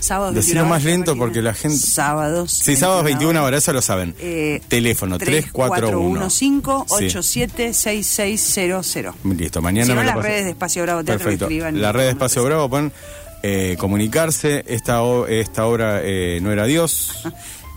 Sábados 0.00 0.34
Decilo 0.36 0.60
21 0.62 0.68
más 0.70 0.84
lento 0.84 1.10
máquina. 1.10 1.24
porque 1.24 1.42
la 1.42 1.54
gente- 1.54 1.76
Sábados. 1.76 2.52
Sí, 2.52 2.76
sábados 2.76 3.02
21 3.04 3.44
horas, 3.44 3.64
eso 3.64 3.72
lo 3.72 3.82
saben. 3.82 4.14
Eh, 4.20 4.60
Teléfono 4.68 5.18
341. 5.18 6.28
3415-876600. 6.30 9.14
Listo, 9.36 9.60
mañana 9.60 9.86
Si 9.86 9.90
no, 9.92 9.96
me 9.96 10.02
lo 10.02 10.06
las 10.06 10.16
pasas. 10.16 10.30
redes 10.30 10.44
de 10.44 10.50
Espacio 10.50 10.82
Bravo 10.84 11.02
Teatro 11.04 11.24
Perfecto. 11.24 11.44
escriban. 11.46 11.80
La 11.80 11.90
red 11.92 12.04
de 12.04 12.10
Espacio 12.10 12.44
Bravo 12.44 12.68
pueden 12.70 12.92
eh, 13.42 13.76
comunicarse. 13.78 14.64
Esta, 14.68 15.00
esta 15.28 15.66
obra 15.66 16.00
eh, 16.02 16.38
no 16.42 16.52
era 16.52 16.64
Dios. 16.66 17.24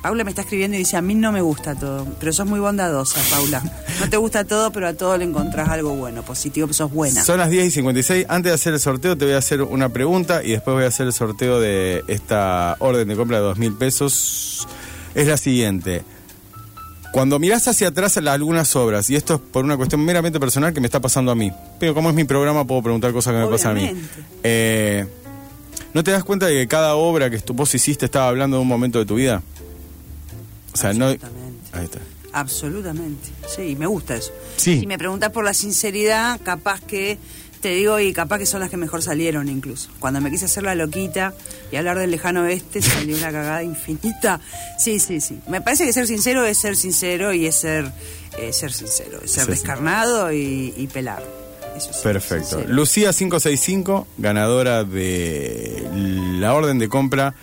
Paula 0.01 0.23
me 0.23 0.31
está 0.31 0.41
escribiendo 0.41 0.75
y 0.75 0.79
dice, 0.79 0.97
a 0.97 1.01
mí 1.01 1.13
no 1.13 1.31
me 1.31 1.41
gusta 1.41 1.75
todo, 1.75 2.07
pero 2.19 2.33
sos 2.33 2.47
muy 2.47 2.59
bondadosa, 2.59 3.21
Paula. 3.29 3.61
No 3.99 4.09
te 4.09 4.17
gusta 4.17 4.45
todo, 4.45 4.71
pero 4.71 4.87
a 4.87 4.93
todo 4.93 5.15
le 5.15 5.25
encontrás 5.25 5.69
algo 5.69 5.95
bueno, 5.95 6.23
positivo, 6.23 6.67
que 6.67 6.73
sos 6.73 6.91
buena. 6.91 7.23
Son 7.23 7.37
las 7.37 7.51
10 7.51 7.67
y 7.67 7.71
56. 7.71 8.25
Antes 8.27 8.51
de 8.51 8.55
hacer 8.55 8.73
el 8.73 8.79
sorteo, 8.79 9.15
te 9.15 9.25
voy 9.25 9.35
a 9.35 9.37
hacer 9.37 9.61
una 9.61 9.89
pregunta 9.89 10.43
y 10.43 10.51
después 10.51 10.73
voy 10.73 10.85
a 10.85 10.87
hacer 10.87 11.05
el 11.05 11.13
sorteo 11.13 11.59
de 11.59 12.03
esta 12.07 12.77
orden 12.79 13.07
de 13.07 13.15
compra 13.15 13.37
de 13.37 13.43
dos 13.43 13.59
mil 13.59 13.73
pesos. 13.73 14.67
Es 15.13 15.27
la 15.27 15.37
siguiente. 15.37 16.03
Cuando 17.11 17.37
mirás 17.37 17.67
hacia 17.67 17.89
atrás 17.89 18.17
algunas 18.17 18.75
obras, 18.75 19.09
y 19.09 19.15
esto 19.15 19.35
es 19.35 19.41
por 19.41 19.65
una 19.65 19.77
cuestión 19.77 20.03
meramente 20.03 20.39
personal 20.39 20.73
que 20.73 20.79
me 20.79 20.87
está 20.87 20.99
pasando 20.99 21.31
a 21.31 21.35
mí, 21.35 21.51
pero 21.77 21.93
como 21.93 22.09
es 22.09 22.15
mi 22.15 22.23
programa, 22.23 22.65
puedo 22.65 22.81
preguntar 22.81 23.11
cosas 23.11 23.33
que 23.33 23.39
me 23.39 23.47
pasan 23.47 23.71
a 23.71 23.81
mí. 23.81 23.93
Eh, 24.43 25.05
¿No 25.93 26.03
te 26.03 26.11
das 26.11 26.23
cuenta 26.23 26.45
de 26.45 26.53
que 26.53 26.67
cada 26.67 26.95
obra 26.95 27.29
que 27.29 27.39
vos 27.53 27.75
hiciste 27.75 28.05
estaba 28.05 28.29
hablando 28.29 28.57
de 28.57 28.61
un 28.61 28.67
momento 28.67 28.97
de 28.97 29.05
tu 29.05 29.15
vida? 29.15 29.43
O 30.74 30.78
sea, 30.78 30.93
no... 30.93 31.05
Absolutamente. 31.07 31.69
Ahí 31.74 31.86
está. 31.86 31.99
Absolutamente. 32.34 33.30
Sí, 33.53 33.76
me 33.78 33.86
gusta 33.88 34.15
eso. 34.15 34.32
Sí. 34.57 34.80
Si 34.80 34.88
me 34.88 34.97
preguntas 34.97 35.32
por 35.32 35.43
la 35.43 35.53
sinceridad, 35.53 36.39
capaz 36.41 36.80
que 36.82 37.17
te 37.59 37.69
digo 37.76 37.99
y 37.99 38.11
capaz 38.13 38.39
que 38.39 38.45
son 38.47 38.59
las 38.61 38.69
que 38.72 38.78
mejor 38.78 39.03
salieron 39.03 39.47
incluso. 39.49 39.89
Cuando 39.99 40.19
me 40.22 40.32
quise 40.32 40.45
hacer 40.45 40.63
la 40.63 40.74
loquita 40.74 41.34
y 41.72 41.76
hablar 41.76 41.99
del 41.99 42.09
lejano 42.09 42.41
oeste 42.43 42.82
salió 42.82 43.15
una 43.17 43.32
cagada 43.32 43.63
infinita. 43.63 44.39
Sí, 44.80 44.99
sí, 44.99 45.22
sí. 45.22 45.39
Me 45.47 45.61
parece 45.61 45.86
que 45.86 45.93
ser 45.93 46.07
sincero 46.07 46.45
es 46.45 46.57
ser 46.57 46.76
sincero 46.76 47.34
y 47.34 47.45
es 47.45 47.55
ser 47.55 47.91
eh, 48.39 48.51
ser 48.53 48.72
sincero, 48.74 49.19
es 49.24 49.32
ser 49.32 49.41
Sí, 49.43 49.45
sí. 49.45 49.51
descarnado 49.51 50.32
y, 50.32 50.74
y 50.78 50.88
pelar. 50.88 51.24
Eso 51.76 51.93
sí, 51.93 51.99
Perfecto. 52.03 52.63
Lucía 52.67 53.13
565, 53.13 54.07
ganadora 54.17 54.84
de 54.84 55.88
la 56.39 56.53
orden 56.53 56.80
de 56.80 56.89
compra 56.89 57.34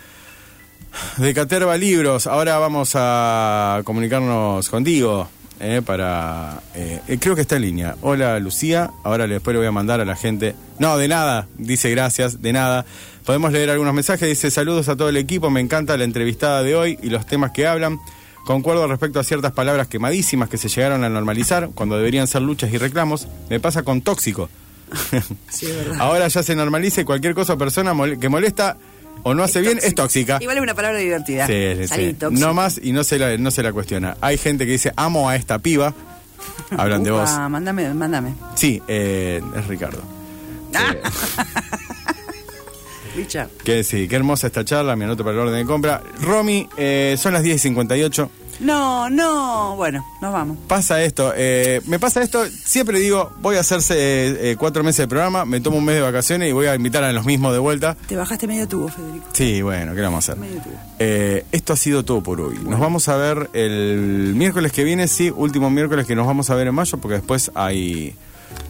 de 1.17 1.33
Caterva 1.33 1.77
Libros. 1.77 2.27
Ahora 2.27 2.57
vamos 2.57 2.91
a 2.95 3.81
comunicarnos 3.83 4.69
contigo. 4.69 5.27
eh, 5.59 5.81
para 5.85 6.61
eh, 6.73 7.01
eh, 7.07 7.17
creo 7.19 7.35
que 7.35 7.41
está 7.41 7.57
en 7.57 7.63
línea 7.63 7.95
hola 8.01 8.39
Lucía 8.39 8.91
ahora 9.03 9.27
después 9.27 9.53
le 9.53 9.57
voy 9.59 9.67
a 9.67 9.71
mandar 9.73 9.99
a 9.99 10.05
la 10.05 10.15
gente 10.15 10.55
no 10.79 10.97
de 10.97 11.09
nada 11.09 11.47
dice 11.57 11.89
gracias 11.91 12.41
de 12.41 12.53
nada 12.53 12.85
podemos 13.25 13.51
leer 13.51 13.69
algunos 13.69 13.93
mensajes 13.93 14.29
dice 14.29 14.51
saludos 14.51 14.87
a 14.87 14.95
todo 14.95 15.09
el 15.09 15.17
equipo 15.17 15.49
me 15.49 15.59
encanta 15.59 15.97
la 15.97 16.05
entrevistada 16.05 16.63
de 16.63 16.75
hoy 16.77 16.97
y 17.03 17.09
los 17.09 17.25
temas 17.25 17.51
que 17.51 17.67
hablan 17.67 17.99
Concuerdo 18.45 18.87
respecto 18.87 19.19
a 19.19 19.23
ciertas 19.25 19.51
palabras 19.51 19.87
quemadísimas 19.89 20.47
que 20.49 20.57
se 20.57 20.69
llegaron 20.69 21.03
a 21.03 21.09
normalizar 21.09 21.69
cuando 21.75 21.97
deberían 21.97 22.25
ser 22.25 22.41
luchas 22.41 22.71
y 22.73 22.77
reclamos. 22.79 23.27
Me 23.49 23.59
pasa 23.59 23.83
con 23.83 24.01
tóxico. 24.01 24.49
Sí. 25.51 25.67
Ahora 25.99 26.27
ya 26.29 26.41
se 26.41 26.55
normaliza 26.55 27.01
y 27.01 27.03
cualquier 27.03 27.35
cosa 27.35 27.53
o 27.53 27.57
persona 27.59 27.93
mol- 27.93 28.17
que 28.17 28.27
molesta 28.29 28.77
o 29.23 29.33
no 29.33 29.43
hace 29.43 29.61
bien 29.61 29.79
es 29.81 29.95
tóxica. 29.95 30.37
Igual 30.41 30.57
es 30.57 30.63
una 30.63 30.75
palabra 30.75 30.99
divertida. 30.99 31.47
Sí, 31.47 31.87
sí. 31.87 32.15
No 32.31 32.53
más 32.53 32.79
y 32.81 32.91
no 32.91 33.03
se, 33.03 33.19
la, 33.19 33.37
no 33.37 33.51
se 33.51 33.63
la 33.63 33.73
cuestiona. 33.73 34.17
Hay 34.21 34.37
gente 34.37 34.65
que 34.65 34.73
dice 34.73 34.91
amo 34.95 35.29
a 35.29 35.35
esta 35.35 35.59
piba. 35.59 35.93
Hablan 36.77 37.03
de 37.03 37.11
vos. 37.11 37.29
Mándame, 37.49 37.93
mándame. 37.93 38.33
Sí, 38.55 38.81
eh, 38.87 39.41
es 39.55 39.67
Ricardo. 39.67 40.01
Ah. 40.75 40.95
Que 43.65 43.83
sí, 43.83 44.07
qué 44.07 44.15
hermosa 44.15 44.47
esta 44.47 44.63
charla, 44.63 44.95
me 44.95 45.03
anoto 45.03 45.23
para 45.23 45.33
el 45.33 45.39
orden 45.47 45.59
de 45.59 45.65
compra. 45.65 46.01
Romy, 46.21 46.69
eh, 46.77 47.15
son 47.19 47.33
las 47.33 47.43
10 47.43 47.55
y 47.55 47.59
58. 47.59 48.31
No, 48.59 49.09
no. 49.09 49.75
Bueno, 49.75 50.05
nos 50.21 50.33
vamos. 50.33 50.57
Pasa 50.67 51.01
esto, 51.01 51.33
eh, 51.35 51.81
me 51.85 51.99
pasa 51.99 52.21
esto, 52.21 52.45
siempre 52.47 52.99
digo, 52.99 53.31
voy 53.41 53.55
a 53.55 53.61
hacerse 53.61 53.95
eh, 53.95 54.51
eh, 54.51 54.55
cuatro 54.59 54.83
meses 54.83 54.97
de 54.97 55.07
programa, 55.07 55.45
me 55.45 55.61
tomo 55.61 55.77
un 55.77 55.85
mes 55.85 55.95
de 55.95 56.01
vacaciones 56.01 56.49
y 56.49 56.51
voy 56.51 56.67
a 56.67 56.75
invitar 56.75 57.03
a 57.03 57.13
los 57.13 57.25
mismos 57.25 57.53
de 57.53 57.59
vuelta. 57.59 57.95
Te 58.07 58.15
bajaste 58.15 58.47
medio 58.47 58.67
tubo, 58.67 58.89
Federico. 58.89 59.25
Sí, 59.33 59.61
bueno, 59.61 59.95
¿qué 59.95 60.01
vamos 60.01 60.29
a 60.29 60.33
hacer? 60.33 60.41
Medio 60.43 60.61
tubo. 60.61 60.75
Eh, 60.99 61.45
esto 61.51 61.73
ha 61.73 61.77
sido 61.77 62.03
todo 62.03 62.21
por 62.21 62.41
hoy. 62.41 62.57
Nos 62.63 62.79
vamos 62.79 63.07
a 63.07 63.15
ver 63.15 63.49
el 63.53 64.33
miércoles 64.35 64.71
que 64.71 64.83
viene, 64.83 65.07
sí, 65.07 65.31
último 65.33 65.69
miércoles 65.69 66.05
que 66.05 66.15
nos 66.15 66.27
vamos 66.27 66.49
a 66.49 66.55
ver 66.55 66.67
en 66.67 66.75
mayo, 66.75 66.97
porque 66.97 67.15
después 67.15 67.51
hay 67.55 68.15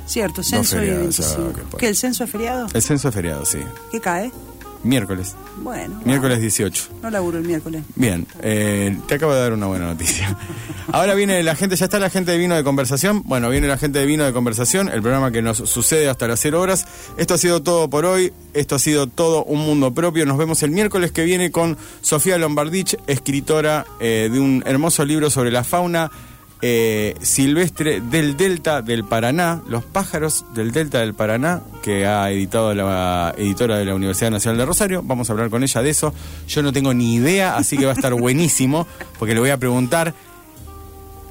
Cierto, 0.06 0.44
censo 0.44 0.76
y 0.78 0.80
feriados, 0.80 1.18
25. 1.18 1.54
qué 1.72 1.78
¿Qué, 1.78 1.88
el 1.88 1.96
censo 1.96 2.24
es 2.24 2.30
feriado? 2.30 2.68
el 2.74 2.82
censo 2.82 3.08
de 3.10 3.12
feriado, 3.12 3.46
sí. 3.46 3.60
¿Qué 3.92 4.00
cae? 4.00 4.32
Miércoles, 4.84 5.36
Bueno. 5.58 6.00
miércoles 6.06 6.40
18. 6.40 6.84
No 7.04 7.10
laburo 7.10 7.38
el 7.38 7.44
miércoles. 7.44 7.84
Bien, 7.96 8.26
eh, 8.42 8.98
te 9.08 9.16
acabo 9.16 9.34
de 9.34 9.40
dar 9.42 9.52
una 9.54 9.66
buena 9.68 9.88
noticia. 9.88 10.38
Ahora 10.94 11.16
viene 11.16 11.44
la 11.44 11.56
gente, 11.56 11.76
ya 11.76 11.86
está 11.86 12.00
la 12.00 12.10
gente 12.10 12.32
de 12.32 12.38
vino 12.38 12.56
de 12.56 12.64
conversación. 12.64 13.22
Bueno, 13.26 13.50
viene 13.50 13.68
la 13.68 13.78
gente 13.78 14.00
de 14.00 14.06
vino 14.06 14.24
de 14.24 14.32
conversación, 14.32 14.88
el 14.88 15.02
programa 15.02 15.32
que 15.32 15.42
nos 15.42 15.58
sucede 15.58 16.08
hasta 16.08 16.28
las 16.28 16.40
0 16.40 16.62
horas. 16.62 16.86
Esto 17.18 17.34
ha 17.34 17.38
sido 17.38 17.62
todo 17.62 17.90
por 17.90 18.06
hoy, 18.06 18.32
esto 18.54 18.76
ha 18.76 18.80
sido 18.80 19.08
todo 19.08 19.44
un 19.44 19.60
mundo 19.60 19.94
propio. 19.94 20.26
Nos 20.26 20.38
vemos 20.38 20.64
el 20.64 20.72
miércoles 20.72 21.12
que 21.12 21.26
viene 21.26 21.52
con 21.52 21.78
Sofía 22.02 22.38
Lombardich, 22.38 22.98
escritora 23.08 23.86
eh, 24.00 24.30
de 24.32 24.40
un 24.40 24.64
hermoso 24.66 25.04
libro 25.04 25.30
sobre 25.30 25.52
la 25.52 25.64
fauna 25.64 26.10
eh, 26.62 27.16
silvestre 27.22 28.02
del 28.02 28.36
Delta 28.36 28.82
del 28.82 29.06
Paraná, 29.06 29.62
los 29.68 29.86
pájaros 29.86 30.46
del 30.54 30.72
Delta 30.72 31.00
del 31.00 31.14
Paraná, 31.14 31.62
que 31.82 32.06
ha 32.06 32.30
editado 32.32 32.74
la 32.74 33.34
editora 33.38 33.78
de 33.78 33.86
la 33.86 33.96
Universidad 33.96 34.32
Nacional 34.32 34.58
de 34.58 34.66
Rosario. 34.66 35.02
Vamos 35.04 35.30
a 35.30 35.34
hablar 35.34 35.50
con 35.50 35.64
ella 35.64 35.82
de 35.82 35.90
eso. 35.90 36.14
Yo 36.48 36.62
no 36.62 36.74
tengo 36.74 36.94
ni 36.94 37.16
idea, 37.16 37.56
así 37.56 37.78
que 37.78 37.86
va 37.86 37.92
a 37.92 37.96
estar 37.96 38.14
buenísimo, 38.20 38.88
porque 39.18 39.34
le 39.34 39.40
voy 39.40 39.52
a 39.52 39.58
preguntar 39.58 40.14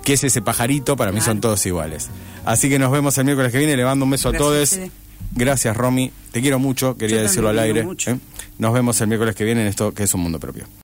qué 0.05 0.14
es 0.14 0.24
ese 0.24 0.41
pajarito. 0.41 0.97
Para 0.97 1.12
mí 1.12 1.20
son 1.20 1.41
todos 1.41 1.64
iguales. 1.66 2.09
Así 2.47 2.70
que 2.70 2.79
nos 2.79 2.91
vemos 2.91 3.18
el 3.18 3.24
miércoles 3.24 3.53
que 3.53 3.59
viene. 3.59 3.76
Le 3.76 3.85
mando 3.85 4.07
un 4.07 4.11
beso 4.12 4.31
Gracias, 4.31 4.43
a 4.43 4.51
todos. 4.51 4.70
Fede. 4.70 4.91
Gracias, 5.33 5.76
Romy. 5.76 6.11
Te 6.33 6.41
quiero 6.41 6.59
mucho, 6.59 6.97
quería 6.97 7.16
Yo 7.16 7.22
decirlo 7.24 7.51
al 7.51 7.59
aire. 7.59 7.87
¿eh? 8.07 8.18
Nos 8.59 8.72
vemos 8.72 9.01
el 9.01 9.09
miércoles 9.09 9.35
que 9.35 9.45
viene 9.45 9.61
en 9.61 9.66
esto 9.66 9.93
que 9.93 10.05
es 10.05 10.14
un 10.14 10.22
mundo 10.22 10.41
propio. 10.41 10.66